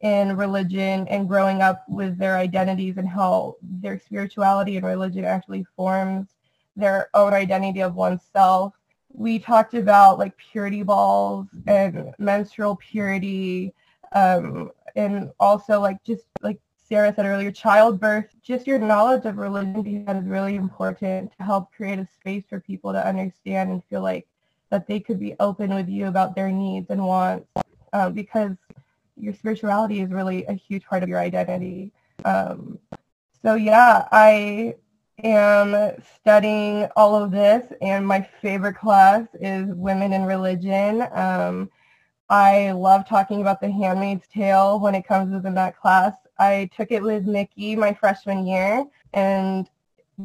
in 0.00 0.36
religion 0.36 1.06
and 1.08 1.28
growing 1.28 1.60
up 1.60 1.84
with 1.88 2.18
their 2.18 2.36
identities 2.36 2.96
and 2.96 3.08
how 3.08 3.56
their 3.62 3.98
spirituality 3.98 4.76
and 4.76 4.86
religion 4.86 5.24
actually 5.24 5.64
forms 5.76 6.28
their 6.76 7.10
own 7.14 7.34
identity 7.34 7.80
of 7.80 7.94
oneself. 7.94 8.74
We 9.12 9.38
talked 9.38 9.74
about 9.74 10.18
like 10.18 10.36
purity 10.36 10.82
balls 10.82 11.48
and 11.66 12.14
menstrual 12.18 12.76
purity 12.76 13.74
um, 14.12 14.70
and 14.96 15.30
also 15.38 15.80
like 15.80 16.02
just 16.02 16.24
like 16.42 16.58
Sarah 16.88 17.14
said 17.14 17.26
earlier, 17.26 17.52
childbirth, 17.52 18.34
just 18.42 18.66
your 18.66 18.78
knowledge 18.78 19.24
of 19.24 19.36
religion 19.36 20.08
is 20.08 20.26
really 20.26 20.56
important 20.56 21.32
to 21.36 21.44
help 21.44 21.72
create 21.72 21.98
a 21.98 22.06
space 22.06 22.44
for 22.48 22.58
people 22.58 22.92
to 22.92 23.06
understand 23.06 23.70
and 23.70 23.84
feel 23.84 24.02
like 24.02 24.26
that 24.70 24.86
they 24.86 24.98
could 24.98 25.20
be 25.20 25.34
open 25.40 25.74
with 25.74 25.88
you 25.88 26.06
about 26.06 26.34
their 26.34 26.50
needs 26.50 26.90
and 26.90 27.04
wants 27.04 27.46
um, 27.92 28.12
because 28.12 28.52
your 29.20 29.34
spirituality 29.34 30.00
is 30.00 30.10
really 30.10 30.44
a 30.46 30.52
huge 30.52 30.84
part 30.84 31.02
of 31.02 31.08
your 31.08 31.18
identity. 31.18 31.92
Um, 32.24 32.78
so 33.42 33.54
yeah, 33.54 34.08
I 34.12 34.74
am 35.22 35.92
studying 36.20 36.88
all 36.96 37.14
of 37.14 37.30
this 37.30 37.72
and 37.80 38.06
my 38.06 38.26
favorite 38.40 38.74
class 38.74 39.26
is 39.40 39.66
Women 39.74 40.12
in 40.12 40.24
Religion. 40.24 41.06
Um, 41.12 41.70
I 42.28 42.70
love 42.72 43.08
talking 43.08 43.40
about 43.40 43.60
The 43.60 43.70
Handmaid's 43.70 44.28
Tale 44.28 44.78
when 44.78 44.94
it 44.94 45.06
comes 45.06 45.32
within 45.32 45.54
that 45.54 45.76
class. 45.76 46.14
I 46.38 46.70
took 46.76 46.92
it 46.92 47.02
with 47.02 47.26
Nikki 47.26 47.76
my 47.76 47.92
freshman 47.92 48.46
year 48.46 48.84
and 49.12 49.68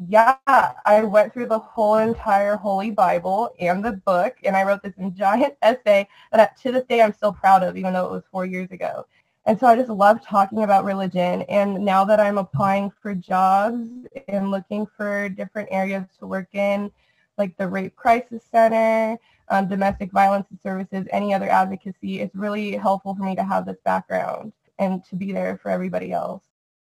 yeah, 0.07 0.37
I 0.85 1.03
went 1.03 1.33
through 1.33 1.47
the 1.47 1.59
whole 1.59 1.95
entire 1.95 2.55
Holy 2.55 2.91
Bible 2.91 3.53
and 3.59 3.83
the 3.83 3.93
book, 3.93 4.35
and 4.43 4.55
I 4.55 4.63
wrote 4.63 4.83
this 4.83 4.93
giant 5.13 5.55
essay 5.61 6.07
that 6.31 6.57
to 6.61 6.71
this 6.71 6.85
day 6.85 7.01
I'm 7.01 7.13
still 7.13 7.33
proud 7.33 7.63
of, 7.63 7.77
even 7.77 7.93
though 7.93 8.05
it 8.05 8.11
was 8.11 8.23
four 8.31 8.45
years 8.45 8.71
ago. 8.71 9.05
And 9.45 9.59
so 9.59 9.67
I 9.67 9.75
just 9.75 9.89
love 9.89 10.25
talking 10.25 10.63
about 10.63 10.85
religion. 10.85 11.43
And 11.43 11.85
now 11.85 12.03
that 12.05 12.19
I'm 12.19 12.39
applying 12.39 12.91
for 13.01 13.13
jobs 13.13 13.87
and 14.27 14.49
looking 14.49 14.87
for 14.97 15.29
different 15.29 15.69
areas 15.71 16.05
to 16.19 16.25
work 16.25 16.47
in, 16.53 16.91
like 17.37 17.55
the 17.57 17.67
Rape 17.67 17.95
Crisis 17.95 18.43
Center, 18.49 19.19
um, 19.49 19.67
domestic 19.67 20.11
violence 20.11 20.47
services, 20.63 21.05
any 21.11 21.33
other 21.33 21.49
advocacy, 21.49 22.21
it's 22.21 22.33
really 22.35 22.71
helpful 22.75 23.15
for 23.15 23.23
me 23.23 23.35
to 23.35 23.43
have 23.43 23.65
this 23.65 23.77
background 23.85 24.51
and 24.79 25.03
to 25.05 25.15
be 25.15 25.31
there 25.31 25.59
for 25.61 25.69
everybody 25.69 26.11
else. 26.11 26.41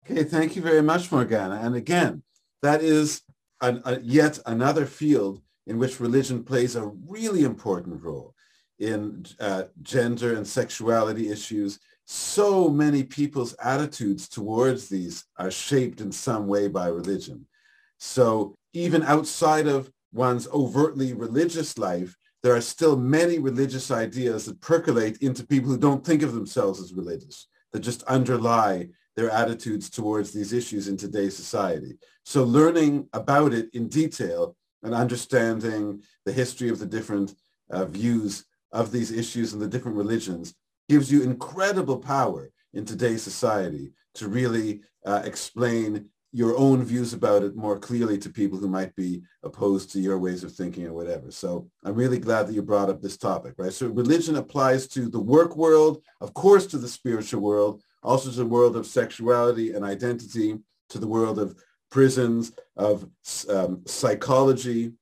Okay, 0.09 0.23
thank 0.23 0.55
you 0.55 0.61
very 0.61 0.81
much, 0.81 1.11
Morgana. 1.11 1.59
And 1.61 1.75
again, 1.75 2.23
that 2.63 2.81
is 2.81 3.21
an, 3.61 3.81
a, 3.85 3.99
yet 3.99 4.39
another 4.45 4.85
field 4.85 5.41
in 5.67 5.77
which 5.77 5.99
religion 5.99 6.43
plays 6.43 6.75
a 6.75 6.91
really 7.07 7.43
important 7.43 8.01
role 8.01 8.33
in 8.79 9.25
uh, 9.39 9.63
gender 9.81 10.35
and 10.35 10.47
sexuality 10.47 11.29
issues. 11.29 11.79
So 12.05 12.69
many 12.69 13.03
people's 13.03 13.53
attitudes 13.63 14.27
towards 14.27 14.89
these 14.89 15.25
are 15.37 15.51
shaped 15.51 16.01
in 16.01 16.11
some 16.11 16.47
way 16.47 16.67
by 16.67 16.87
religion. 16.87 17.45
So 17.99 18.55
even 18.73 19.03
outside 19.03 19.67
of 19.67 19.91
one's 20.13 20.47
overtly 20.47 21.13
religious 21.13 21.77
life, 21.77 22.15
there 22.43 22.55
are 22.55 22.61
still 22.61 22.97
many 22.97 23.39
religious 23.39 23.91
ideas 23.91 24.45
that 24.45 24.59
percolate 24.61 25.17
into 25.21 25.47
people 25.47 25.69
who 25.69 25.77
don't 25.77 26.05
think 26.05 26.23
of 26.23 26.33
themselves 26.33 26.81
as 26.81 26.93
religious, 26.93 27.47
that 27.71 27.79
just 27.79 28.03
underlie 28.03 28.89
their 29.15 29.29
attitudes 29.29 29.89
towards 29.89 30.31
these 30.31 30.53
issues 30.53 30.87
in 30.87 30.97
today's 30.97 31.35
society. 31.35 31.97
So 32.23 32.43
learning 32.43 33.07
about 33.13 33.53
it 33.53 33.69
in 33.73 33.87
detail 33.87 34.55
and 34.81 34.93
understanding 34.93 36.01
the 36.25 36.33
history 36.33 36.69
of 36.69 36.79
the 36.79 36.85
different 36.85 37.35
uh, 37.69 37.85
views 37.85 38.45
of 38.71 38.91
these 38.91 39.11
issues 39.11 39.53
and 39.53 39.61
the 39.61 39.67
different 39.67 39.97
religions 39.97 40.55
gives 40.89 41.11
you 41.11 41.23
incredible 41.23 41.97
power 41.97 42.49
in 42.73 42.85
today's 42.85 43.21
society 43.21 43.91
to 44.15 44.27
really 44.27 44.81
uh, 45.05 45.21
explain 45.23 46.09
your 46.35 46.57
own 46.57 46.83
views 46.83 47.13
about 47.13 47.43
it 47.43 47.55
more 47.55 47.77
clearly 47.77 48.17
to 48.17 48.29
people 48.29 48.57
who 48.57 48.67
might 48.67 48.93
be 48.95 49.21
opposed 49.43 49.91
to 49.91 49.99
your 49.99 50.17
ways 50.17 50.43
of 50.43 50.51
thinking 50.51 50.87
or 50.87 50.93
whatever. 50.93 51.29
So 51.29 51.69
I'm 51.83 51.93
really 51.93 52.17
glad 52.17 52.47
that 52.47 52.53
you 52.53 52.63
brought 52.63 52.89
up 52.89 53.01
this 53.01 53.17
topic, 53.17 53.53
right? 53.59 53.71
So 53.71 53.87
religion 53.87 54.35
applies 54.37 54.87
to 54.89 55.09
the 55.09 55.19
work 55.19 55.55
world, 55.55 56.03
of 56.21 56.33
course, 56.33 56.65
to 56.67 56.79
the 56.79 56.87
spiritual 56.87 57.41
world, 57.41 57.83
also 58.03 58.29
to 58.29 58.37
the 58.37 58.45
world 58.45 58.75
of 58.75 58.85
sexuality 58.85 59.73
and 59.73 59.85
identity, 59.85 60.59
to 60.89 60.99
the 60.99 61.07
world 61.07 61.39
of 61.39 61.55
prisons, 61.89 62.53
of 62.75 63.07
um, 63.49 63.81
psychology. 63.85 64.93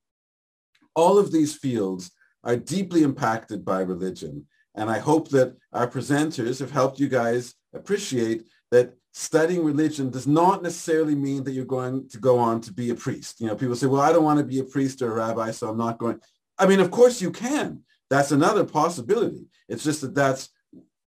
All 0.95 1.17
of 1.17 1.31
these 1.31 1.55
fields 1.55 2.11
are 2.43 2.55
deeply 2.55 3.03
impacted 3.03 3.63
by 3.63 3.81
religion. 3.81 4.45
And 4.75 4.89
I 4.89 4.99
hope 4.99 5.29
that 5.29 5.55
our 5.73 5.87
presenters 5.87 6.59
have 6.59 6.71
helped 6.71 6.99
you 6.99 7.09
guys 7.09 7.53
appreciate 7.73 8.47
that 8.71 8.93
studying 9.13 9.63
religion 9.63 10.09
does 10.09 10.27
not 10.27 10.63
necessarily 10.63 11.15
mean 11.15 11.43
that 11.43 11.51
you're 11.51 11.65
going 11.65 12.07
to 12.09 12.17
go 12.17 12.37
on 12.37 12.61
to 12.61 12.73
be 12.73 12.89
a 12.89 12.95
priest. 12.95 13.41
You 13.41 13.47
know, 13.47 13.55
people 13.55 13.75
say, 13.75 13.87
well, 13.87 14.01
I 14.01 14.13
don't 14.13 14.23
want 14.23 14.39
to 14.39 14.45
be 14.45 14.59
a 14.59 14.63
priest 14.63 15.01
or 15.01 15.11
a 15.11 15.15
rabbi, 15.15 15.51
so 15.51 15.69
I'm 15.69 15.77
not 15.77 15.97
going. 15.97 16.19
I 16.57 16.65
mean, 16.65 16.79
of 16.79 16.91
course 16.91 17.21
you 17.21 17.31
can. 17.31 17.83
That's 18.09 18.31
another 18.31 18.65
possibility. 18.65 19.45
It's 19.67 19.83
just 19.83 20.01
that 20.01 20.15
that's 20.15 20.49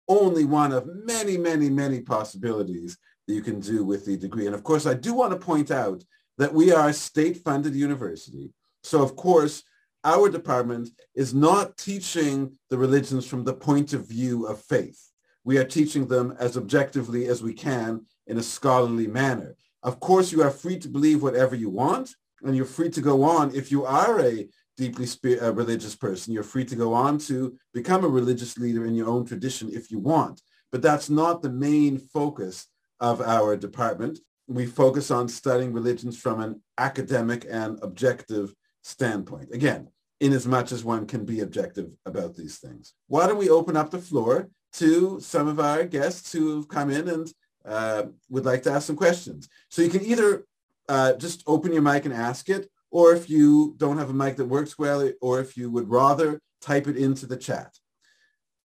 only 0.07 0.45
one 0.45 0.71
of 0.71 0.87
many, 0.87 1.37
many, 1.37 1.69
many 1.69 2.01
possibilities 2.01 2.97
that 3.27 3.33
you 3.33 3.41
can 3.41 3.59
do 3.59 3.83
with 3.83 4.05
the 4.05 4.17
degree. 4.17 4.45
And 4.45 4.55
of 4.55 4.63
course, 4.63 4.85
I 4.85 4.93
do 4.93 5.13
want 5.13 5.33
to 5.33 5.39
point 5.39 5.71
out 5.71 6.03
that 6.37 6.53
we 6.53 6.71
are 6.71 6.89
a 6.89 6.93
state-funded 6.93 7.75
university. 7.75 8.51
So 8.83 9.01
of 9.01 9.15
course, 9.15 9.63
our 10.03 10.29
department 10.29 10.89
is 11.15 11.33
not 11.33 11.77
teaching 11.77 12.53
the 12.69 12.77
religions 12.77 13.27
from 13.27 13.43
the 13.43 13.53
point 13.53 13.93
of 13.93 14.07
view 14.07 14.45
of 14.45 14.61
faith. 14.61 15.01
We 15.43 15.57
are 15.57 15.65
teaching 15.65 16.07
them 16.07 16.35
as 16.39 16.57
objectively 16.57 17.27
as 17.27 17.41
we 17.41 17.53
can 17.53 18.05
in 18.27 18.37
a 18.37 18.43
scholarly 18.43 19.07
manner. 19.07 19.55
Of 19.83 19.99
course, 19.99 20.31
you 20.31 20.43
are 20.43 20.51
free 20.51 20.79
to 20.79 20.87
believe 20.87 21.21
whatever 21.21 21.55
you 21.55 21.69
want, 21.69 22.15
and 22.43 22.55
you're 22.55 22.65
free 22.65 22.89
to 22.91 23.01
go 23.01 23.23
on 23.23 23.53
if 23.55 23.71
you 23.71 23.85
are 23.85 24.19
a 24.19 24.47
deeply 24.77 25.05
spirit, 25.05 25.53
religious 25.53 25.95
person. 25.95 26.33
You're 26.33 26.43
free 26.43 26.65
to 26.65 26.75
go 26.75 26.93
on 26.93 27.17
to 27.19 27.57
become 27.73 28.05
a 28.05 28.07
religious 28.07 28.57
leader 28.57 28.85
in 28.85 28.95
your 28.95 29.09
own 29.09 29.25
tradition 29.25 29.69
if 29.73 29.91
you 29.91 29.99
want. 29.99 30.41
But 30.71 30.81
that's 30.81 31.09
not 31.09 31.41
the 31.41 31.49
main 31.49 31.97
focus 31.97 32.67
of 32.99 33.21
our 33.21 33.57
department. 33.57 34.19
We 34.47 34.65
focus 34.65 35.11
on 35.11 35.27
studying 35.27 35.73
religions 35.73 36.17
from 36.17 36.39
an 36.39 36.61
academic 36.77 37.45
and 37.49 37.79
objective 37.81 38.53
standpoint. 38.83 39.49
Again, 39.53 39.89
in 40.19 40.33
as 40.33 40.47
much 40.47 40.71
as 40.71 40.83
one 40.83 41.05
can 41.05 41.25
be 41.25 41.41
objective 41.41 41.91
about 42.05 42.35
these 42.35 42.57
things. 42.57 42.93
Why 43.07 43.27
don't 43.27 43.37
we 43.37 43.49
open 43.49 43.77
up 43.77 43.91
the 43.91 43.99
floor 43.99 44.49
to 44.73 45.19
some 45.19 45.47
of 45.47 45.59
our 45.59 45.83
guests 45.83 46.31
who've 46.31 46.67
come 46.67 46.89
in 46.89 47.07
and 47.07 47.31
uh, 47.65 48.03
would 48.29 48.45
like 48.45 48.63
to 48.63 48.71
ask 48.71 48.87
some 48.87 48.95
questions. 48.95 49.49
So 49.69 49.81
you 49.81 49.89
can 49.89 50.05
either 50.05 50.45
uh, 50.87 51.13
just 51.13 51.43
open 51.47 51.73
your 51.73 51.81
mic 51.81 52.05
and 52.05 52.13
ask 52.13 52.49
it, 52.49 52.69
or 52.91 53.13
if 53.13 53.29
you 53.29 53.75
don't 53.77 53.97
have 53.97 54.09
a 54.09 54.13
mic 54.13 54.37
that 54.37 54.45
works 54.45 54.77
well, 54.77 55.09
or 55.21 55.39
if 55.39 55.57
you 55.57 55.69
would 55.69 55.89
rather 55.89 56.39
type 56.61 56.87
it 56.87 56.97
into 56.97 57.25
the 57.25 57.37
chat. 57.37 57.73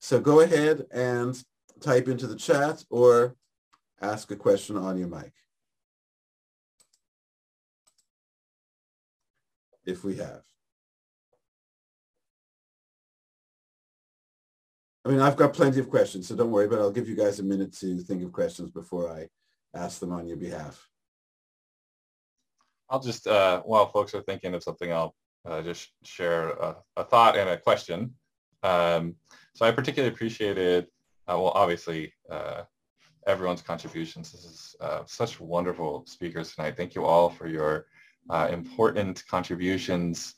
So 0.01 0.21
go 0.21 0.41
ahead 0.41 0.87
and 0.93 1.41
type 1.81 2.09
into 2.09 2.27
the 2.27 2.37
chat 2.37 2.85
or 2.91 3.37
ask 4.01 4.31
a 4.31 4.37
question 4.37 4.77
on 4.77 4.99
your 4.99 5.09
mic. 5.09 5.33
If 9.85 10.05
we 10.05 10.17
have. 10.17 10.43
I 15.05 15.09
mean, 15.09 15.21
I've 15.21 15.37
got 15.37 15.55
plenty 15.55 15.81
of 15.81 15.91
questions, 15.91 16.29
so 16.29 16.37
don't 16.37 16.53
worry, 16.53 16.69
but 16.69 16.79
I'll 16.79 16.93
give 16.93 17.09
you 17.09 17.17
guys 17.17 17.41
a 17.41 17.43
minute 17.43 17.73
to 17.79 17.99
think 17.99 18.23
of 18.23 18.33
questions 18.33 18.71
before 18.71 19.11
I 19.11 19.29
ask 19.75 19.99
them 19.99 20.13
on 20.13 20.29
your 20.29 20.37
behalf. 20.37 20.89
I'll 22.93 23.01
just, 23.01 23.27
uh, 23.27 23.63
while 23.63 23.87
folks 23.87 24.15
are 24.15 24.21
thinking 24.21 24.53
of 24.53 24.63
something, 24.63 24.93
I'll 24.93 25.15
uh, 25.47 25.63
just 25.63 25.93
share 26.05 26.51
a, 26.51 26.77
a, 26.99 27.05
thought 27.05 27.39
and 27.39 27.49
a 27.49 27.57
question. 27.57 28.13
Um, 28.63 29.15
so 29.55 29.65
I 29.65 29.73
particularly 29.73 30.15
appreciated, 30.15 30.89
uh, 31.27 31.39
well, 31.41 31.53
obviously, 31.55 32.13
uh, 32.31 32.65
everyone's 33.27 33.63
contributions. 33.63 34.31
This 34.31 34.45
is 34.45 34.77
uh, 34.83 35.05
such 35.07 35.41
wonderful 35.41 36.05
speakers 36.07 36.55
tonight. 36.55 36.77
Thank 36.77 36.95
you 36.95 37.07
all 37.07 37.31
for 37.31 37.49
your 37.49 37.87
uh, 38.29 38.49
important 38.53 39.25
contributions, 39.27 40.35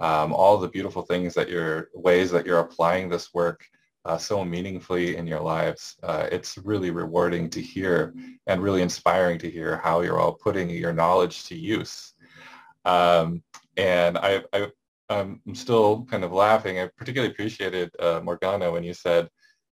um, 0.00 0.32
all 0.32 0.58
the 0.58 0.68
beautiful 0.68 1.02
things 1.02 1.34
that 1.34 1.48
you're, 1.48 1.88
ways 1.94 2.32
that 2.32 2.44
you're 2.46 2.58
applying 2.58 3.08
this 3.08 3.32
work 3.32 3.64
uh, 4.04 4.18
so 4.18 4.44
meaningfully 4.44 5.16
in 5.16 5.26
your 5.26 5.40
lives. 5.40 5.96
Uh, 6.02 6.26
it's 6.30 6.58
really 6.58 6.90
rewarding 6.90 7.48
to 7.50 7.60
hear 7.60 8.14
and 8.46 8.62
really 8.62 8.82
inspiring 8.82 9.38
to 9.38 9.50
hear 9.50 9.76
how 9.78 10.00
you're 10.00 10.18
all 10.18 10.32
putting 10.34 10.70
your 10.70 10.92
knowledge 10.92 11.44
to 11.44 11.56
use. 11.56 12.14
Um, 12.84 13.42
and 13.76 14.18
I, 14.18 14.42
I, 14.52 14.68
I'm 15.08 15.40
still 15.54 16.04
kind 16.10 16.24
of 16.24 16.32
laughing. 16.32 16.78
I 16.78 16.88
particularly 16.96 17.32
appreciated 17.32 17.90
uh, 17.98 18.20
Morgana 18.24 18.70
when 18.72 18.82
you 18.82 18.94
said 18.94 19.28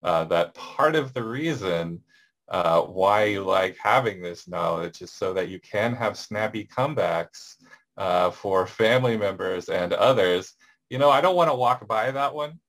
uh, 0.03 0.23
that 0.25 0.53
part 0.53 0.95
of 0.95 1.13
the 1.13 1.23
reason 1.23 2.01
uh, 2.49 2.81
why 2.81 3.25
you 3.25 3.43
like 3.43 3.75
having 3.81 4.21
this 4.21 4.47
knowledge 4.47 5.01
is 5.01 5.11
so 5.11 5.33
that 5.33 5.49
you 5.49 5.59
can 5.59 5.93
have 5.93 6.17
snappy 6.17 6.65
comebacks 6.65 7.55
uh, 7.97 8.29
for 8.29 8.67
family 8.67 9.17
members 9.17 9.69
and 9.69 9.93
others. 9.93 10.53
You 10.89 10.99
know, 10.99 11.09
I 11.09 11.21
don't 11.21 11.35
want 11.35 11.49
to 11.49 11.55
walk 11.55 11.87
by 11.87 12.11
that 12.11 12.33
one. 12.33 12.59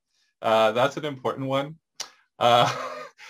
Uh, 0.47 0.71
that's 0.71 0.97
an 0.97 1.05
important 1.05 1.49
one 1.49 1.75
uh, 2.39 2.73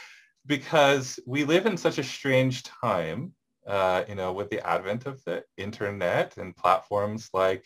because 0.47 1.19
we 1.27 1.45
live 1.45 1.65
in 1.65 1.79
such 1.79 1.97
a 1.97 2.03
strange 2.05 2.63
time, 2.63 3.33
uh, 3.67 4.05
you 4.07 4.15
know, 4.15 4.35
with 4.35 4.51
the 4.51 4.65
advent 4.67 5.07
of 5.07 5.25
the 5.25 5.43
internet 5.57 6.37
and 6.37 6.55
platforms 6.55 7.31
like 7.33 7.65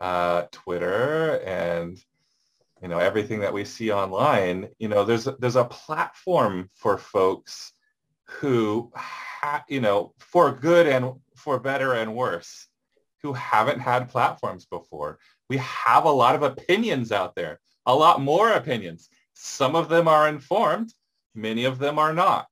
uh, 0.00 0.42
Twitter 0.50 1.40
and 1.46 2.02
you 2.82 2.88
know 2.88 2.98
everything 2.98 3.38
that 3.38 3.52
we 3.52 3.64
see 3.64 3.92
online. 3.92 4.66
You 4.80 4.88
know, 4.88 5.04
there's 5.04 5.28
there's 5.38 5.54
a 5.54 5.64
platform 5.66 6.68
for 6.74 6.98
folks 6.98 7.72
who, 8.24 8.90
ha- 8.96 9.64
you 9.68 9.80
know, 9.80 10.14
for 10.18 10.50
good 10.50 10.88
and 10.88 11.12
for 11.36 11.60
better 11.60 11.92
and 11.92 12.16
worse, 12.16 12.66
who 13.22 13.34
haven't 13.34 13.78
had 13.78 14.08
platforms 14.08 14.66
before. 14.66 15.20
We 15.48 15.58
have 15.58 16.06
a 16.06 16.10
lot 16.10 16.34
of 16.34 16.42
opinions 16.42 17.12
out 17.12 17.36
there, 17.36 17.60
a 17.86 17.94
lot 17.94 18.20
more 18.20 18.52
opinions. 18.52 19.08
Some 19.34 19.74
of 19.74 19.88
them 19.88 20.08
are 20.08 20.28
informed, 20.28 20.92
many 21.34 21.64
of 21.64 21.78
them 21.78 21.98
are 21.98 22.12
not, 22.12 22.48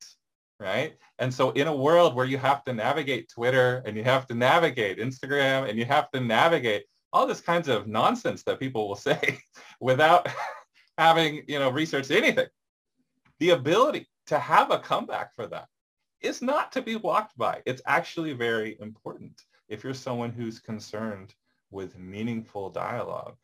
right? 0.59 0.95
And 1.19 1.33
so 1.33 1.51
in 1.51 1.67
a 1.67 1.75
world 1.75 2.15
where 2.15 2.25
you 2.25 2.37
have 2.37 2.63
to 2.63 2.73
navigate 2.73 3.29
Twitter 3.29 3.83
and 3.85 3.95
you 3.95 4.03
have 4.03 4.25
to 4.27 4.35
navigate 4.35 4.97
Instagram 4.97 5.69
and 5.69 5.77
you 5.77 5.85
have 5.85 6.09
to 6.11 6.19
navigate 6.19 6.85
all 7.11 7.27
this 7.27 7.41
kinds 7.41 7.67
of 7.67 7.87
nonsense 7.87 8.43
that 8.43 8.59
people 8.59 8.87
will 8.87 8.95
say 9.09 9.39
without 9.79 10.27
having, 10.97 11.43
you 11.47 11.59
know, 11.59 11.69
researched 11.69 12.11
anything, 12.11 12.47
the 13.39 13.51
ability 13.51 14.07
to 14.27 14.39
have 14.39 14.71
a 14.71 14.79
comeback 14.79 15.33
for 15.35 15.47
that 15.47 15.67
is 16.21 16.41
not 16.41 16.71
to 16.73 16.81
be 16.81 16.95
walked 16.95 17.37
by. 17.37 17.61
It's 17.65 17.81
actually 17.85 18.33
very 18.33 18.77
important 18.81 19.41
if 19.69 19.83
you're 19.83 19.93
someone 19.93 20.31
who's 20.31 20.59
concerned 20.59 21.33
with 21.71 21.97
meaningful 21.97 22.69
dialogue, 22.69 23.35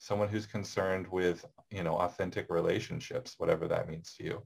someone 0.00 0.28
who's 0.28 0.46
concerned 0.46 1.06
with, 1.08 1.44
you 1.70 1.84
know, 1.84 1.94
authentic 1.94 2.46
relationships, 2.48 3.34
whatever 3.36 3.68
that 3.68 3.88
means 3.88 4.14
to 4.14 4.24
you. 4.24 4.42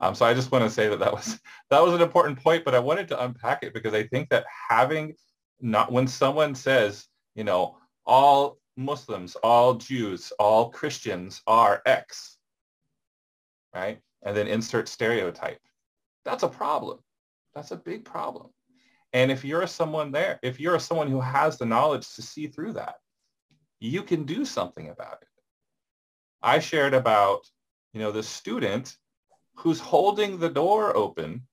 Um, 0.00 0.14
so 0.14 0.26
I 0.26 0.34
just 0.34 0.50
want 0.52 0.64
to 0.64 0.70
say 0.70 0.88
that 0.88 0.98
that 0.98 1.12
was 1.12 1.38
that 1.70 1.82
was 1.82 1.94
an 1.94 2.02
important 2.02 2.42
point, 2.42 2.64
but 2.64 2.74
I 2.74 2.80
wanted 2.80 3.08
to 3.08 3.24
unpack 3.24 3.62
it 3.62 3.72
because 3.72 3.94
I 3.94 4.02
think 4.02 4.28
that 4.28 4.44
having 4.68 5.14
not 5.60 5.90
when 5.90 6.06
someone 6.06 6.54
says, 6.54 7.06
you 7.34 7.44
know, 7.44 7.78
all 8.04 8.58
Muslims, 8.76 9.36
all 9.36 9.74
Jews, 9.74 10.32
all 10.38 10.70
Christians 10.70 11.42
are 11.46 11.80
X, 11.86 12.36
right? 13.74 14.00
And 14.22 14.36
then 14.36 14.48
insert 14.48 14.88
stereotype. 14.88 15.60
That's 16.24 16.42
a 16.42 16.48
problem. 16.48 16.98
That's 17.54 17.70
a 17.70 17.76
big 17.76 18.04
problem. 18.04 18.48
And 19.12 19.30
if 19.30 19.44
you're 19.44 19.66
someone 19.66 20.12
there, 20.12 20.38
if 20.42 20.60
you're 20.60 20.78
someone 20.78 21.08
who 21.08 21.20
has 21.20 21.56
the 21.56 21.66
knowledge 21.66 22.14
to 22.14 22.22
see 22.22 22.48
through 22.48 22.74
that, 22.74 22.96
you 23.80 24.02
can 24.02 24.24
do 24.24 24.44
something 24.44 24.88
about 24.88 25.18
it. 25.22 25.28
I 26.42 26.58
shared 26.58 26.94
about, 26.94 27.48
you 27.92 28.00
know, 28.00 28.12
the 28.12 28.22
student 28.22 28.96
who's 29.54 29.80
holding 29.80 30.38
the 30.38 30.48
door 30.48 30.96
open 30.96 31.46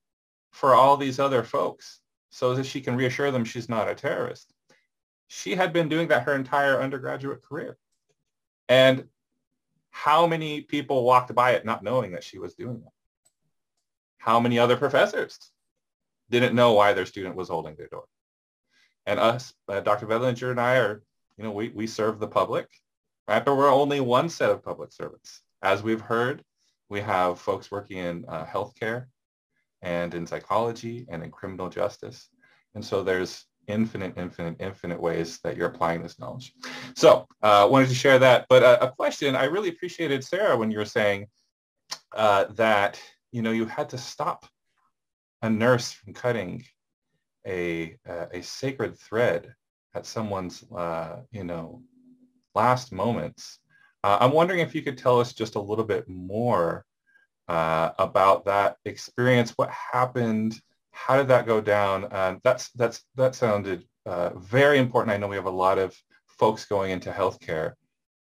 for 0.50 0.74
all 0.74 0.96
these 0.96 1.18
other 1.18 1.42
folks 1.42 2.00
so 2.30 2.54
that 2.54 2.66
she 2.66 2.80
can 2.80 2.96
reassure 2.96 3.30
them 3.30 3.44
she's 3.44 3.68
not 3.68 3.88
a 3.88 3.94
terrorist. 3.94 4.52
She 5.28 5.54
had 5.54 5.72
been 5.72 5.88
doing 5.88 6.08
that 6.08 6.22
her 6.24 6.34
entire 6.34 6.80
undergraduate 6.80 7.42
career. 7.42 7.76
And 8.68 9.08
how 9.90 10.26
many 10.26 10.60
people 10.60 11.04
walked 11.04 11.34
by 11.34 11.52
it 11.52 11.64
not 11.64 11.82
knowing 11.82 12.12
that 12.12 12.24
she 12.24 12.38
was 12.38 12.54
doing 12.54 12.80
that? 12.80 12.92
How 14.18 14.38
many 14.40 14.58
other 14.58 14.76
professors 14.76 15.38
didn't 16.30 16.54
know 16.54 16.72
why 16.72 16.92
their 16.92 17.06
student 17.06 17.36
was 17.36 17.48
holding 17.48 17.76
their 17.76 17.88
door. 17.88 18.04
And 19.04 19.20
us, 19.20 19.54
uh, 19.68 19.80
Dr. 19.80 20.06
Weidlinger 20.06 20.50
and 20.50 20.60
I 20.60 20.76
are, 20.76 21.02
you 21.36 21.44
know, 21.44 21.50
we, 21.50 21.68
we 21.70 21.86
serve 21.86 22.18
the 22.18 22.28
public, 22.28 22.68
right? 23.28 23.44
But 23.44 23.56
we're 23.56 23.72
only 23.72 24.00
one 24.00 24.28
set 24.28 24.50
of 24.50 24.64
public 24.64 24.92
servants. 24.92 25.42
As 25.62 25.82
we've 25.82 26.00
heard, 26.00 26.42
we 26.88 27.00
have 27.00 27.40
folks 27.40 27.70
working 27.70 27.98
in 27.98 28.24
uh, 28.28 28.44
healthcare 28.46 29.06
and 29.82 30.14
in 30.14 30.26
psychology 30.26 31.06
and 31.08 31.22
in 31.22 31.30
criminal 31.30 31.68
justice. 31.68 32.28
And 32.74 32.84
so 32.84 33.02
there's 33.02 33.46
infinite, 33.66 34.14
infinite, 34.16 34.56
infinite 34.60 35.00
ways 35.00 35.38
that 35.42 35.56
you're 35.56 35.68
applying 35.68 36.02
this 36.02 36.18
knowledge. 36.18 36.52
So 36.94 37.26
I 37.42 37.62
uh, 37.62 37.66
wanted 37.68 37.88
to 37.88 37.94
share 37.94 38.18
that. 38.20 38.46
But 38.48 38.62
uh, 38.62 38.78
a 38.80 38.90
question, 38.90 39.34
I 39.34 39.44
really 39.44 39.70
appreciated, 39.70 40.24
Sarah, 40.24 40.56
when 40.56 40.70
you 40.70 40.78
were 40.78 40.84
saying 40.84 41.26
uh, 42.14 42.44
that, 42.54 43.00
you 43.32 43.42
know, 43.42 43.50
you 43.50 43.66
had 43.66 43.88
to 43.90 43.98
stop 43.98 44.46
a 45.42 45.50
nurse 45.50 45.92
from 45.92 46.14
cutting 46.14 46.64
a, 47.46 47.96
uh, 48.08 48.26
a 48.32 48.42
sacred 48.42 48.98
thread 48.98 49.54
at 49.96 50.06
someone's, 50.06 50.64
uh, 50.76 51.16
you 51.32 51.42
know, 51.42 51.82
last 52.54 52.92
moments. 52.92 53.58
Uh, 54.04 54.18
I'm 54.20 54.32
wondering 54.32 54.60
if 54.60 54.74
you 54.74 54.82
could 54.82 54.98
tell 54.98 55.18
us 55.18 55.32
just 55.32 55.54
a 55.54 55.60
little 55.60 55.84
bit 55.84 56.08
more 56.08 56.84
uh, 57.48 57.90
about 57.98 58.44
that 58.44 58.76
experience. 58.84 59.52
What 59.56 59.70
happened? 59.70 60.60
How 60.90 61.16
did 61.16 61.28
that 61.28 61.46
go 61.46 61.60
down? 61.60 62.08
that's, 62.42 62.70
that's, 62.70 63.04
that 63.16 63.34
sounded 63.34 63.84
uh, 64.04 64.30
very 64.38 64.78
important. 64.78 65.12
I 65.12 65.16
know 65.16 65.28
we 65.28 65.36
have 65.36 65.46
a 65.46 65.50
lot 65.50 65.78
of 65.78 65.96
folks 66.26 66.66
going 66.66 66.90
into 66.90 67.10
healthcare. 67.10 67.72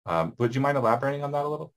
Um, 0.05 0.33
would 0.37 0.53
you 0.53 0.61
mind 0.61 0.77
elaborating 0.77 1.23
on 1.23 1.31
that 1.31 1.45
a 1.45 1.47
little? 1.47 1.73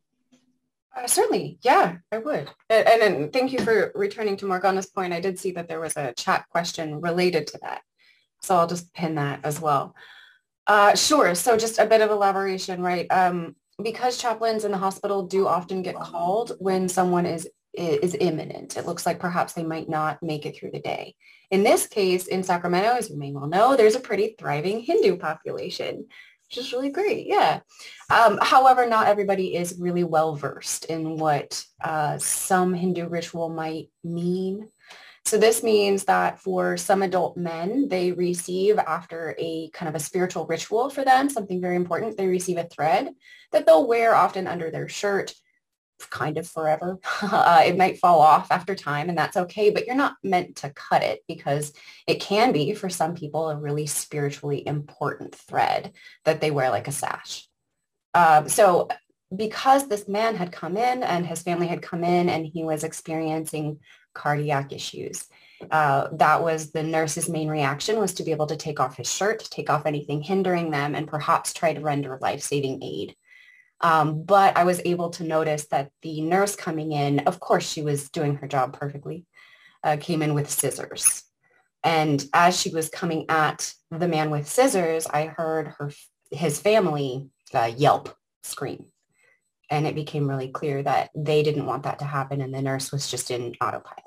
Uh, 0.94 1.07
certainly, 1.07 1.59
yeah, 1.62 1.97
I 2.11 2.18
would. 2.18 2.51
And, 2.70 2.88
and, 2.88 3.03
and, 3.03 3.32
thank 3.32 3.53
you 3.53 3.59
for 3.59 3.92
returning 3.94 4.36
to 4.38 4.47
Morgana's 4.47 4.86
point. 4.86 5.12
I 5.12 5.20
did 5.20 5.38
see 5.38 5.53
that 5.53 5.68
there 5.68 5.80
was 5.80 5.97
a 5.97 6.14
chat 6.14 6.49
question 6.49 7.01
related 7.01 7.47
to 7.49 7.59
that. 7.62 7.82
So 8.47 8.57
I'll 8.57 8.66
just 8.66 8.92
pin 8.94 9.16
that 9.16 9.40
as 9.44 9.61
well. 9.61 9.94
Uh, 10.66 10.94
sure. 10.94 11.34
So 11.34 11.57
just 11.57 11.78
a 11.78 11.86
bit 11.86 12.01
of 12.01 12.11
elaboration, 12.11 12.82
right? 12.82 13.07
Um, 13.11 13.57
because 13.82 14.16
chaplains 14.16 14.64
in 14.64 14.72
the 14.72 14.78
hospital 14.78 15.26
do 15.26 15.47
often 15.47 15.82
get 15.82 15.97
called 15.97 16.53
when 16.59 16.88
someone 16.88 17.26
is 17.26 17.49
is 17.74 18.16
imminent. 18.18 18.78
It 18.78 18.86
looks 18.86 19.05
like 19.05 19.18
perhaps 19.18 19.53
they 19.53 19.62
might 19.62 19.86
not 19.86 20.22
make 20.22 20.47
it 20.47 20.57
through 20.57 20.70
the 20.70 20.80
day. 20.80 21.14
In 21.51 21.62
this 21.62 21.86
case, 21.86 22.26
in 22.26 22.42
Sacramento, 22.42 22.97
as 22.97 23.11
you 23.11 23.18
may 23.18 23.32
well 23.32 23.47
know, 23.47 23.76
there's 23.76 23.94
a 23.94 24.01
pretty 24.01 24.34
thriving 24.38 24.80
Hindu 24.80 25.18
population 25.18 26.07
which 26.49 26.59
is 26.59 26.72
really 26.72 26.90
great. 26.90 27.26
Yeah. 27.26 27.61
Um, 28.11 28.38
however, 28.40 28.86
not 28.86 29.09
everybody 29.09 29.57
is 29.57 29.78
really 29.78 30.05
well 30.05 30.36
versed 30.36 30.84
in 30.86 31.16
what 31.16 31.62
uh, 31.82 32.18
some 32.18 32.72
Hindu 32.72 33.09
ritual 33.09 33.49
might 33.49 33.88
mean. 34.05 34.68
So 35.27 35.39
this 35.39 35.64
means 35.64 36.05
that 36.05 36.41
for 36.41 36.77
some 36.77 37.03
adult 37.03 37.37
men, 37.37 37.89
they 37.89 38.12
receive 38.12 38.79
after 38.79 39.35
a 39.41 39.68
kind 39.70 39.89
of 39.89 39.97
a 39.97 40.05
spiritual 40.05 40.47
ritual 40.47 40.89
for 40.89 41.05
them, 41.05 41.29
something 41.29 41.61
very 41.61 41.74
important, 41.74 42.16
they 42.16 42.29
receive 42.29 42.59
a 42.59 42.68
thread 42.68 43.11
that 43.51 43.66
they'll 43.66 43.89
wear 43.89 44.14
often 44.14 44.47
under 44.47 44.70
their 44.70 44.89
shirt 44.89 45.35
kind 46.11 46.39
of 46.39 46.47
forever. 46.47 46.99
Uh, 47.22 47.62
it 47.66 47.77
might 47.77 47.99
fall 47.99 48.20
off 48.20 48.53
after 48.53 48.77
time 48.77 49.09
and 49.09 49.18
that's 49.18 49.37
okay, 49.37 49.70
but 49.70 49.85
you're 49.87 49.97
not 49.97 50.14
meant 50.22 50.55
to 50.57 50.70
cut 50.70 51.03
it 51.03 51.20
because 51.27 51.72
it 52.07 52.20
can 52.20 52.53
be 52.53 52.72
for 52.74 52.89
some 52.89 53.14
people 53.14 53.51
a 53.51 53.57
really 53.57 53.87
spiritually 53.87 54.64
important 54.64 55.35
thread 55.35 55.93
that 56.24 56.41
they 56.41 56.53
wear 56.53 56.70
like 56.70 56.87
a 56.87 56.93
sash. 56.93 57.49
Um, 58.14 58.49
so 58.49 58.89
because 59.35 59.89
this 59.89 60.07
man 60.07 60.37
had 60.37 60.53
come 60.53 60.77
in 60.77 61.03
and 61.03 61.27
his 61.27 61.43
family 61.43 61.66
had 61.66 61.83
come 61.83 62.05
in 62.05 62.29
and 62.29 62.47
he 62.47 62.62
was 62.62 62.85
experiencing 62.85 63.81
cardiac 64.17 64.73
issues, 64.73 65.27
uh, 65.71 66.09
that 66.12 66.43
was 66.43 66.73
the 66.73 66.83
nurse's 66.83 67.29
main 67.29 67.49
reaction 67.49 67.99
was 67.99 68.14
to 68.14 68.25
be 68.25 68.33
able 68.33 68.47
to 68.47 68.57
take 68.57 68.81
off 68.81 68.97
his 68.97 69.12
shirt, 69.12 69.47
take 69.51 69.71
off 69.71 69.87
anything 69.87 70.21
hindering 70.23 70.71
them, 70.71 70.95
and 70.95 71.07
perhaps 71.09 71.53
try 71.53 71.73
to 71.73 71.81
render 71.81 72.19
life-saving 72.21 72.83
aid. 72.83 73.14
Um, 73.81 74.23
but 74.23 74.57
I 74.57 74.64
was 74.64 74.81
able 74.85 75.11
to 75.11 75.25
notice 75.25 75.67
that 75.67 75.91
the 76.03 76.21
nurse 76.21 76.57
coming 76.57 76.93
in, 76.93 77.21
of 77.21 77.41
course, 77.41 77.69
she 77.69 77.83
was 77.83 78.11
doing 78.11 78.37
her 78.37 78.49
job 78.49 78.79
perfectly, 78.79 79.27
uh, 79.85 79.97
came 80.01 80.23
in 80.23 80.35
with 80.35 80.51
scissors. 80.51 81.23
And 81.83 82.25
as 82.33 82.59
she 82.59 82.71
was 82.71 82.89
coming 82.89 83.27
at 83.29 83.73
the 83.91 84.09
man 84.09 84.31
with 84.31 84.49
scissors, 84.49 85.07
I 85.07 85.27
heard 85.27 85.69
her 85.79 85.91
his 86.31 86.61
family 86.61 87.29
uh, 87.55 87.71
yelp, 87.77 88.14
scream. 88.43 88.87
And 89.71 89.87
it 89.87 89.95
became 89.95 90.29
really 90.29 90.49
clear 90.49 90.83
that 90.83 91.11
they 91.14 91.43
didn't 91.43 91.67
want 91.67 91.85
that 91.85 91.99
to 92.01 92.05
happen 92.05 92.41
and 92.41 92.53
the 92.55 92.62
nurse 92.62 92.93
was 92.93 93.11
just 93.11 93.31
in 93.31 93.55
autopilot. 93.61 94.06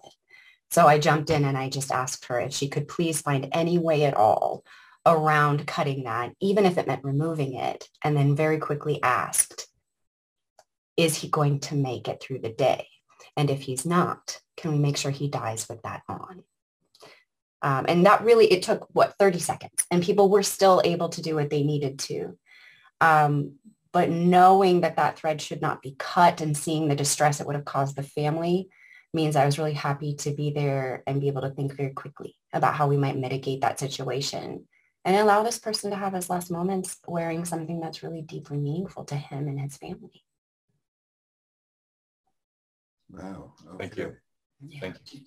So 0.71 0.87
I 0.87 0.99
jumped 0.99 1.29
in 1.29 1.45
and 1.45 1.57
I 1.57 1.69
just 1.69 1.91
asked 1.91 2.25
her 2.25 2.39
if 2.39 2.53
she 2.53 2.67
could 2.67 2.87
please 2.87 3.21
find 3.21 3.49
any 3.51 3.77
way 3.77 4.05
at 4.05 4.13
all 4.13 4.63
around 5.05 5.65
cutting 5.65 6.03
that, 6.03 6.33
even 6.39 6.65
if 6.65 6.77
it 6.77 6.87
meant 6.87 7.03
removing 7.03 7.55
it, 7.55 7.85
and 8.03 8.15
then 8.15 8.35
very 8.35 8.59
quickly 8.59 9.01
asked 9.01 9.67
is 10.97 11.15
he 11.15 11.29
going 11.29 11.61
to 11.61 11.75
make 11.75 12.09
it 12.09 12.21
through 12.21 12.39
the 12.39 12.49
day? 12.49 12.85
And 13.37 13.49
if 13.49 13.61
he's 13.61 13.85
not, 13.85 14.41
can 14.57 14.73
we 14.73 14.77
make 14.79 14.97
sure 14.97 15.11
he 15.11 15.29
dies 15.29 15.67
with 15.69 15.81
that 15.83 16.01
on? 16.09 16.43
Um, 17.61 17.85
and 17.87 18.05
that 18.05 18.23
really, 18.25 18.51
it 18.51 18.63
took 18.63 18.85
what, 18.91 19.15
30 19.17 19.39
seconds 19.39 19.85
and 19.89 20.03
people 20.03 20.29
were 20.29 20.43
still 20.43 20.81
able 20.83 21.07
to 21.09 21.21
do 21.21 21.35
what 21.35 21.49
they 21.49 21.63
needed 21.63 21.99
to. 21.99 22.37
Um, 22.99 23.53
but 23.93 24.09
knowing 24.09 24.81
that 24.81 24.97
that 24.97 25.17
thread 25.17 25.41
should 25.41 25.61
not 25.61 25.81
be 25.81 25.95
cut 25.97 26.41
and 26.41 26.55
seeing 26.55 26.89
the 26.89 26.95
distress 26.95 27.39
it 27.39 27.47
would 27.47 27.55
have 27.55 27.65
caused 27.65 27.95
the 27.95 28.03
family 28.03 28.67
means 29.13 29.35
I 29.35 29.45
was 29.45 29.57
really 29.57 29.73
happy 29.73 30.15
to 30.15 30.31
be 30.31 30.51
there 30.51 31.03
and 31.07 31.21
be 31.21 31.27
able 31.27 31.41
to 31.41 31.49
think 31.49 31.75
very 31.75 31.91
quickly 31.91 32.35
about 32.53 32.75
how 32.75 32.87
we 32.87 32.97
might 32.97 33.17
mitigate 33.17 33.61
that 33.61 33.79
situation 33.79 34.67
and 35.05 35.15
allow 35.15 35.43
this 35.43 35.57
person 35.57 35.89
to 35.91 35.97
have 35.97 36.13
his 36.13 36.29
last 36.29 36.51
moments 36.51 36.97
wearing 37.07 37.45
something 37.45 37.79
that's 37.79 38.03
really 38.03 38.21
deeply 38.21 38.57
meaningful 38.57 39.05
to 39.05 39.15
him 39.15 39.47
and 39.47 39.59
his 39.59 39.77
family. 39.77 40.23
Wow. 43.09 43.53
Okay. 43.75 43.79
Thank 43.79 43.97
you. 43.97 44.79
Thank 44.79 44.95
you. 45.11 45.21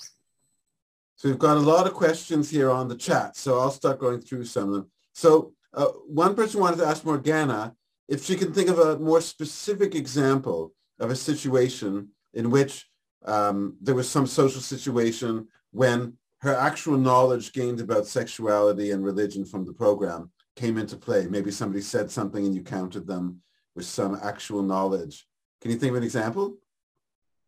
So 1.17 1.29
we've 1.29 1.39
got 1.39 1.57
a 1.57 1.61
lot 1.61 1.87
of 1.87 1.95
questions 1.95 2.51
here 2.51 2.71
on 2.71 2.89
the 2.89 2.97
chat, 2.97 3.37
so 3.37 3.59
I'll 3.59 3.71
start 3.71 3.99
going 3.99 4.21
through 4.21 4.45
some 4.45 4.69
of 4.69 4.75
them. 4.75 4.91
So 5.15 5.55
uh, 5.75 5.87
one 6.07 6.35
person 6.35 6.61
wanted 6.61 6.79
to 6.79 6.87
ask 6.87 7.05
Morgana 7.05 7.75
if 8.09 8.25
she 8.25 8.37
can 8.37 8.53
think 8.53 8.69
of 8.69 8.79
a 8.79 8.99
more 8.99 9.21
specific 9.21 9.95
example 9.95 10.73
of 10.99 11.11
a 11.11 11.17
situation 11.17 12.09
in 12.35 12.51
which 12.51 12.87
um, 13.25 13.77
there 13.81 13.95
was 13.95 14.09
some 14.09 14.27
social 14.27 14.61
situation 14.61 15.49
when 15.71 16.15
her 16.39 16.55
actual 16.55 16.99
knowledge 16.99 17.53
gained 17.53 17.81
about 17.81 18.07
sexuality 18.07 18.91
and 18.91 19.05
religion 19.05 19.45
from 19.45 19.65
the 19.65 19.73
program 19.73 20.31
came 20.57 20.77
into 20.77 20.97
play. 20.97 21.27
Maybe 21.27 21.51
somebody 21.51 21.81
said 21.81 22.11
something 22.11 22.45
and 22.45 22.55
you 22.55 22.63
countered 22.63 23.07
them 23.07 23.41
with 23.75 23.87
some 23.87 24.19
actual 24.23 24.63
knowledge. 24.63 25.27
Can 25.61 25.71
you 25.71 25.79
think 25.79 25.91
of 25.91 25.97
an 25.99 26.03
example? 26.03 26.57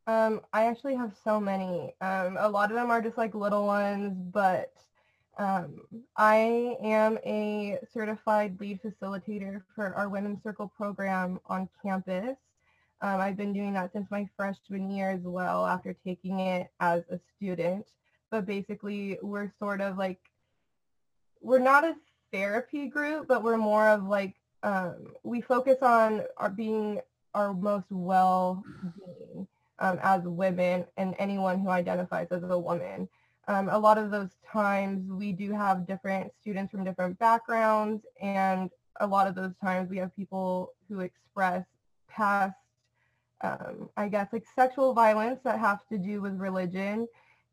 Um, 0.06 0.42
I 0.52 0.66
actually 0.66 0.94
have 0.96 1.12
so 1.24 1.40
many. 1.40 1.94
Um, 2.00 2.36
a 2.38 2.48
lot 2.48 2.70
of 2.70 2.76
them 2.76 2.90
are 2.90 3.02
just 3.02 3.18
like 3.18 3.34
little 3.34 3.66
ones, 3.66 4.14
but 4.32 4.72
um, 5.38 5.80
I 6.16 6.76
am 6.82 7.18
a 7.24 7.78
certified 7.92 8.60
lead 8.60 8.80
facilitator 8.82 9.62
for 9.74 9.94
our 9.94 10.08
Women's 10.08 10.42
Circle 10.42 10.72
program 10.76 11.40
on 11.46 11.68
campus. 11.82 12.36
Um, 13.04 13.20
I've 13.20 13.36
been 13.36 13.52
doing 13.52 13.74
that 13.74 13.92
since 13.92 14.10
my 14.10 14.26
freshman 14.34 14.90
year 14.90 15.10
as 15.10 15.20
well 15.20 15.66
after 15.66 15.94
taking 16.06 16.40
it 16.40 16.70
as 16.80 17.02
a 17.10 17.20
student. 17.36 17.84
But 18.30 18.46
basically, 18.46 19.18
we're 19.20 19.52
sort 19.58 19.82
of 19.82 19.98
like, 19.98 20.20
we're 21.42 21.58
not 21.58 21.84
a 21.84 21.96
therapy 22.32 22.88
group, 22.88 23.28
but 23.28 23.42
we're 23.42 23.58
more 23.58 23.88
of 23.88 24.04
like, 24.04 24.36
um, 24.62 25.08
we 25.22 25.42
focus 25.42 25.76
on 25.82 26.22
our 26.38 26.48
being 26.48 26.98
our 27.34 27.52
most 27.52 27.84
well-being 27.90 29.46
um, 29.80 29.98
as 30.02 30.22
women 30.22 30.86
and 30.96 31.14
anyone 31.18 31.60
who 31.60 31.68
identifies 31.68 32.28
as 32.30 32.42
a 32.44 32.58
woman. 32.58 33.06
Um, 33.48 33.68
a 33.68 33.78
lot 33.78 33.98
of 33.98 34.10
those 34.10 34.30
times 34.50 35.10
we 35.10 35.32
do 35.32 35.52
have 35.52 35.86
different 35.86 36.32
students 36.40 36.70
from 36.70 36.84
different 36.84 37.18
backgrounds 37.18 38.02
and 38.22 38.70
a 39.00 39.06
lot 39.06 39.26
of 39.26 39.34
those 39.34 39.52
times 39.62 39.90
we 39.90 39.98
have 39.98 40.16
people 40.16 40.72
who 40.88 41.00
express 41.00 41.66
past 42.08 42.54
um, 43.44 43.90
I 43.96 44.08
guess, 44.08 44.28
like 44.32 44.44
sexual 44.54 44.94
violence 44.94 45.40
that 45.44 45.58
have 45.58 45.86
to 45.88 45.98
do 45.98 46.20
with 46.22 46.40
religion. 46.40 47.06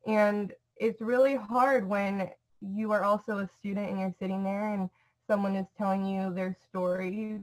And 0.08 0.54
it's 0.78 1.02
really 1.02 1.36
hard 1.36 1.88
when 1.88 2.30
you 2.62 2.92
are 2.92 3.04
also 3.04 3.40
a 3.40 3.50
student 3.60 3.90
and 3.90 4.00
you're 4.00 4.16
sitting 4.20 4.44
there 4.44 4.74
and 4.74 4.90
someone 5.28 5.56
is 5.56 5.68
telling 5.78 6.06
you 6.06 6.34
their 6.34 6.56
story. 6.70 7.40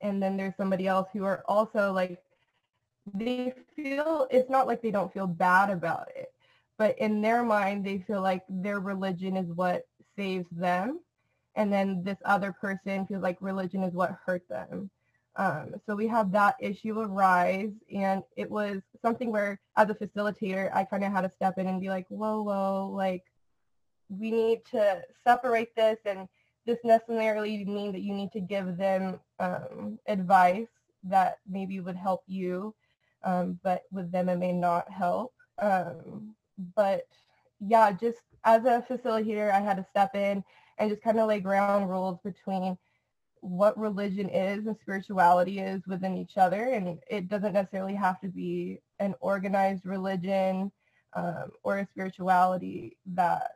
And 0.00 0.22
then 0.22 0.36
there's 0.36 0.56
somebody 0.56 0.86
else 0.86 1.08
who 1.12 1.24
are 1.24 1.44
also 1.46 1.92
like, 1.92 2.18
they 3.14 3.54
feel, 3.76 4.26
it's 4.30 4.50
not 4.50 4.66
like 4.66 4.82
they 4.82 4.90
don't 4.90 5.12
feel 5.12 5.26
bad 5.26 5.70
about 5.70 6.08
it, 6.14 6.32
but 6.78 6.98
in 6.98 7.20
their 7.20 7.42
mind, 7.42 7.84
they 7.84 7.98
feel 8.06 8.20
like 8.20 8.42
their 8.48 8.80
religion 8.80 9.36
is 9.36 9.48
what 9.52 9.86
saves 10.16 10.48
them. 10.50 11.00
And 11.56 11.72
then 11.72 12.02
this 12.04 12.18
other 12.24 12.52
person 12.52 13.06
feels 13.06 13.22
like 13.22 13.38
religion 13.40 13.82
is 13.82 13.94
what 13.94 14.16
hurt 14.24 14.48
them. 14.48 14.90
Um, 15.36 15.74
so 15.86 15.94
we 15.94 16.06
had 16.06 16.32
that 16.32 16.56
issue 16.60 16.98
arise 16.98 17.72
and 17.94 18.22
it 18.36 18.50
was 18.50 18.82
something 19.00 19.30
where 19.30 19.60
as 19.76 19.88
a 19.88 19.94
facilitator, 19.94 20.74
I 20.74 20.84
kind 20.84 21.04
of 21.04 21.12
had 21.12 21.22
to 21.22 21.30
step 21.30 21.58
in 21.58 21.66
and 21.66 21.80
be 21.80 21.88
like, 21.88 22.06
whoa, 22.08 22.42
whoa, 22.42 22.90
like 22.92 23.22
we 24.08 24.30
need 24.30 24.64
to 24.72 25.02
separate 25.24 25.74
this 25.76 25.98
and 26.04 26.28
this 26.66 26.78
necessarily 26.84 27.64
mean 27.64 27.92
that 27.92 28.02
you 28.02 28.12
need 28.12 28.32
to 28.32 28.40
give 28.40 28.76
them 28.76 29.20
um, 29.38 29.98
advice 30.06 30.68
that 31.04 31.38
maybe 31.48 31.80
would 31.80 31.96
help 31.96 32.22
you, 32.26 32.74
um, 33.24 33.58
but 33.62 33.82
with 33.90 34.10
them 34.12 34.28
it 34.28 34.36
may 34.36 34.52
not 34.52 34.90
help. 34.90 35.32
Um, 35.58 36.34
but 36.74 37.06
yeah, 37.60 37.92
just 37.92 38.18
as 38.44 38.64
a 38.64 38.84
facilitator, 38.88 39.50
I 39.50 39.60
had 39.60 39.76
to 39.76 39.86
step 39.88 40.14
in 40.14 40.44
and 40.78 40.90
just 40.90 41.02
kind 41.02 41.20
of 41.20 41.28
lay 41.28 41.40
ground 41.40 41.88
rules 41.88 42.18
between 42.24 42.76
what 43.40 43.78
religion 43.78 44.28
is 44.28 44.66
and 44.66 44.76
spirituality 44.82 45.60
is 45.60 45.82
within 45.86 46.16
each 46.16 46.36
other. 46.36 46.70
And 46.72 46.98
it 47.10 47.28
doesn't 47.28 47.54
necessarily 47.54 47.94
have 47.94 48.20
to 48.20 48.28
be 48.28 48.80
an 48.98 49.14
organized 49.20 49.86
religion 49.86 50.70
um, 51.14 51.50
or 51.62 51.78
a 51.78 51.88
spirituality 51.90 52.96
that 53.14 53.52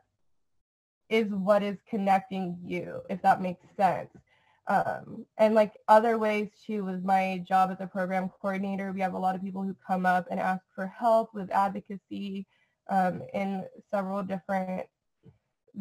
is 1.09 1.27
what 1.29 1.61
is 1.63 1.77
connecting 1.89 2.57
you, 2.65 3.01
if 3.09 3.21
that 3.21 3.41
makes 3.41 3.65
sense. 3.77 4.09
Um, 4.67 5.25
and 5.37 5.53
like 5.53 5.73
other 5.87 6.17
ways 6.17 6.49
too, 6.65 6.83
with 6.83 7.03
my 7.03 7.43
job 7.47 7.69
as 7.71 7.77
a 7.79 7.85
program 7.87 8.29
coordinator, 8.41 8.91
we 8.91 9.01
have 9.01 9.13
a 9.13 9.19
lot 9.19 9.35
of 9.35 9.43
people 9.43 9.61
who 9.61 9.75
come 9.85 10.05
up 10.07 10.25
and 10.31 10.39
ask 10.39 10.63
for 10.73 10.87
help 10.87 11.33
with 11.35 11.51
advocacy 11.51 12.47
um, 12.89 13.21
in 13.33 13.65
several 13.91 14.23
different 14.23 14.87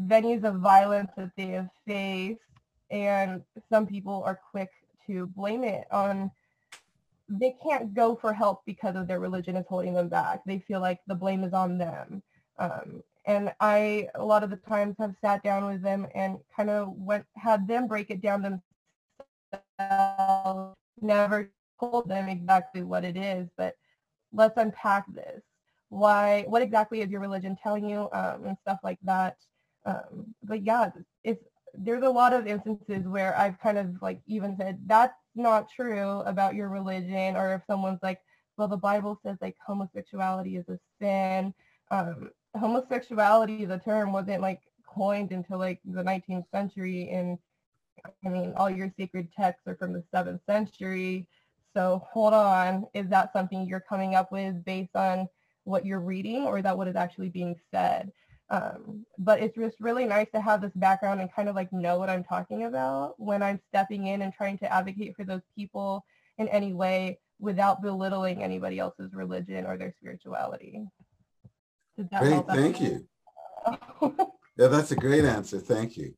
venues 0.06 0.44
of 0.44 0.56
violence 0.56 1.10
that 1.16 1.30
they 1.36 1.46
have 1.46 1.68
faced 1.86 2.40
and 2.94 3.42
some 3.70 3.86
people 3.86 4.22
are 4.24 4.40
quick 4.50 4.70
to 5.06 5.26
blame 5.36 5.64
it 5.64 5.84
on 5.90 6.30
they 7.28 7.56
can't 7.62 7.94
go 7.94 8.14
for 8.14 8.32
help 8.32 8.62
because 8.66 8.96
of 8.96 9.08
their 9.08 9.20
religion 9.20 9.56
is 9.56 9.66
holding 9.68 9.94
them 9.94 10.08
back. 10.08 10.42
They 10.46 10.58
feel 10.60 10.80
like 10.80 11.00
the 11.06 11.14
blame 11.14 11.44
is 11.44 11.52
on 11.52 11.78
them. 11.78 12.22
Um, 12.58 13.02
and 13.26 13.52
I, 13.60 14.08
a 14.14 14.24
lot 14.24 14.44
of 14.44 14.50
the 14.50 14.56
times, 14.56 14.96
have 14.98 15.14
sat 15.22 15.42
down 15.42 15.64
with 15.64 15.82
them 15.82 16.06
and 16.14 16.38
kind 16.54 16.70
of 16.70 16.92
went, 16.96 17.24
had 17.36 17.66
them 17.66 17.88
break 17.88 18.10
it 18.10 18.20
down 18.20 18.42
themselves. 19.80 20.76
Never 21.00 21.50
told 21.80 22.08
them 22.08 22.28
exactly 22.28 22.82
what 22.82 23.04
it 23.04 23.16
is, 23.16 23.48
but 23.56 23.74
let's 24.32 24.58
unpack 24.58 25.06
this. 25.14 25.42
Why? 25.88 26.44
What 26.48 26.62
exactly 26.62 27.00
is 27.00 27.10
your 27.10 27.20
religion 27.20 27.56
telling 27.62 27.88
you, 27.88 28.08
um, 28.12 28.44
and 28.46 28.56
stuff 28.62 28.78
like 28.84 28.98
that. 29.04 29.36
Um, 29.86 30.34
but 30.42 30.64
yeah, 30.64 30.90
it's 31.24 31.44
there's 31.78 32.02
a 32.02 32.08
lot 32.08 32.32
of 32.32 32.46
instances 32.46 33.06
where 33.06 33.36
I've 33.36 33.58
kind 33.60 33.78
of 33.78 34.00
like 34.00 34.20
even 34.26 34.56
said 34.56 34.78
that's 34.86 35.14
not 35.34 35.68
true 35.74 36.20
about 36.20 36.54
your 36.54 36.68
religion 36.68 37.36
or 37.36 37.54
if 37.54 37.62
someone's 37.66 38.02
like 38.02 38.20
well 38.56 38.68
the 38.68 38.76
Bible 38.76 39.18
says 39.24 39.36
like 39.40 39.56
homosexuality 39.64 40.56
is 40.56 40.68
a 40.68 40.78
sin 41.00 41.52
um, 41.90 42.30
homosexuality 42.56 43.64
the 43.64 43.78
term 43.78 44.12
wasn't 44.12 44.40
like 44.40 44.60
coined 44.86 45.32
until 45.32 45.58
like 45.58 45.80
the 45.84 46.02
19th 46.02 46.44
century 46.52 47.10
and 47.10 47.38
I 48.24 48.28
mean 48.28 48.52
all 48.56 48.70
your 48.70 48.92
sacred 48.98 49.28
texts 49.32 49.66
are 49.66 49.76
from 49.76 49.92
the 49.92 50.04
7th 50.14 50.40
century. 50.46 51.26
So 51.74 52.02
hold 52.10 52.34
on. 52.34 52.86
Is 52.94 53.08
that 53.08 53.32
something 53.32 53.66
you're 53.66 53.80
coming 53.80 54.14
up 54.14 54.30
with 54.30 54.64
based 54.64 54.94
on 54.94 55.28
what 55.64 55.86
you're 55.86 56.00
reading 56.00 56.44
or 56.44 56.58
is 56.58 56.64
that 56.64 56.76
what 56.76 56.88
is 56.88 56.96
actually 56.96 57.30
being 57.30 57.56
said 57.70 58.12
um, 58.50 59.06
but 59.18 59.40
it's 59.40 59.56
just 59.56 59.76
really 59.80 60.04
nice 60.04 60.26
to 60.34 60.40
have 60.40 60.60
this 60.60 60.72
background 60.74 61.20
and 61.20 61.32
kind 61.32 61.48
of 61.48 61.54
like 61.54 61.72
know 61.72 61.98
what 61.98 62.10
I'm 62.10 62.24
talking 62.24 62.64
about 62.64 63.14
when 63.18 63.42
I'm 63.42 63.60
stepping 63.68 64.06
in 64.06 64.22
and 64.22 64.32
trying 64.32 64.58
to 64.58 64.72
advocate 64.72 65.16
for 65.16 65.24
those 65.24 65.40
people 65.56 66.04
in 66.38 66.48
any 66.48 66.72
way 66.72 67.18
without 67.40 67.82
belittling 67.82 68.42
anybody 68.42 68.78
else's 68.78 69.12
religion 69.14 69.66
or 69.66 69.76
their 69.76 69.94
spirituality. 69.98 70.84
Great, 72.18 72.46
thank 72.48 72.80
you. 72.80 73.06
yeah, 74.02 74.66
that's 74.66 74.90
a 74.90 74.96
great 74.96 75.24
answer. 75.24 75.58
Thank 75.58 75.96
you. 75.96 76.14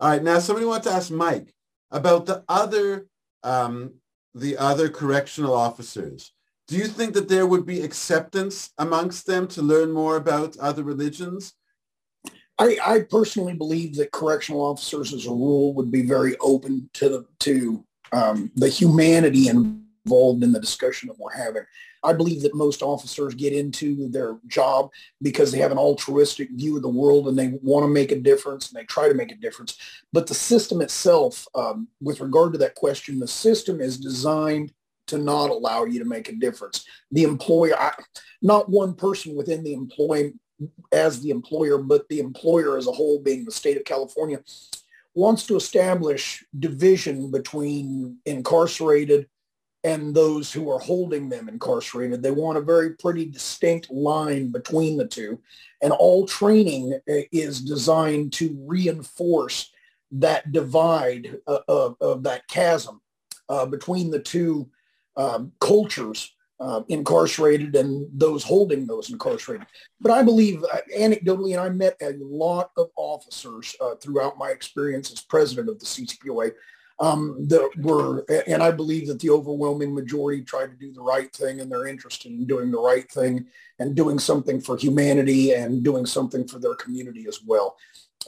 All 0.00 0.10
right, 0.10 0.22
now 0.22 0.38
somebody 0.38 0.66
wants 0.66 0.86
to 0.86 0.92
ask 0.92 1.10
Mike 1.10 1.54
about 1.90 2.26
the 2.26 2.44
other 2.48 3.06
um, 3.42 3.94
the 4.34 4.56
other 4.56 4.88
correctional 4.88 5.54
officers. 5.54 6.32
Do 6.72 6.78
you 6.78 6.86
think 6.86 7.12
that 7.12 7.28
there 7.28 7.46
would 7.46 7.66
be 7.66 7.82
acceptance 7.82 8.70
amongst 8.78 9.26
them 9.26 9.46
to 9.48 9.60
learn 9.60 9.92
more 9.92 10.16
about 10.16 10.56
other 10.56 10.82
religions? 10.82 11.52
I, 12.58 12.78
I 12.82 13.00
personally 13.10 13.52
believe 13.52 13.94
that 13.96 14.10
correctional 14.10 14.62
officers, 14.62 15.12
as 15.12 15.26
a 15.26 15.30
rule, 15.30 15.74
would 15.74 15.92
be 15.92 16.00
very 16.00 16.34
open 16.38 16.88
to 16.94 17.10
the 17.10 17.26
to 17.40 17.84
um, 18.12 18.50
the 18.56 18.70
humanity 18.70 19.48
involved 19.48 20.42
in 20.42 20.52
the 20.52 20.60
discussion 20.60 21.08
that 21.08 21.18
we're 21.18 21.36
having. 21.36 21.64
I 22.02 22.14
believe 22.14 22.40
that 22.40 22.54
most 22.54 22.80
officers 22.80 23.34
get 23.34 23.52
into 23.52 24.08
their 24.08 24.38
job 24.46 24.92
because 25.20 25.52
they 25.52 25.58
have 25.58 25.72
an 25.72 25.78
altruistic 25.78 26.48
view 26.52 26.76
of 26.76 26.82
the 26.82 26.88
world 26.88 27.28
and 27.28 27.38
they 27.38 27.48
want 27.60 27.84
to 27.84 27.88
make 27.88 28.12
a 28.12 28.18
difference 28.18 28.70
and 28.70 28.80
they 28.80 28.86
try 28.86 29.08
to 29.08 29.14
make 29.14 29.30
a 29.30 29.36
difference. 29.36 29.76
But 30.10 30.26
the 30.26 30.34
system 30.34 30.80
itself, 30.80 31.46
um, 31.54 31.88
with 32.00 32.22
regard 32.22 32.52
to 32.52 32.58
that 32.60 32.76
question, 32.76 33.18
the 33.18 33.28
system 33.28 33.78
is 33.82 33.98
designed 33.98 34.72
to 35.12 35.18
not 35.18 35.50
allow 35.50 35.84
you 35.84 35.98
to 35.98 36.06
make 36.06 36.30
a 36.30 36.34
difference. 36.34 36.86
The 37.10 37.24
employer, 37.24 37.78
I, 37.78 37.92
not 38.40 38.70
one 38.70 38.94
person 38.94 39.36
within 39.36 39.62
the 39.62 39.74
employee 39.74 40.32
as 40.90 41.20
the 41.20 41.28
employer, 41.28 41.76
but 41.76 42.08
the 42.08 42.18
employer 42.18 42.78
as 42.78 42.86
a 42.86 42.92
whole, 42.92 43.20
being 43.20 43.44
the 43.44 43.52
state 43.52 43.76
of 43.76 43.84
California, 43.84 44.40
wants 45.14 45.46
to 45.46 45.56
establish 45.56 46.42
division 46.58 47.30
between 47.30 48.16
incarcerated 48.24 49.28
and 49.84 50.14
those 50.14 50.50
who 50.50 50.70
are 50.70 50.78
holding 50.78 51.28
them 51.28 51.48
incarcerated. 51.48 52.22
They 52.22 52.30
want 52.30 52.56
a 52.56 52.62
very 52.62 52.94
pretty 52.94 53.26
distinct 53.26 53.90
line 53.90 54.50
between 54.50 54.96
the 54.96 55.06
two. 55.06 55.40
And 55.82 55.92
all 55.92 56.26
training 56.26 56.94
uh, 56.94 57.14
is 57.32 57.60
designed 57.60 58.32
to 58.34 58.56
reinforce 58.66 59.70
that 60.12 60.52
divide 60.52 61.38
uh, 61.46 61.58
of, 61.68 61.96
of, 62.00 62.22
that 62.22 62.46
chasm 62.46 63.00
uh, 63.48 63.66
between 63.66 64.10
the 64.10 64.20
two 64.20 64.70
um, 65.16 65.52
cultures 65.60 66.34
uh, 66.60 66.82
incarcerated 66.88 67.74
and 67.74 68.08
those 68.12 68.44
holding 68.44 68.86
those 68.86 69.10
incarcerated. 69.10 69.66
But 70.00 70.12
I 70.12 70.22
believe 70.22 70.62
uh, 70.62 70.78
anecdotally, 70.96 71.52
and 71.52 71.60
I 71.60 71.68
met 71.70 71.96
a 72.00 72.12
lot 72.20 72.70
of 72.76 72.90
officers 72.96 73.74
uh, 73.80 73.96
throughout 73.96 74.38
my 74.38 74.50
experience 74.50 75.10
as 75.10 75.20
president 75.20 75.68
of 75.68 75.80
the 75.80 75.86
CCPOA 75.86 76.52
um, 77.00 77.48
that 77.48 77.68
were, 77.78 78.24
and 78.46 78.62
I 78.62 78.70
believe 78.70 79.08
that 79.08 79.18
the 79.18 79.30
overwhelming 79.30 79.92
majority 79.92 80.42
try 80.42 80.66
to 80.66 80.72
do 80.74 80.92
the 80.92 81.00
right 81.00 81.32
thing 81.34 81.60
and 81.60 81.70
they're 81.70 81.88
interested 81.88 82.30
in 82.30 82.46
doing 82.46 82.70
the 82.70 82.78
right 82.78 83.10
thing 83.10 83.46
and 83.80 83.96
doing 83.96 84.20
something 84.20 84.60
for 84.60 84.76
humanity 84.76 85.52
and 85.52 85.82
doing 85.82 86.06
something 86.06 86.46
for 86.46 86.60
their 86.60 86.76
community 86.76 87.26
as 87.26 87.40
well. 87.44 87.76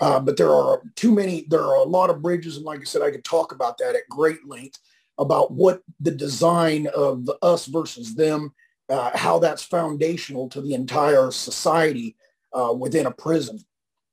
Uh, 0.01 0.18
but 0.18 0.37
there 0.37 0.53
are 0.53 0.82
too 0.97 1.12
many, 1.12 1.47
there 1.49 1.62
are 1.62 1.76
a 1.76 1.85
lot 1.85 2.11
of 2.11 2.20
bridges. 2.20 2.57
And 2.57 2.66
like 2.66 2.80
I 2.80 2.85
said, 2.85 3.03
I 3.03 3.12
could 3.12 3.24
talk 3.24 3.53
about 3.53 3.78
that 3.78 3.95
at 3.95 4.09
great 4.09 4.45
length 4.45 4.80
about 5.19 5.53
what 5.53 5.83
the 6.01 6.11
design 6.11 6.89
of 6.95 7.29
us 7.43 7.67
versus 7.67 8.15
them, 8.15 8.53
uh, 8.89 9.17
how 9.17 9.39
that's 9.39 9.62
foundational 9.62 10.49
to 10.49 10.61
the 10.61 10.75
entire 10.75 11.31
society 11.31 12.17
uh, 12.53 12.73
within 12.73 13.07
a 13.07 13.11
prison. 13.11 13.59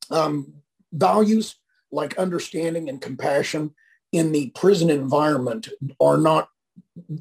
Um, 0.10 0.54
values 0.94 1.56
like 1.92 2.18
understanding 2.18 2.90
and 2.90 3.02
compassion 3.02 3.74
in 4.12 4.32
the 4.32 4.50
prison 4.56 4.90
environment 4.90 5.70
are 6.00 6.18
not 6.18 6.50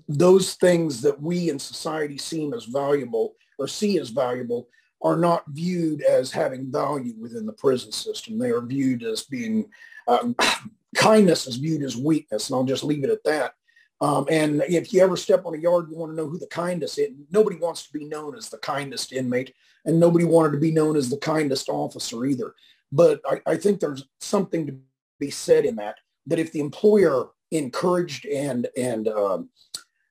those 0.09 0.55
things 0.55 1.03
that 1.03 1.21
we 1.21 1.51
in 1.51 1.59
society 1.59 2.19
seem 2.19 2.53
as 2.53 2.65
valuable 2.65 3.35
or 3.59 3.69
see 3.69 3.99
as 3.99 4.11
valuable 4.11 4.69
are 5.03 5.17
not 5.17 5.45
viewed 5.49 6.03
as 6.03 6.31
having 6.31 6.71
value 6.71 7.15
within 7.19 7.47
the 7.47 7.53
prison 7.53 7.93
system. 7.93 8.39
They 8.39 8.51
are 8.51 8.61
viewed 8.61 9.03
as 9.03 9.23
being, 9.23 9.71
um, 10.07 10.37
kindness 10.95 11.47
is 11.47 11.57
viewed 11.57 11.83
as 11.83 11.97
weakness, 11.97 12.49
and 12.49 12.57
I'll 12.57 12.65
just 12.65 12.85
leave 12.85 13.05
it 13.05 13.11
at 13.11 13.25
that. 13.25 13.55
Um, 14.01 14.27
and 14.31 14.63
if 14.63 14.93
you 14.93 15.03
ever 15.03 15.17
step 15.17 15.45
on 15.45 15.55
a 15.55 15.59
yard, 15.59 15.89
you 15.91 15.97
want 15.97 16.13
to 16.13 16.17
know 16.17 16.29
who 16.29 16.39
the 16.39 16.47
kindest 16.47 16.99
is. 16.99 17.11
Nobody 17.31 17.57
wants 17.57 17.87
to 17.87 17.93
be 17.93 18.05
known 18.05 18.35
as 18.35 18.49
the 18.49 18.59
kindest 18.59 19.13
inmate, 19.13 19.55
and 19.85 20.01
nobody 20.01 20.25
wanted 20.25 20.53
to 20.53 20.59
be 20.59 20.71
known 20.71 20.97
as 20.97 21.11
the 21.11 21.19
kindest 21.19 21.69
officer 21.69 22.25
either. 22.25 22.55
But 22.91 23.21
I, 23.27 23.41
I 23.47 23.57
think 23.57 23.81
there's 23.81 24.07
something 24.21 24.67
to 24.67 24.77
be 25.19 25.31
said 25.31 25.65
in 25.65 25.77
that, 25.77 25.97
that 26.27 26.39
if 26.39 26.53
the 26.53 26.61
employer 26.61 27.29
encouraged 27.51 28.27
and, 28.27 28.69
and 28.77 29.09
um, 29.09 29.51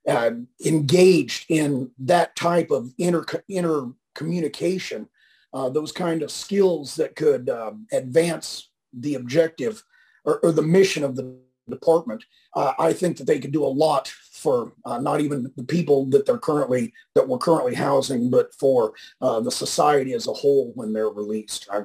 uh, 0.07 0.31
engaged 0.65 1.45
in 1.49 1.91
that 1.99 2.35
type 2.35 2.71
of 2.71 2.93
inter, 2.97 3.25
inter 3.47 3.91
communication, 4.13 5.09
uh, 5.53 5.69
those 5.69 5.91
kind 5.91 6.21
of 6.21 6.31
skills 6.31 6.95
that 6.95 7.15
could 7.15 7.49
um, 7.49 7.87
advance 7.91 8.69
the 8.93 9.15
objective 9.15 9.83
or, 10.25 10.39
or, 10.39 10.51
the 10.51 10.61
mission 10.61 11.03
of 11.03 11.15
the 11.15 11.37
department, 11.69 12.23
uh, 12.55 12.73
I 12.79 12.93
think 12.93 13.17
that 13.17 13.27
they 13.27 13.39
could 13.39 13.51
do 13.51 13.65
a 13.65 13.67
lot 13.67 14.07
for 14.07 14.73
uh, 14.85 14.99
not 14.99 15.21
even 15.21 15.51
the 15.57 15.63
people 15.63 16.05
that 16.07 16.25
they're 16.25 16.37
currently 16.37 16.93
that 17.15 17.27
we're 17.27 17.37
currently 17.37 17.75
housing, 17.75 18.29
but 18.29 18.53
for 18.55 18.93
uh, 19.21 19.39
the 19.39 19.51
society 19.51 20.13
as 20.13 20.27
a 20.27 20.33
whole 20.33 20.71
when 20.75 20.93
they're 20.93 21.09
released. 21.09 21.67
I, 21.71 21.81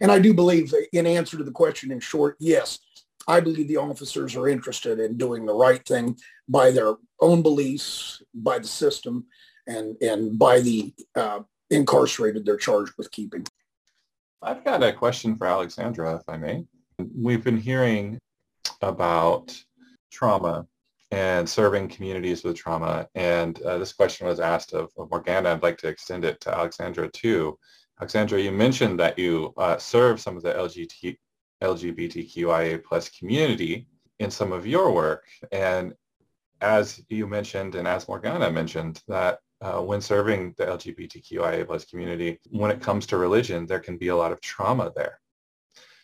and 0.00 0.12
I 0.12 0.18
do 0.18 0.32
believe, 0.34 0.72
in 0.92 1.06
answer 1.06 1.36
to 1.38 1.44
the 1.44 1.50
question, 1.50 1.90
in 1.90 2.00
short, 2.00 2.36
yes, 2.38 2.78
I 3.26 3.40
believe 3.40 3.68
the 3.68 3.76
officers 3.76 4.36
are 4.36 4.48
interested 4.48 4.98
in 5.00 5.16
doing 5.16 5.46
the 5.46 5.54
right 5.54 5.84
thing 5.84 6.16
by 6.48 6.70
their 6.70 6.94
own 7.20 7.42
beliefs, 7.42 8.22
by 8.34 8.58
the 8.58 8.68
system, 8.68 9.26
and 9.66 9.96
and 10.02 10.38
by 10.38 10.60
the 10.60 10.92
uh, 11.14 11.40
incarcerated 11.70 12.44
they're 12.44 12.56
charged 12.56 12.92
with 12.98 13.10
keeping. 13.10 13.46
I've 14.42 14.64
got 14.64 14.82
a 14.82 14.92
question 14.92 15.36
for 15.36 15.46
Alexandra, 15.46 16.16
if 16.16 16.22
I 16.28 16.36
may. 16.36 16.64
We've 17.16 17.44
been 17.44 17.58
hearing 17.58 18.18
about 18.82 19.56
trauma 20.10 20.66
and 21.10 21.48
serving 21.48 21.88
communities 21.88 22.44
with 22.44 22.56
trauma. 22.56 23.08
And 23.14 23.60
uh, 23.62 23.78
this 23.78 23.92
question 23.92 24.26
was 24.26 24.40
asked 24.40 24.72
of, 24.72 24.90
of, 24.96 25.10
Morgana. 25.10 25.50
I'd 25.50 25.62
like 25.62 25.78
to 25.78 25.88
extend 25.88 26.24
it 26.24 26.40
to 26.42 26.54
Alexandra 26.54 27.10
too. 27.10 27.58
Alexandra, 28.00 28.40
you 28.40 28.52
mentioned 28.52 28.98
that 29.00 29.18
you 29.18 29.52
uh, 29.56 29.76
serve 29.76 30.20
some 30.20 30.36
of 30.36 30.42
the 30.42 30.52
LGBT, 30.52 31.16
LGBTQIA 31.62 32.82
plus 32.84 33.08
community 33.10 33.86
in 34.20 34.30
some 34.30 34.52
of 34.52 34.66
your 34.66 34.92
work. 34.92 35.24
And 35.52 35.94
as 36.60 37.02
you 37.08 37.26
mentioned, 37.26 37.74
and 37.74 37.88
as 37.88 38.06
Morgana 38.06 38.50
mentioned, 38.50 39.02
that 39.08 39.40
uh, 39.60 39.80
when 39.80 40.00
serving 40.00 40.54
the 40.56 40.64
LGBTQIA 40.66 41.66
plus 41.66 41.84
community, 41.84 42.38
when 42.50 42.70
it 42.70 42.80
comes 42.80 43.06
to 43.06 43.16
religion, 43.16 43.66
there 43.66 43.80
can 43.80 43.98
be 43.98 44.08
a 44.08 44.16
lot 44.16 44.32
of 44.32 44.40
trauma 44.40 44.92
there. 44.94 45.20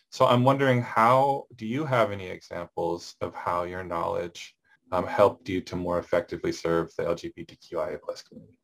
So 0.09 0.25
I'm 0.25 0.43
wondering 0.43 0.81
how, 0.81 1.45
do 1.55 1.65
you 1.65 1.85
have 1.85 2.11
any 2.11 2.27
examples 2.27 3.15
of 3.21 3.35
how 3.35 3.63
your 3.63 3.83
knowledge 3.83 4.55
um, 4.91 5.05
helped 5.05 5.49
you 5.49 5.61
to 5.61 5.75
more 5.75 5.99
effectively 5.99 6.51
serve 6.51 6.91
the 6.97 7.03
LGBTQIA 7.03 7.99
plus 8.01 8.23
community? 8.23 8.57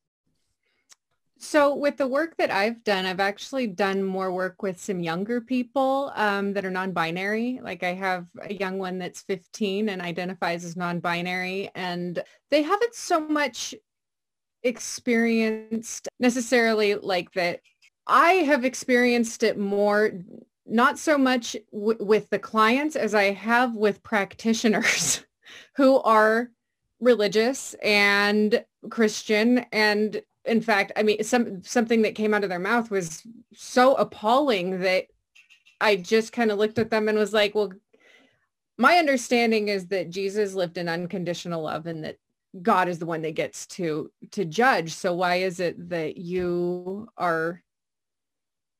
So 1.43 1.75
with 1.75 1.97
the 1.97 2.07
work 2.07 2.37
that 2.37 2.51
I've 2.51 2.85
done, 2.85 3.05
I've 3.05 3.19
actually 3.19 3.67
done 3.67 4.01
more 4.01 4.31
work 4.31 4.63
with 4.63 4.79
some 4.79 5.01
younger 5.01 5.41
people 5.41 6.13
um, 6.15 6.53
that 6.53 6.63
are 6.63 6.71
non-binary. 6.71 7.59
Like 7.61 7.83
I 7.83 7.93
have 7.93 8.27
a 8.41 8.53
young 8.53 8.77
one 8.77 8.97
that's 8.97 9.23
15 9.23 9.89
and 9.89 10.01
identifies 10.01 10.63
as 10.63 10.77
non-binary 10.77 11.69
and 11.75 12.23
they 12.49 12.61
haven't 12.61 12.95
so 12.95 13.19
much 13.19 13.75
experienced 14.63 16.07
necessarily 16.17 16.95
like 16.95 17.33
that. 17.33 17.59
I 18.07 18.31
have 18.33 18.63
experienced 18.63 19.43
it 19.43 19.57
more 19.57 20.13
not 20.65 20.97
so 20.97 21.17
much 21.17 21.55
w- 21.71 22.03
with 22.03 22.29
the 22.29 22.39
clients 22.39 22.95
as 22.95 23.13
I 23.13 23.31
have 23.31 23.75
with 23.75 24.03
practitioners 24.03 25.25
who 25.75 25.99
are 26.01 26.49
religious 26.99 27.75
and 27.83 28.63
Christian 28.89 29.59
and 29.71 30.21
in 30.45 30.61
fact, 30.61 30.91
I 30.95 31.03
mean 31.03 31.23
some 31.23 31.63
something 31.63 32.01
that 32.01 32.15
came 32.15 32.33
out 32.33 32.43
of 32.43 32.49
their 32.49 32.59
mouth 32.59 32.91
was 32.91 33.23
so 33.53 33.95
appalling 33.95 34.81
that 34.81 35.05
I 35.79 35.95
just 35.95 36.33
kind 36.33 36.51
of 36.51 36.57
looked 36.57 36.79
at 36.79 36.89
them 36.89 37.07
and 37.07 37.17
was 37.17 37.33
like, 37.33 37.55
well, 37.55 37.71
my 38.77 38.97
understanding 38.97 39.67
is 39.67 39.87
that 39.87 40.09
Jesus 40.09 40.53
lived 40.53 40.77
in 40.77 40.89
unconditional 40.89 41.63
love 41.63 41.85
and 41.87 42.03
that 42.03 42.17
God 42.61 42.87
is 42.87 42.99
the 42.99 43.05
one 43.05 43.21
that 43.21 43.35
gets 43.35 43.65
to 43.67 44.11
to 44.31 44.45
judge. 44.45 44.93
So 44.93 45.13
why 45.13 45.37
is 45.37 45.59
it 45.59 45.89
that 45.89 46.17
you 46.17 47.07
are 47.17 47.63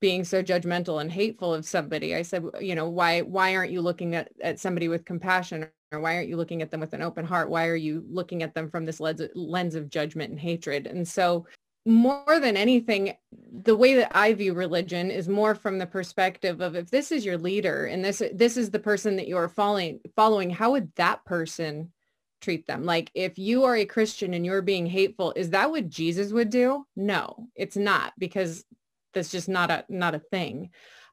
being 0.03 0.25
so 0.25 0.43
judgmental 0.43 0.99
and 0.99 1.09
hateful 1.09 1.53
of 1.53 1.63
somebody. 1.63 2.13
I 2.13 2.23
said, 2.23 2.43
you 2.59 2.75
know, 2.75 2.89
why 2.89 3.21
why 3.21 3.55
aren't 3.55 3.71
you 3.71 3.79
looking 3.79 4.15
at, 4.15 4.27
at 4.41 4.59
somebody 4.59 4.89
with 4.89 5.05
compassion 5.05 5.69
or 5.93 6.01
why 6.01 6.17
aren't 6.17 6.27
you 6.27 6.35
looking 6.35 6.61
at 6.61 6.71
them 6.71 6.81
with 6.81 6.91
an 6.91 7.01
open 7.01 7.23
heart? 7.23 7.49
Why 7.49 7.67
are 7.67 7.77
you 7.77 8.03
looking 8.09 8.43
at 8.43 8.53
them 8.53 8.69
from 8.69 8.83
this 8.83 8.99
lens, 8.99 9.21
lens 9.33 9.75
of 9.75 9.89
judgment 9.89 10.29
and 10.29 10.37
hatred? 10.37 10.87
And 10.87 11.07
so 11.07 11.47
more 11.85 12.41
than 12.41 12.57
anything, 12.57 13.15
the 13.63 13.77
way 13.77 13.93
that 13.93 14.11
I 14.13 14.33
view 14.33 14.53
religion 14.53 15.09
is 15.09 15.29
more 15.29 15.55
from 15.55 15.77
the 15.77 15.85
perspective 15.85 16.59
of 16.59 16.75
if 16.75 16.91
this 16.91 17.09
is 17.09 17.23
your 17.23 17.37
leader 17.37 17.85
and 17.85 18.03
this 18.03 18.21
this 18.33 18.57
is 18.57 18.71
the 18.71 18.79
person 18.79 19.15
that 19.15 19.29
you 19.29 19.37
are 19.37 19.47
following 19.47 20.01
following, 20.17 20.49
how 20.49 20.71
would 20.71 20.93
that 20.95 21.23
person 21.23 21.93
treat 22.41 22.67
them? 22.67 22.83
Like 22.83 23.09
if 23.13 23.39
you 23.39 23.63
are 23.63 23.77
a 23.77 23.85
Christian 23.85 24.33
and 24.33 24.45
you're 24.45 24.61
being 24.61 24.85
hateful, 24.85 25.31
is 25.37 25.51
that 25.51 25.71
what 25.71 25.87
Jesus 25.87 26.33
would 26.33 26.49
do? 26.49 26.85
No, 26.97 27.47
it's 27.55 27.77
not 27.77 28.11
because 28.17 28.65
that's 29.13 29.31
just 29.31 29.49
not 29.49 29.71
a 29.71 29.85
not 29.89 30.15
a 30.15 30.19
thing. 30.19 30.69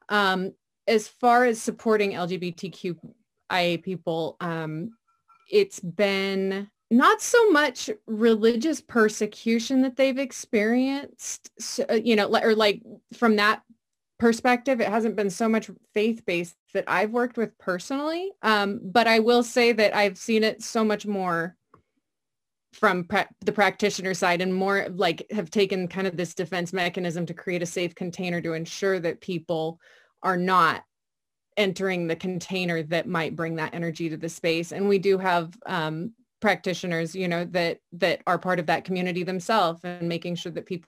Um, 0.08 0.52
as 0.86 1.08
far 1.08 1.44
as 1.44 1.60
supporting 1.60 2.12
LGBTQIA 2.12 3.82
people, 3.82 4.36
um, 4.40 4.90
it's 5.50 5.80
been 5.80 6.68
not 6.90 7.22
so 7.22 7.50
much 7.50 7.88
religious 8.06 8.80
persecution 8.80 9.82
that 9.82 9.96
they've 9.96 10.18
experienced, 10.18 11.50
so, 11.58 11.84
uh, 11.88 11.94
you 11.94 12.16
know, 12.16 12.28
or 12.42 12.54
like 12.54 12.82
from 13.16 13.36
that 13.36 13.62
perspective, 14.18 14.80
it 14.80 14.88
hasn't 14.88 15.16
been 15.16 15.30
so 15.30 15.48
much 15.48 15.70
faith-based 15.94 16.56
that 16.74 16.84
I've 16.88 17.10
worked 17.10 17.36
with 17.36 17.56
personally. 17.58 18.30
Um, 18.42 18.80
but 18.82 19.06
I 19.06 19.20
will 19.20 19.42
say 19.42 19.72
that 19.72 19.94
I've 19.94 20.18
seen 20.18 20.44
it 20.44 20.62
so 20.62 20.84
much 20.84 21.06
more 21.06 21.56
from 22.72 23.06
the 23.40 23.52
practitioner 23.52 24.14
side 24.14 24.40
and 24.40 24.54
more 24.54 24.86
like 24.90 25.26
have 25.32 25.50
taken 25.50 25.88
kind 25.88 26.06
of 26.06 26.16
this 26.16 26.34
defense 26.34 26.72
mechanism 26.72 27.26
to 27.26 27.34
create 27.34 27.62
a 27.62 27.66
safe 27.66 27.94
container 27.94 28.40
to 28.40 28.52
ensure 28.52 29.00
that 29.00 29.20
people 29.20 29.80
are 30.22 30.36
not 30.36 30.82
entering 31.56 32.06
the 32.06 32.16
container 32.16 32.82
that 32.84 33.08
might 33.08 33.36
bring 33.36 33.56
that 33.56 33.74
energy 33.74 34.08
to 34.08 34.16
the 34.16 34.28
space. 34.28 34.72
And 34.72 34.88
we 34.88 34.98
do 34.98 35.18
have 35.18 35.52
um, 35.66 36.12
practitioners, 36.40 37.14
you 37.14 37.28
know, 37.28 37.44
that 37.46 37.78
that 37.92 38.22
are 38.26 38.38
part 38.38 38.60
of 38.60 38.66
that 38.66 38.84
community 38.84 39.24
themselves 39.24 39.80
and 39.84 40.08
making 40.08 40.36
sure 40.36 40.52
that 40.52 40.66
people 40.66 40.86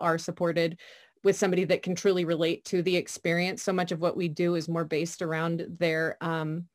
are 0.00 0.18
supported 0.18 0.78
with 1.24 1.36
somebody 1.36 1.64
that 1.64 1.82
can 1.82 1.94
truly 1.94 2.24
relate 2.24 2.64
to 2.66 2.82
the 2.82 2.96
experience. 2.96 3.62
So 3.62 3.72
much 3.72 3.92
of 3.92 4.00
what 4.00 4.16
we 4.16 4.28
do 4.28 4.54
is 4.54 4.68
more 4.68 4.84
based 4.84 5.22
around 5.22 5.66
their 5.78 6.16
um, 6.20 6.66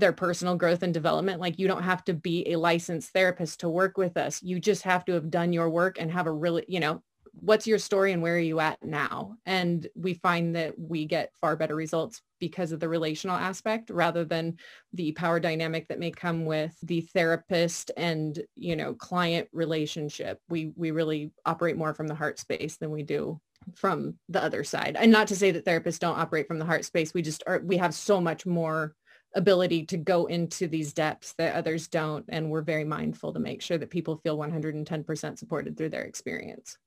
their 0.00 0.12
personal 0.12 0.56
growth 0.56 0.82
and 0.82 0.92
development. 0.92 1.40
Like 1.40 1.58
you 1.58 1.68
don't 1.68 1.82
have 1.82 2.04
to 2.04 2.14
be 2.14 2.50
a 2.50 2.56
licensed 2.56 3.12
therapist 3.12 3.60
to 3.60 3.68
work 3.68 3.96
with 3.96 4.16
us. 4.16 4.42
You 4.42 4.58
just 4.58 4.82
have 4.82 5.04
to 5.06 5.12
have 5.12 5.30
done 5.30 5.52
your 5.52 5.70
work 5.70 5.98
and 6.00 6.10
have 6.10 6.26
a 6.26 6.32
really, 6.32 6.64
you 6.68 6.80
know, 6.80 7.02
what's 7.32 7.66
your 7.66 7.78
story 7.78 8.12
and 8.12 8.22
where 8.22 8.34
are 8.34 8.38
you 8.38 8.60
at 8.60 8.82
now? 8.82 9.36
And 9.46 9.86
we 9.94 10.14
find 10.14 10.56
that 10.56 10.78
we 10.78 11.04
get 11.04 11.32
far 11.40 11.56
better 11.56 11.74
results 11.74 12.22
because 12.38 12.72
of 12.72 12.80
the 12.80 12.88
relational 12.88 13.36
aspect 13.36 13.90
rather 13.90 14.24
than 14.24 14.56
the 14.92 15.12
power 15.12 15.38
dynamic 15.40 15.88
that 15.88 15.98
may 15.98 16.10
come 16.10 16.44
with 16.44 16.74
the 16.82 17.02
therapist 17.02 17.90
and, 17.96 18.42
you 18.56 18.76
know, 18.76 18.94
client 18.94 19.48
relationship. 19.52 20.40
We 20.48 20.72
we 20.76 20.90
really 20.90 21.32
operate 21.44 21.76
more 21.76 21.94
from 21.94 22.08
the 22.08 22.14
heart 22.14 22.38
space 22.38 22.76
than 22.76 22.90
we 22.90 23.02
do 23.02 23.40
from 23.76 24.14
the 24.28 24.42
other 24.42 24.64
side. 24.64 24.96
And 24.98 25.12
not 25.12 25.28
to 25.28 25.36
say 25.36 25.50
that 25.50 25.64
therapists 25.64 25.98
don't 25.98 26.18
operate 26.18 26.48
from 26.48 26.58
the 26.58 26.64
heart 26.64 26.84
space. 26.84 27.14
We 27.14 27.22
just 27.22 27.42
are 27.46 27.60
we 27.60 27.76
have 27.76 27.94
so 27.94 28.20
much 28.20 28.46
more 28.46 28.94
ability 29.34 29.86
to 29.86 29.96
go 29.96 30.26
into 30.26 30.66
these 30.66 30.92
depths 30.92 31.34
that 31.34 31.54
others 31.54 31.88
don't. 31.88 32.24
And 32.28 32.50
we're 32.50 32.62
very 32.62 32.84
mindful 32.84 33.32
to 33.32 33.38
make 33.40 33.62
sure 33.62 33.78
that 33.78 33.90
people 33.90 34.16
feel 34.16 34.36
110% 34.36 35.38
supported 35.38 35.76
through 35.76 35.90
their 35.90 36.02
experience. 36.02 36.78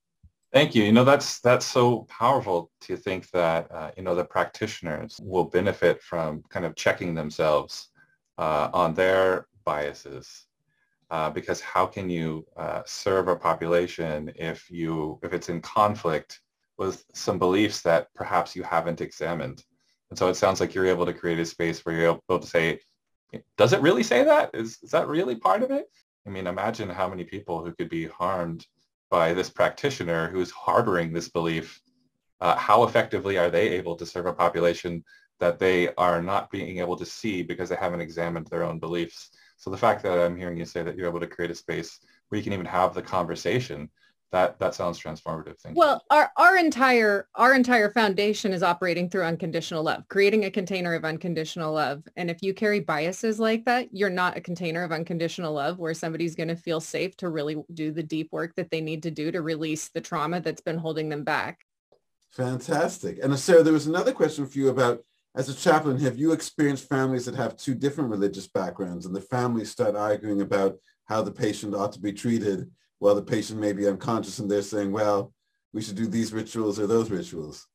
Thank 0.52 0.76
you. 0.76 0.84
You 0.84 0.91
know, 0.91 1.04
that's 1.04 1.39
that's 1.39 1.66
so 1.66 2.02
powerful 2.10 2.70
to 2.82 2.96
think 2.96 3.30
that, 3.32 3.72
uh, 3.72 3.89
you 3.98 4.04
know, 4.04 4.14
the 4.14 4.24
practitioners 4.24 5.20
will 5.24 5.46
benefit 5.46 6.02
from 6.04 6.44
kind 6.50 6.64
of 6.64 6.76
checking 6.76 7.16
themselves 7.16 7.89
uh, 8.38 8.70
on 8.72 8.94
their 8.94 9.48
biases. 9.66 10.46
Uh, 11.10 11.30
because 11.30 11.60
how 11.60 11.86
can 11.86 12.10
you 12.10 12.46
uh, 12.56 12.82
serve 12.86 13.28
a 13.28 13.36
population 13.36 14.32
if 14.36 14.70
you 14.70 15.20
if 15.24 15.34
it's 15.34 15.50
in 15.50 15.62
conflict 15.62 16.41
with 16.78 17.04
some 17.14 17.39
beliefs 17.39 17.82
that 17.82 18.08
perhaps 18.14 18.56
you 18.56 18.62
haven't 18.62 19.02
examined? 19.02 19.64
And 20.14 20.18
so 20.20 20.28
it 20.28 20.36
sounds 20.36 20.59
like 20.59 20.76
you're 20.76 20.86
able 20.86 21.07
to 21.07 21.14
create 21.14 21.39
a 21.39 21.45
space 21.45 21.84
where 21.84 21.95
you're 21.95 22.20
able 22.30 22.39
to 22.39 22.45
say, 22.45 22.80
does 23.57 23.74
it 23.74 23.82
really 23.82 24.03
say 24.03 24.24
that? 24.24 24.51
Is, 24.53 24.78
is 24.84 24.91
that 24.91 25.07
really 25.07 25.36
part 25.36 25.64
of 25.64 25.72
it? 25.72 25.88
I 26.28 26.30
mean, 26.30 26.45
imagine 26.45 26.88
how 26.88 27.09
many 27.09 27.24
people 27.24 27.66
who 27.66 27.74
could 27.74 27.89
be 27.89 28.05
harmed 28.05 28.64
by 29.09 29.34
this 29.34 29.49
practitioner 29.49 30.30
who's 30.30 30.51
harboring 30.51 31.14
this 31.14 31.30
belief, 31.30 31.82
uh, 32.41 32.55
how 32.55 32.84
effectively 32.84 33.39
are 33.39 33.49
they 33.49 33.70
able 33.70 33.95
to 33.95 34.05
serve 34.05 34.28
a 34.28 34.34
population 34.34 35.03
that 35.39 35.57
they 35.57 35.91
are 35.95 36.22
not 36.22 36.51
being 36.51 36.78
able 36.78 36.95
to 36.97 37.07
see 37.07 37.41
because 37.41 37.70
they 37.70 37.76
haven't 37.76 38.01
examined 38.01 38.45
their 38.51 38.66
own 38.66 38.78
beliefs? 38.78 39.32
So 39.57 39.72
the 39.72 39.78
fact 39.78 40.03
that 40.03 40.20
I'm 40.20 40.38
hearing 40.38 40.59
you 40.59 40.66
say 40.66 40.84
that 40.84 40.95
you're 40.95 41.09
able 41.09 41.22
to 41.22 41.26
create 41.26 41.49
a 41.49 41.55
space 41.55 41.97
where 42.30 42.38
you 42.38 42.43
can 42.43 42.53
even 42.53 42.68
have 42.68 42.93
the 42.93 43.01
conversation 43.01 43.89
that 44.34 44.59
that 44.59 44.73
sounds 44.73 44.99
transformative 44.99 45.57
thank 45.59 45.77
well 45.77 46.01
you. 46.11 46.17
our 46.17 46.31
our 46.38 46.57
entire 46.57 47.27
our 47.36 47.53
entire 47.53 47.91
foundation 47.91 48.51
is 48.51 48.63
operating 48.63 49.07
through 49.07 49.23
unconditional 49.23 49.84
love 49.84 50.03
creating 50.09 50.45
a 50.45 50.51
container 50.51 50.93
of 50.95 51.05
unconditional 51.05 51.73
love. 51.73 52.03
And 52.15 52.29
if 52.29 52.41
you 52.41 52.53
carry 52.53 52.79
biases 52.79 53.39
like 53.39 53.63
that 53.65 53.89
you're 53.91 54.09
not 54.09 54.36
a 54.36 54.41
container 54.41 54.84
of 54.84 54.91
unconditional 54.91 55.53
love 55.53 55.79
where 55.79 55.93
somebody's 55.93 56.36
going 56.36 56.49
to 56.49 56.55
feel 56.55 56.81
safe 56.81 57.15
to 57.17 57.29
really 57.29 57.63
do 57.73 57.91
the 57.91 58.03
deep 58.03 58.29
work 58.31 58.55
that 58.55 58.71
they 58.71 58.81
need 58.81 59.03
to 59.03 59.11
do 59.11 59.31
to 59.31 59.41
release 59.41 59.89
the 59.89 60.01
trauma 60.01 60.41
that's 60.41 60.61
been 60.61 60.77
holding 60.77 61.09
them 61.09 61.23
back. 61.23 61.59
Fantastic. 62.31 63.19
And 63.21 63.31
uh, 63.31 63.38
sarah 63.38 63.63
there 63.63 63.71
was 63.71 63.88
another 63.88 64.11
question 64.11 64.47
for 64.47 64.57
you 64.57 64.69
about 64.69 65.03
as 65.36 65.47
a 65.47 65.53
chaplain 65.53 65.99
have 65.99 66.17
you 66.17 66.31
experienced 66.31 66.89
families 66.89 67.25
that 67.25 67.36
have 67.36 67.55
two 67.55 67.75
different 67.75 68.09
religious 68.09 68.47
backgrounds? 68.47 69.05
And 69.05 69.15
the 69.15 69.21
families 69.21 69.69
start 69.69 69.95
arguing 69.95 70.41
about 70.41 70.77
how 71.05 71.21
the 71.21 71.31
patient 71.31 71.75
ought 71.75 71.91
to 71.93 71.99
be 71.99 72.13
treated 72.13 72.71
while 73.04 73.16
the 73.16 73.22
patient 73.22 73.60
may 73.60 73.74
be 73.74 73.86
unconscious 73.86 74.39
and 74.39 74.49
they're 74.49 74.62
saying, 74.62 74.89
well, 74.89 75.34
we 75.74 75.82
should 75.82 75.97
do 75.97 76.08
these 76.08 76.32
rituals 76.32 76.80
or 76.80 76.88
those 76.88 77.12
rituals? 77.12 77.68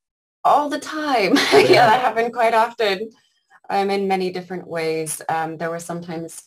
All 0.42 0.70
the 0.70 0.80
time. 0.80 1.34
yeah, 1.52 1.86
that 1.86 2.00
happened 2.00 2.32
quite 2.32 2.54
often 2.54 3.10
um, 3.68 3.90
in 3.90 4.08
many 4.08 4.30
different 4.30 4.66
ways. 4.66 5.20
Um, 5.28 5.58
there 5.58 5.68
were 5.68 5.80
sometimes 5.80 6.44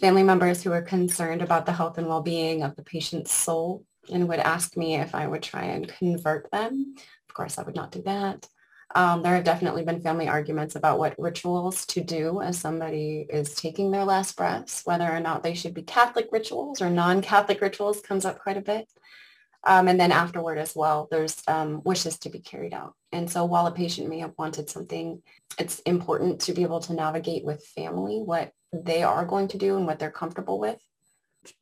family 0.00 0.24
members 0.24 0.60
who 0.60 0.70
were 0.70 0.82
concerned 0.82 1.40
about 1.40 1.66
the 1.66 1.72
health 1.72 1.98
and 1.98 2.08
well-being 2.08 2.64
of 2.64 2.74
the 2.74 2.82
patient's 2.82 3.32
soul 3.32 3.84
and 4.12 4.28
would 4.28 4.40
ask 4.40 4.76
me 4.76 4.96
if 4.96 5.14
I 5.14 5.28
would 5.28 5.44
try 5.44 5.62
and 5.62 5.86
convert 5.86 6.50
them. 6.50 6.96
Of 7.28 7.34
course, 7.34 7.58
I 7.58 7.62
would 7.62 7.76
not 7.76 7.92
do 7.92 8.02
that. 8.06 8.48
Um, 8.96 9.22
there 9.22 9.34
have 9.34 9.44
definitely 9.44 9.84
been 9.84 10.00
family 10.00 10.26
arguments 10.26 10.74
about 10.74 10.98
what 10.98 11.18
rituals 11.18 11.84
to 11.88 12.00
do 12.00 12.40
as 12.40 12.58
somebody 12.58 13.26
is 13.28 13.54
taking 13.54 13.90
their 13.90 14.06
last 14.06 14.34
breaths, 14.38 14.80
whether 14.86 15.04
or 15.04 15.20
not 15.20 15.42
they 15.42 15.52
should 15.52 15.74
be 15.74 15.82
Catholic 15.82 16.28
rituals 16.32 16.80
or 16.80 16.88
non-Catholic 16.88 17.60
rituals 17.60 18.00
comes 18.00 18.24
up 18.24 18.38
quite 18.38 18.56
a 18.56 18.62
bit. 18.62 18.88
Um, 19.66 19.88
and 19.88 20.00
then 20.00 20.12
afterward 20.12 20.56
as 20.56 20.74
well, 20.74 21.08
there's 21.10 21.42
um, 21.46 21.82
wishes 21.84 22.18
to 22.20 22.30
be 22.30 22.38
carried 22.38 22.72
out. 22.72 22.94
And 23.12 23.30
so 23.30 23.44
while 23.44 23.66
a 23.66 23.70
patient 23.70 24.08
may 24.08 24.20
have 24.20 24.32
wanted 24.38 24.70
something, 24.70 25.20
it's 25.58 25.80
important 25.80 26.40
to 26.42 26.54
be 26.54 26.62
able 26.62 26.80
to 26.80 26.94
navigate 26.94 27.44
with 27.44 27.66
family 27.66 28.22
what 28.24 28.52
they 28.72 29.02
are 29.02 29.26
going 29.26 29.48
to 29.48 29.58
do 29.58 29.76
and 29.76 29.86
what 29.86 29.98
they're 29.98 30.10
comfortable 30.10 30.58
with. 30.58 30.80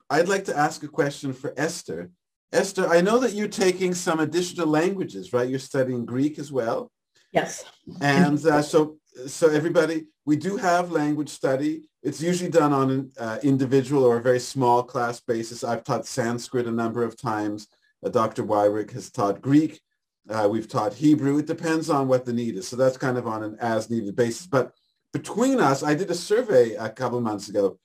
I'd 0.08 0.28
like 0.28 0.44
to 0.44 0.56
ask 0.56 0.84
a 0.84 0.88
question 0.88 1.32
for 1.32 1.52
Esther. 1.56 2.12
Esther, 2.52 2.88
I 2.88 3.00
know 3.00 3.18
that 3.18 3.32
you're 3.32 3.48
taking 3.48 3.92
some 3.92 4.20
additional 4.20 4.68
languages, 4.68 5.32
right? 5.32 5.48
You're 5.48 5.58
studying 5.58 6.06
Greek 6.06 6.38
as 6.38 6.52
well. 6.52 6.92
Yes. 7.34 7.64
And 8.00 8.44
uh, 8.46 8.62
so, 8.62 8.96
so 9.26 9.50
everybody, 9.50 10.06
we 10.24 10.36
do 10.36 10.56
have 10.56 10.92
language 10.92 11.28
study. 11.28 11.88
It's 12.02 12.22
usually 12.22 12.50
done 12.50 12.72
on 12.72 12.90
an 12.90 13.12
uh, 13.18 13.38
individual 13.42 14.04
or 14.04 14.18
a 14.18 14.22
very 14.22 14.38
small 14.38 14.84
class 14.84 15.20
basis. 15.20 15.64
I've 15.64 15.82
taught 15.82 16.06
Sanskrit 16.06 16.66
a 16.66 16.70
number 16.70 17.02
of 17.02 17.20
times. 17.20 17.66
Uh, 18.04 18.10
Dr. 18.10 18.44
Wyrick 18.44 18.92
has 18.92 19.10
taught 19.10 19.42
Greek. 19.42 19.80
Uh, 20.30 20.48
we've 20.50 20.68
taught 20.68 20.94
Hebrew. 20.94 21.38
It 21.38 21.46
depends 21.46 21.90
on 21.90 22.06
what 22.06 22.24
the 22.24 22.32
need 22.32 22.56
is. 22.56 22.68
So 22.68 22.76
that's 22.76 22.96
kind 22.96 23.18
of 23.18 23.26
on 23.26 23.42
an 23.42 23.56
as 23.60 23.90
needed 23.90 24.14
basis. 24.14 24.46
But 24.46 24.72
between 25.12 25.60
us, 25.60 25.82
I 25.82 25.94
did 25.94 26.10
a 26.10 26.14
survey 26.14 26.74
a 26.74 26.88
couple 26.88 27.18
of 27.18 27.24
months 27.24 27.48
ago. 27.48 27.78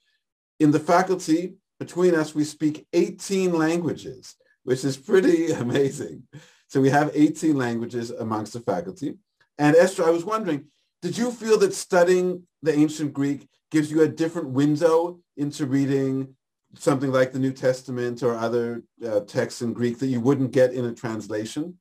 In 0.60 0.70
the 0.70 0.78
faculty, 0.78 1.54
between 1.80 2.14
us, 2.14 2.34
we 2.34 2.44
speak 2.44 2.86
18 2.92 3.52
languages, 3.52 4.36
which 4.62 4.84
is 4.84 4.96
pretty 4.96 5.50
amazing. 5.64 6.22
So 6.68 6.80
we 6.80 6.90
have 6.90 7.10
18 7.14 7.56
languages 7.56 8.10
amongst 8.10 8.52
the 8.52 8.60
faculty. 8.60 9.16
And 9.60 9.76
Esther, 9.76 10.04
I 10.04 10.10
was 10.10 10.24
wondering, 10.24 10.64
did 11.02 11.18
you 11.18 11.30
feel 11.30 11.58
that 11.58 11.74
studying 11.74 12.44
the 12.62 12.74
ancient 12.74 13.12
Greek 13.12 13.46
gives 13.70 13.90
you 13.90 14.00
a 14.00 14.08
different 14.08 14.48
window 14.48 15.20
into 15.36 15.66
reading 15.66 16.34
something 16.74 17.12
like 17.12 17.32
the 17.32 17.38
New 17.38 17.52
Testament 17.52 18.22
or 18.22 18.34
other 18.34 18.82
uh, 19.06 19.20
texts 19.20 19.60
in 19.60 19.74
Greek 19.74 19.98
that 19.98 20.06
you 20.06 20.18
wouldn't 20.18 20.52
get 20.52 20.72
in 20.72 20.86
a 20.86 20.94
translation? 20.94 21.78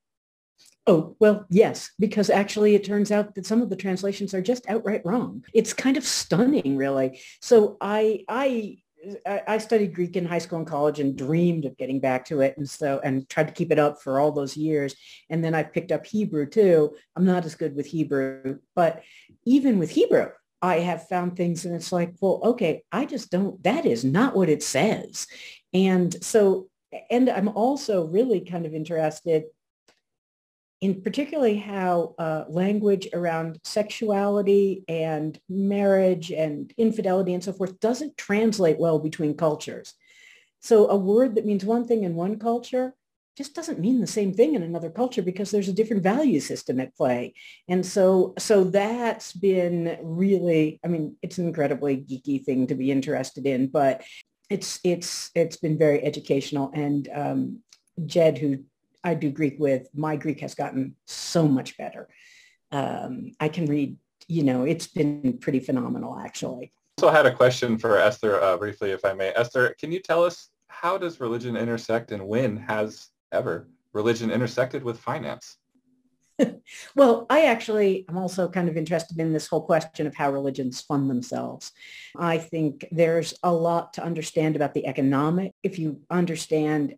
Oh, 0.88 1.16
well, 1.20 1.46
yes, 1.50 1.92
because 1.98 2.30
actually 2.30 2.76
it 2.76 2.84
turns 2.84 3.12
out 3.12 3.34
that 3.36 3.46
some 3.46 3.62
of 3.62 3.70
the 3.70 3.78
translations 3.78 4.34
are 4.34 4.42
just 4.42 4.68
outright 4.70 5.06
wrong. 5.06 5.46
It's 5.54 5.72
kind 5.72 5.96
of 5.96 6.04
stunning, 6.04 6.76
really. 6.76 7.22
So 7.42 7.78
I, 7.80 8.26
I 8.28 8.80
I 9.26 9.58
studied 9.60 9.96
Greek 9.96 10.16
in 10.16 10.26
high 10.26 10.40
school 10.40 10.60
and 10.60 10.68
college 10.68 11.00
and 11.00 11.18
dreamed 11.18 11.66
of 11.66 11.78
getting 11.78 12.00
back 12.00 12.26
to 12.26 12.42
it. 12.42 12.58
And 12.58 12.70
so, 12.70 13.00
and 13.04 13.28
tried 13.30 13.48
to 13.48 13.54
keep 13.54 13.72
it 13.72 13.80
up 13.80 14.02
for 14.02 14.20
all 14.20 14.32
those 14.32 14.58
years. 14.58 14.96
And 15.30 15.44
then 15.44 15.56
I 15.56 15.64
picked 15.64 15.92
up 15.92 16.06
Hebrew 16.06 16.48
too. 16.48 16.96
I'm 17.16 17.26
not 17.26 17.46
as 17.46 17.56
good 17.56 17.76
with 17.76 17.86
Hebrew, 17.86 18.60
but 18.76 19.04
even 19.46 19.80
with 19.80 19.90
Hebrew, 19.90 20.30
I 20.62 20.80
have 20.80 21.08
found 21.08 21.38
things 21.38 21.66
and 21.66 21.74
it's 21.74 21.92
like, 21.92 22.14
well, 22.20 22.42
okay, 22.44 22.84
I 22.92 23.06
just 23.06 23.32
don't, 23.32 23.62
that 23.64 23.86
is 23.86 24.04
not 24.04 24.36
what 24.36 24.50
it 24.50 24.62
says. 24.62 25.28
And 25.74 26.22
so, 26.24 26.68
and 27.10 27.30
I'm 27.30 27.48
also 27.50 28.06
really 28.06 28.42
kind 28.42 28.66
of 28.66 28.74
interested 28.74 29.44
in 30.82 31.02
particularly 31.02 31.58
how 31.58 32.16
uh, 32.18 32.46
language 32.48 33.08
around 33.14 33.60
sexuality 33.64 34.84
and 34.88 35.40
marriage 35.50 36.32
and 36.32 36.74
infidelity 36.78 37.34
and 37.34 37.44
so 37.44 37.52
forth 37.52 37.80
doesn't 37.80 38.18
translate 38.18 38.80
well 38.80 39.00
between 39.00 39.36
cultures. 39.36 39.94
So 40.62 40.90
a 40.90 40.96
word 40.96 41.36
that 41.36 41.46
means 41.46 41.66
one 41.66 41.86
thing 41.86 42.04
in 42.04 42.16
one 42.16 42.40
culture 42.40 42.94
just 43.38 43.56
doesn't 43.56 43.80
mean 43.80 44.02
the 44.02 44.08
same 44.08 44.34
thing 44.34 44.54
in 44.54 44.64
another 44.64 44.90
culture 44.90 45.22
because 45.22 45.52
there's 45.52 45.70
a 45.70 45.74
different 45.74 46.04
value 46.04 46.42
system 46.42 46.80
at 46.80 46.96
play. 46.96 47.34
And 47.70 47.86
so, 47.86 48.34
so 48.38 48.66
that's 48.66 49.32
been 49.32 49.98
really, 50.02 50.80
I 50.84 50.90
mean, 50.90 51.16
it's 51.22 51.38
an 51.38 51.48
incredibly 51.48 51.98
geeky 51.98 52.44
thing 52.44 52.68
to 52.68 52.76
be 52.76 52.92
interested 52.92 53.46
in, 53.46 53.68
but 53.68 54.04
it's, 54.50 54.80
it's, 54.84 55.32
it's 55.36 55.56
been 55.56 55.78
very 55.78 56.04
educational. 56.04 56.72
And 56.74 57.08
um, 57.14 57.60
Jed, 58.06 58.38
who 58.38 58.66
I 59.04 59.14
do 59.14 59.32
Greek 59.32 59.58
with, 59.60 59.88
my 59.94 60.16
Greek 60.16 60.42
has 60.42 60.56
gotten 60.56 60.96
so 61.06 61.48
much 61.48 61.78
better. 61.78 62.08
Um, 62.72 63.32
I 63.40 63.50
can 63.50 63.66
read, 63.66 63.98
you 64.28 64.44
know, 64.44 64.64
it's 64.64 64.88
been 64.88 65.38
pretty 65.40 65.60
phenomenal 65.60 66.20
actually. 66.20 66.72
Also 66.98 67.10
I 67.10 67.16
had 67.16 67.26
a 67.26 67.36
question 67.36 67.78
for 67.78 67.98
Esther 67.98 68.42
uh, 68.42 68.58
briefly, 68.58 68.92
if 68.92 69.06
I 69.06 69.14
may. 69.14 69.32
Esther, 69.36 69.76
can 69.80 69.92
you 69.92 70.02
tell 70.02 70.24
us 70.24 70.50
how 70.68 70.98
does 70.98 71.20
religion 71.20 71.56
intersect 71.56 72.12
and 72.12 72.28
when 72.28 72.58
has 72.58 73.08
ever 73.32 73.68
religion 73.94 74.32
intersected 74.32 74.84
with 74.84 75.00
finance? 75.00 75.58
well, 76.96 77.26
I 77.30 77.46
actually 77.46 78.06
am 78.10 78.18
also 78.18 78.48
kind 78.48 78.70
of 78.70 78.78
interested 78.78 79.20
in 79.20 79.34
this 79.34 79.48
whole 79.48 79.62
question 79.62 80.08
of 80.08 80.16
how 80.16 80.32
religions 80.32 80.82
fund 80.82 81.10
themselves. 81.10 81.72
I 82.18 82.38
think 82.38 82.88
there's 82.92 83.34
a 83.44 83.52
lot 83.52 83.94
to 83.94 84.04
understand 84.04 84.56
about 84.56 84.74
the 84.74 84.88
economic. 84.88 85.54
If 85.64 85.80
you 85.80 86.02
understand 86.10 86.96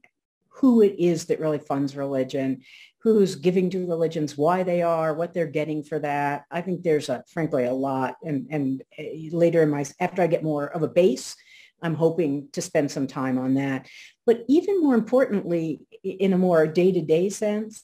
who 0.62 0.82
it 0.82 0.96
is 1.00 1.26
that 1.26 1.40
really 1.40 1.58
funds 1.58 1.96
religion, 1.96 2.62
who's 3.00 3.36
giving 3.36 3.68
to 3.72 3.88
religions, 3.88 4.38
why 4.38 4.62
they 4.62 4.84
are, 4.84 5.16
what 5.16 5.34
they're 5.34 5.48
getting 5.48 5.84
for 5.84 5.98
that. 5.98 6.46
I 6.52 6.62
think 6.62 6.84
there's 6.84 7.10
a, 7.10 7.24
frankly, 7.28 7.66
a 7.66 7.74
lot. 7.74 8.18
And, 8.24 8.48
and 8.52 8.84
eh, 8.98 9.30
later 9.32 9.64
in 9.64 9.72
my, 9.72 9.84
after 10.00 10.22
I 10.22 10.28
get 10.28 10.44
more 10.44 10.68
of 10.68 10.84
a 10.84 10.88
base, 10.88 11.36
I'm 11.82 11.96
hoping 11.96 12.50
to 12.54 12.62
spend 12.62 12.92
some 12.92 13.08
time 13.08 13.40
on 13.40 13.56
that. 13.56 13.88
But 14.28 14.46
even 14.48 14.82
more 14.82 14.94
importantly, 14.94 15.82
in 16.04 16.32
a 16.32 16.38
more 16.38 16.68
day-to-day 16.68 17.30
sense, 17.30 17.84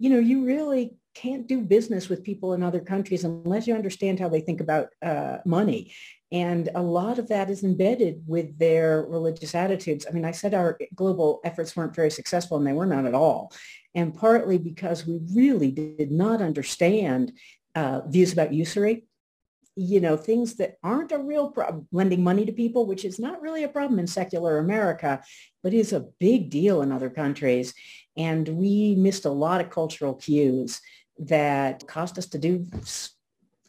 you 0.00 0.10
know, 0.10 0.18
you 0.18 0.44
really 0.44 0.94
can't 1.14 1.46
do 1.46 1.62
business 1.62 2.08
with 2.08 2.24
people 2.24 2.54
in 2.54 2.62
other 2.64 2.80
countries 2.80 3.22
unless 3.22 3.68
you 3.68 3.74
understand 3.74 4.18
how 4.18 4.28
they 4.28 4.40
think 4.40 4.60
about 4.60 4.88
uh, 5.00 5.38
money. 5.46 5.94
And 6.32 6.68
a 6.74 6.82
lot 6.82 7.18
of 7.18 7.28
that 7.28 7.50
is 7.50 7.62
embedded 7.62 8.22
with 8.26 8.58
their 8.58 9.02
religious 9.02 9.54
attitudes. 9.54 10.06
I 10.08 10.12
mean, 10.12 10.24
I 10.24 10.32
said 10.32 10.54
our 10.54 10.78
global 10.94 11.40
efforts 11.44 11.76
weren't 11.76 11.94
very 11.94 12.10
successful, 12.10 12.56
and 12.56 12.66
they 12.66 12.72
were 12.72 12.86
not 12.86 13.06
at 13.06 13.14
all. 13.14 13.52
And 13.94 14.14
partly 14.14 14.58
because 14.58 15.06
we 15.06 15.20
really 15.32 15.70
did 15.70 16.10
not 16.10 16.42
understand 16.42 17.32
uh, 17.74 18.00
views 18.08 18.32
about 18.32 18.52
usury, 18.52 19.04
you 19.76 20.00
know, 20.00 20.16
things 20.16 20.54
that 20.56 20.76
aren't 20.82 21.12
a 21.12 21.18
real 21.18 21.50
problem, 21.50 21.86
lending 21.92 22.24
money 22.24 22.44
to 22.46 22.52
people, 22.52 22.86
which 22.86 23.04
is 23.04 23.18
not 23.18 23.42
really 23.42 23.62
a 23.62 23.68
problem 23.68 23.98
in 23.98 24.06
secular 24.06 24.58
America, 24.58 25.22
but 25.62 25.74
is 25.74 25.92
a 25.92 26.06
big 26.18 26.50
deal 26.50 26.82
in 26.82 26.90
other 26.90 27.10
countries. 27.10 27.74
And 28.16 28.48
we 28.48 28.94
missed 28.96 29.26
a 29.26 29.30
lot 29.30 29.60
of 29.60 29.70
cultural 29.70 30.14
cues 30.14 30.80
that 31.18 31.86
cost 31.86 32.18
us 32.18 32.26
to 32.26 32.38
do 32.38 32.66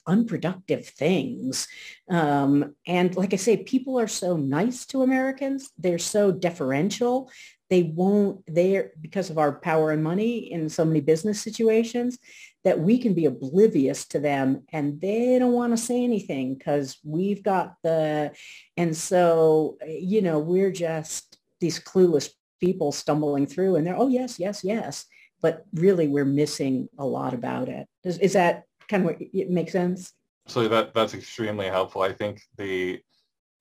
unproductive 0.08 0.88
things. 0.88 1.68
Um, 2.10 2.76
and 2.88 3.16
like 3.16 3.34
I 3.34 3.38
say, 3.38 3.58
people 3.58 4.00
are 4.00 4.08
so 4.08 4.38
nice 4.38 4.86
to 4.88 5.04
Americans. 5.04 5.70
They're 5.78 6.00
so 6.00 6.32
deferential. 6.32 7.30
They 7.70 7.84
won't, 7.84 8.44
they're, 8.48 8.92
because 9.02 9.30
of 9.30 9.38
our 9.38 9.60
power 9.60 9.92
and 9.92 10.02
money 10.02 10.52
in 10.52 10.70
so 10.70 10.86
many 10.86 11.02
business 11.02 11.42
situations, 11.42 12.18
that 12.64 12.80
we 12.80 12.98
can 12.98 13.14
be 13.14 13.26
oblivious 13.26 14.08
to 14.08 14.20
them 14.20 14.64
and 14.74 15.00
they 15.00 15.38
don't 15.38 15.54
want 15.54 15.74
to 15.74 15.78
say 15.78 16.04
anything 16.04 16.56
because 16.56 16.98
we've 17.04 17.44
got 17.44 17.76
the, 17.84 18.32
and 18.78 18.96
so, 18.96 19.78
you 19.86 20.22
know, 20.22 20.40
we're 20.40 20.72
just 20.72 21.38
these 21.60 21.80
clueless 21.80 22.30
people 22.60 22.92
stumbling 22.92 23.46
through 23.46 23.76
and 23.76 23.86
they're, 23.86 23.98
oh, 23.98 24.08
yes, 24.08 24.40
yes, 24.40 24.64
yes. 24.64 25.06
But 25.42 25.66
really, 25.74 26.08
we're 26.08 26.26
missing 26.26 26.90
a 26.98 27.06
lot 27.06 27.34
about 27.34 27.70
it. 27.70 27.88
Is, 28.04 28.18
is 28.18 28.34
that 28.34 28.64
kind 28.88 29.10
of 29.10 29.16
it 29.20 29.50
makes 29.50 29.72
sense? 29.72 30.14
So 30.48 30.68
that 30.68 30.94
that's 30.94 31.14
extremely 31.14 31.68
helpful. 31.68 32.02
I 32.02 32.14
think 32.14 32.42
the 32.58 33.00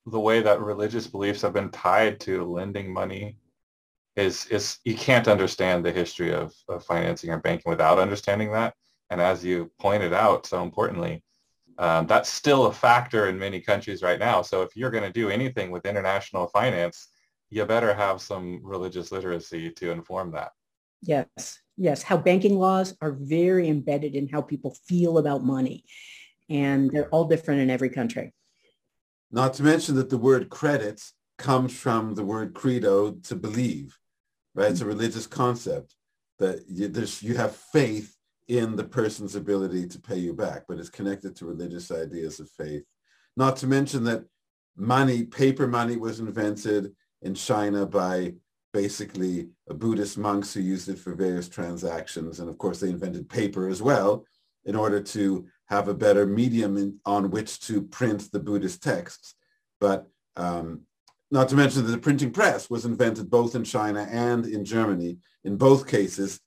the 0.07 0.21
way 0.21 0.41
that 0.41 0.61
religious 0.61 1.07
beliefs 1.07 1.43
have 1.43 1.53
been 1.53 1.71
tied 1.71 2.21
to 2.21 2.45
lending 2.45 2.93
money 2.93 3.39
is 4.15 4.47
is 4.47 4.79
you 4.85 4.95
can't 4.95 5.29
understand 5.29 5.85
the 5.85 5.93
history 5.93 6.33
of, 6.33 6.55
of 6.69 6.85
financing 6.85 7.31
or 7.31 7.39
banking 7.39 7.71
without 7.71 7.99
understanding 7.99 8.53
that. 8.53 8.75
And 9.11 9.21
as 9.21 9.45
you 9.45 9.71
pointed 9.79 10.13
out 10.13 10.47
so 10.47 10.63
importantly, 10.63 11.23
um, 11.79 12.07
that's 12.07 12.31
still 12.31 12.67
a 12.67 12.73
factor 12.73 13.29
in 13.29 13.39
many 13.39 13.61
countries 13.61 14.03
right 14.03 14.19
now. 14.19 14.43
So 14.43 14.63
if 14.63 14.75
you're 14.75 14.91
going 14.91 15.05
to 15.05 15.13
do 15.13 15.29
anything 15.29 15.71
with 15.71 15.87
international 15.87 16.47
finance, 16.49 17.09
you 17.51 17.65
better 17.67 17.95
have 17.95 18.21
some 18.21 18.61
religious 18.65 19.13
literacy 19.13 19.71
to 19.71 19.91
inform 19.91 20.33
that. 20.33 20.53
Yes, 21.03 21.61
yes. 21.77 22.03
How 22.03 22.17
banking 22.17 22.59
laws 22.59 22.97
are 23.01 23.13
very 23.13 23.69
embedded 23.69 24.15
in 24.15 24.29
how 24.29 24.43
people 24.43 24.77
feel 24.87 25.19
about 25.19 25.45
money. 25.45 25.85
And 26.49 26.91
they're 26.91 27.09
all 27.09 27.25
different 27.25 27.61
in 27.61 27.71
every 27.71 27.91
country. 27.91 28.33
Not 29.31 29.55
to 29.55 29.63
mention 29.63 29.97
that 29.97 30.11
the 30.11 30.19
word 30.19 30.49
credit 30.49 31.03
comes 31.39 31.77
from 31.77 32.15
the 32.15 32.25
word 32.25 32.55
credo 32.55 33.13
to 33.25 33.35
believe, 33.35 33.99
right? 34.55 34.71
It's 34.71 34.81
a 34.81 34.87
religious 34.87 35.27
concept 35.27 35.95
that 36.39 36.65
you, 36.69 36.93
you 37.21 37.37
have 37.37 37.57
faith 37.57 38.17
in 38.49 38.77
the 38.77 38.85
person's 38.85 39.35
ability 39.35 39.89
to 39.89 40.01
pay 40.01 40.19
you 40.19 40.33
back, 40.33 40.65
but 40.69 40.79
it's 40.79 40.89
connected 40.89 41.35
to 41.37 41.47
religious 41.47 41.91
ideas 41.91 42.39
of 42.39 42.49
faith. 42.51 42.85
Not 43.37 43.57
to 43.59 43.67
mention 43.67 44.05
that 44.05 44.25
money, 44.77 45.25
paper 45.25 45.67
money 45.67 45.97
was 45.97 46.21
invented 46.21 46.95
in 47.23 47.35
China 47.35 47.87
by 47.87 48.35
basically 48.77 49.49
Buddhist 49.69 50.19
monks 50.19 50.53
who 50.53 50.61
used 50.61 50.91
it 50.91 50.99
for 50.99 51.15
various 51.15 51.49
transactions. 51.49 52.41
And 52.41 52.51
of 52.51 52.59
course, 52.59 52.79
they 52.79 52.91
invented 52.91 53.27
paper 53.27 53.69
as 53.71 53.81
well 53.81 54.27
in 54.67 54.77
order 54.77 55.01
to 55.01 55.47
have 55.75 55.89
a 55.89 55.95
better 55.95 56.27
medium 56.27 56.77
in, 56.77 57.01
on 57.07 57.31
which 57.31 57.59
to 57.69 57.81
print 57.81 58.31
the 58.33 58.39
Buddhist 58.39 58.83
texts. 58.83 59.35
But 59.81 60.07
um, 60.37 60.83
not 61.31 61.49
to 61.49 61.57
mention 61.57 61.87
that 61.87 61.93
the 61.93 62.07
printing 62.07 62.33
press 62.33 62.69
was 62.69 62.85
invented 62.85 63.31
both 63.31 63.55
in 63.55 63.65
China 63.65 64.07
and 64.11 64.45
in 64.45 64.63
Germany, 64.63 65.17
in 65.43 65.57
both 65.57 65.89
cases, 65.89 66.41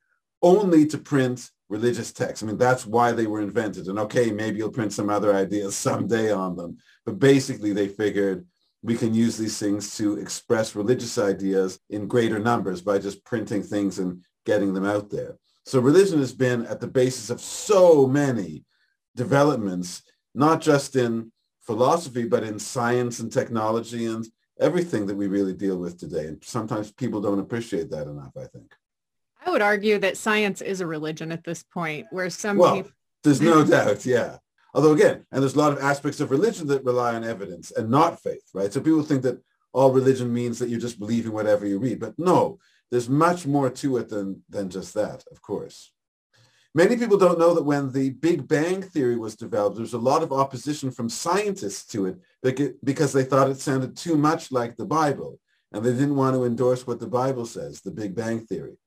only 0.43 0.85
to 0.85 0.99
print 0.99 1.49
religious 1.67 2.11
texts. 2.11 2.43
I 2.43 2.45
mean, 2.45 2.59
that's 2.59 2.85
why 2.85 3.11
they 3.11 3.25
were 3.25 3.41
invented. 3.41 3.87
And 3.87 3.97
okay, 4.05 4.29
maybe 4.29 4.59
you'll 4.59 4.69
print 4.79 4.93
some 4.93 5.09
other 5.09 5.33
ideas 5.33 5.75
someday 5.75 6.31
on 6.31 6.55
them. 6.55 6.77
But 7.07 7.17
basically, 7.17 7.73
they 7.73 7.87
figured 7.87 8.45
we 8.81 8.95
can 8.95 9.13
use 9.13 9.37
these 9.37 9.59
things 9.59 9.97
to 9.97 10.17
express 10.17 10.75
religious 10.75 11.17
ideas 11.17 11.79
in 11.89 12.07
greater 12.07 12.39
numbers 12.39 12.81
by 12.81 12.97
just 12.97 13.23
printing 13.25 13.61
things 13.61 13.99
and 13.99 14.23
getting 14.45 14.73
them 14.73 14.85
out 14.85 15.09
there. 15.09 15.37
So 15.65 15.79
religion 15.79 16.19
has 16.19 16.33
been 16.33 16.65
at 16.65 16.79
the 16.79 16.87
basis 16.87 17.29
of 17.29 17.41
so 17.41 18.07
many 18.07 18.63
developments, 19.15 20.03
not 20.33 20.61
just 20.61 20.95
in 20.95 21.31
philosophy, 21.61 22.23
but 22.23 22.43
in 22.43 22.57
science 22.57 23.19
and 23.19 23.31
technology 23.31 24.05
and 24.05 24.25
everything 24.59 25.05
that 25.07 25.15
we 25.15 25.27
really 25.27 25.53
deal 25.53 25.77
with 25.77 25.99
today. 25.99 26.27
And 26.27 26.43
sometimes 26.43 26.91
people 26.91 27.21
don't 27.21 27.39
appreciate 27.39 27.91
that 27.91 28.07
enough, 28.07 28.31
I 28.37 28.45
think. 28.45 28.73
I 29.45 29.51
would 29.51 29.61
argue 29.61 29.99
that 29.99 30.17
science 30.17 30.61
is 30.61 30.81
a 30.81 30.87
religion 30.87 31.31
at 31.31 31.43
this 31.43 31.63
point, 31.63 32.07
where 32.11 32.29
some 32.29 32.57
well, 32.57 32.75
people... 32.75 32.91
there's 33.23 33.41
no 33.41 33.63
doubt, 33.75 34.05
yeah. 34.05 34.37
Although 34.73 34.93
again, 34.93 35.25
and 35.31 35.41
there's 35.41 35.55
a 35.55 35.59
lot 35.59 35.71
of 35.71 35.79
aspects 35.79 36.19
of 36.19 36.31
religion 36.31 36.67
that 36.67 36.85
rely 36.85 37.15
on 37.15 37.23
evidence 37.23 37.71
and 37.71 37.89
not 37.89 38.21
faith, 38.21 38.43
right? 38.53 38.71
So 38.71 38.81
people 38.81 39.03
think 39.03 39.23
that 39.23 39.41
all 39.73 39.91
religion 39.91 40.33
means 40.33 40.59
that 40.59 40.69
you're 40.69 40.79
just 40.79 40.99
believing 40.99 41.31
whatever 41.31 41.65
you 41.65 41.79
read. 41.79 41.99
But 41.99 42.17
no, 42.17 42.59
there's 42.91 43.09
much 43.09 43.45
more 43.45 43.69
to 43.69 43.97
it 43.97 44.09
than, 44.09 44.43
than 44.49 44.69
just 44.69 44.93
that, 44.95 45.23
of 45.31 45.41
course. 45.41 45.91
Many 46.75 46.97
people 46.97 47.17
don't 47.17 47.39
know 47.39 47.55
that 47.55 47.65
when 47.65 47.91
the 47.91 48.11
Big 48.11 48.47
Bang 48.47 48.83
Theory 48.83 49.17
was 49.17 49.35
developed, 49.35 49.75
there 49.75 49.81
was 49.83 49.93
a 49.93 49.97
lot 49.97 50.21
of 50.21 50.31
opposition 50.31 50.91
from 50.91 51.09
scientists 51.09 51.85
to 51.91 52.05
it 52.05 52.77
because 52.83 53.11
they 53.11 53.23
thought 53.23 53.49
it 53.49 53.59
sounded 53.59 53.97
too 53.97 54.15
much 54.15 54.51
like 54.51 54.77
the 54.77 54.85
Bible 54.85 55.39
and 55.71 55.83
they 55.83 55.91
didn't 55.91 56.15
want 56.15 56.35
to 56.35 56.45
endorse 56.45 56.85
what 56.85 56.99
the 56.99 57.07
Bible 57.07 57.45
says, 57.45 57.81
the 57.81 57.91
Big 57.91 58.15
Bang 58.15 58.39
Theory. 58.41 58.77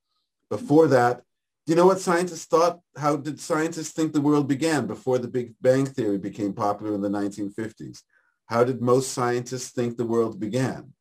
Before 0.48 0.86
that, 0.88 1.22
you 1.66 1.74
know 1.74 1.86
what 1.86 2.00
scientists 2.00 2.46
thought? 2.46 2.80
How 2.96 3.16
did 3.16 3.38
scientists 3.38 3.92
think 3.92 4.12
the 4.12 4.20
world 4.20 4.48
began 4.48 4.86
before 4.86 5.18
the 5.18 5.28
Big 5.28 5.54
Bang 5.60 5.86
Theory 5.86 6.18
became 6.18 6.52
popular 6.52 6.94
in 6.94 7.02
the 7.02 7.08
1950s? 7.08 8.02
How 8.46 8.64
did 8.64 8.82
most 8.82 9.12
scientists 9.12 9.70
think 9.70 9.96
the 9.96 10.04
world 10.04 10.40
began? 10.40 10.92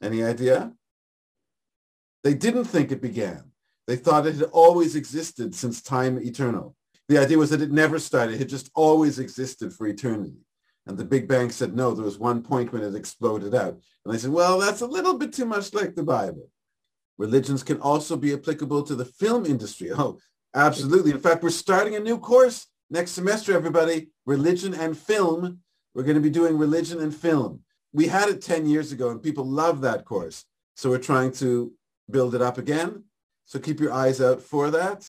Any 0.00 0.22
idea? 0.22 0.72
They 2.24 2.34
didn't 2.34 2.64
think 2.64 2.92
it 2.92 3.02
began. 3.02 3.50
They 3.86 3.96
thought 3.96 4.26
it 4.26 4.36
had 4.36 4.50
always 4.52 4.94
existed 4.94 5.54
since 5.54 5.82
time 5.82 6.18
eternal. 6.18 6.76
The 7.08 7.18
idea 7.18 7.36
was 7.36 7.50
that 7.50 7.62
it 7.62 7.72
never 7.72 7.98
started. 7.98 8.36
It 8.36 8.38
had 8.38 8.48
just 8.48 8.70
always 8.74 9.18
existed 9.18 9.72
for 9.72 9.86
eternity. 9.86 10.36
And 10.86 10.96
the 10.96 11.04
Big 11.04 11.28
Bang 11.28 11.50
said, 11.50 11.74
no, 11.74 11.92
there 11.92 12.04
was 12.04 12.18
one 12.18 12.42
point 12.42 12.72
when 12.72 12.82
it 12.82 12.94
exploded 12.94 13.54
out. 13.54 13.80
And 14.04 14.14
they 14.14 14.18
said, 14.18 14.30
well, 14.30 14.58
that's 14.58 14.80
a 14.80 14.86
little 14.86 15.18
bit 15.18 15.32
too 15.32 15.44
much 15.44 15.74
like 15.74 15.94
the 15.94 16.02
Bible. 16.02 16.48
Religions 17.18 17.62
can 17.62 17.80
also 17.80 18.16
be 18.16 18.32
applicable 18.32 18.82
to 18.82 18.94
the 18.94 19.04
film 19.04 19.46
industry. 19.46 19.90
Oh, 19.92 20.18
absolutely. 20.54 21.12
In 21.12 21.18
fact, 21.18 21.42
we're 21.42 21.50
starting 21.50 21.94
a 21.94 22.00
new 22.00 22.18
course 22.18 22.66
next 22.90 23.12
semester, 23.12 23.54
everybody. 23.54 24.08
Religion 24.26 24.74
and 24.74 24.96
film. 24.96 25.60
We're 25.94 26.04
going 26.04 26.16
to 26.16 26.22
be 26.22 26.30
doing 26.30 26.56
religion 26.56 27.00
and 27.00 27.14
film. 27.14 27.60
We 27.92 28.06
had 28.06 28.28
it 28.28 28.40
10 28.40 28.66
years 28.66 28.92
ago 28.92 29.10
and 29.10 29.22
people 29.22 29.44
love 29.44 29.82
that 29.82 30.04
course. 30.04 30.44
So 30.76 30.88
we're 30.90 30.98
trying 30.98 31.32
to 31.32 31.72
build 32.10 32.34
it 32.34 32.42
up 32.42 32.58
again. 32.58 33.04
So 33.44 33.58
keep 33.58 33.80
your 33.80 33.92
eyes 33.92 34.20
out 34.20 34.40
for 34.40 34.70
that. 34.70 35.06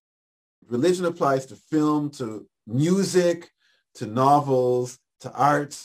Religion 0.67 1.05
applies 1.05 1.45
to 1.47 1.55
film, 1.55 2.09
to 2.11 2.47
music, 2.67 3.49
to 3.95 4.05
novels, 4.05 4.97
to 5.21 5.31
art, 5.31 5.77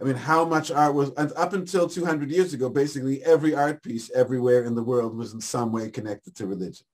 I 0.00 0.04
mean, 0.04 0.16
how 0.16 0.44
much 0.44 0.70
art 0.70 0.94
was, 0.94 1.10
up 1.16 1.52
until 1.54 1.88
200 1.88 2.30
years 2.30 2.52
ago, 2.52 2.68
basically 2.68 3.24
every 3.24 3.54
art 3.54 3.82
piece 3.82 4.10
everywhere 4.10 4.64
in 4.64 4.74
the 4.74 4.82
world 4.82 5.16
was 5.16 5.32
in 5.32 5.40
some 5.40 5.72
way 5.72 5.90
connected 5.90 6.34
to 6.36 6.46
religion. 6.46 6.86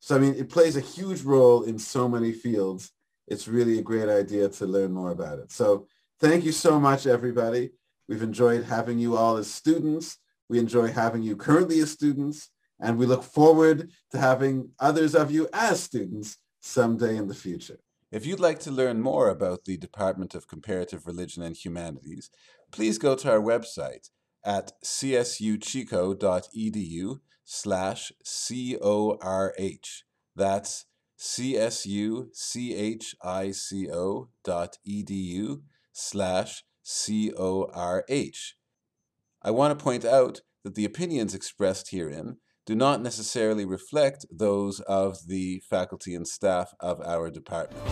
So, 0.00 0.16
I 0.16 0.18
mean, 0.18 0.34
it 0.34 0.48
plays 0.48 0.76
a 0.76 0.80
huge 0.80 1.22
role 1.22 1.62
in 1.62 1.78
so 1.78 2.08
many 2.08 2.32
fields. 2.32 2.90
It's 3.28 3.46
really 3.46 3.78
a 3.78 3.82
great 3.82 4.08
idea 4.08 4.48
to 4.48 4.66
learn 4.66 4.92
more 4.92 5.12
about 5.12 5.38
it. 5.38 5.52
So 5.52 5.86
thank 6.18 6.44
you 6.44 6.52
so 6.52 6.80
much, 6.80 7.06
everybody. 7.06 7.70
We've 8.08 8.22
enjoyed 8.22 8.64
having 8.64 8.98
you 8.98 9.16
all 9.16 9.36
as 9.36 9.48
students. 9.48 10.18
We 10.48 10.58
enjoy 10.58 10.88
having 10.88 11.22
you 11.22 11.36
currently 11.36 11.78
as 11.78 11.92
students, 11.92 12.50
and 12.80 12.98
we 12.98 13.06
look 13.06 13.22
forward 13.22 13.90
to 14.10 14.18
having 14.18 14.70
others 14.80 15.14
of 15.14 15.30
you 15.30 15.48
as 15.52 15.80
students 15.80 16.36
someday 16.60 17.16
in 17.16 17.28
the 17.28 17.34
future. 17.34 17.78
If 18.10 18.26
you'd 18.26 18.40
like 18.40 18.58
to 18.60 18.72
learn 18.72 19.00
more 19.00 19.28
about 19.28 19.66
the 19.66 19.76
Department 19.76 20.34
of 20.34 20.48
Comparative 20.48 21.06
Religion 21.06 21.44
and 21.44 21.56
Humanities, 21.56 22.28
please 22.72 22.98
go 22.98 23.14
to 23.14 23.30
our 23.30 23.40
website 23.40 24.10
at 24.44 24.72
csuchico.edu 24.84 25.60
slash 27.44 28.12
C-O-R-H. 28.24 30.04
That's 30.34 30.86
C-S-U-C-H-I-C-O 31.16 32.28
dot 34.42 34.78
E-D-U 34.84 35.62
slash 35.92 36.64
C-O-R-H. 36.82 38.56
I 39.42 39.50
want 39.52 39.78
to 39.78 39.82
point 39.84 40.04
out 40.04 40.40
that 40.64 40.74
the 40.74 40.84
opinions 40.84 41.32
expressed 41.34 41.90
herein 41.92 42.38
do 42.70 42.76
not 42.76 43.02
necessarily 43.02 43.64
reflect 43.64 44.24
those 44.30 44.78
of 44.82 45.26
the 45.26 45.60
faculty 45.68 46.14
and 46.14 46.28
staff 46.28 46.72
of 46.78 47.00
our 47.04 47.28
department. 47.28 47.82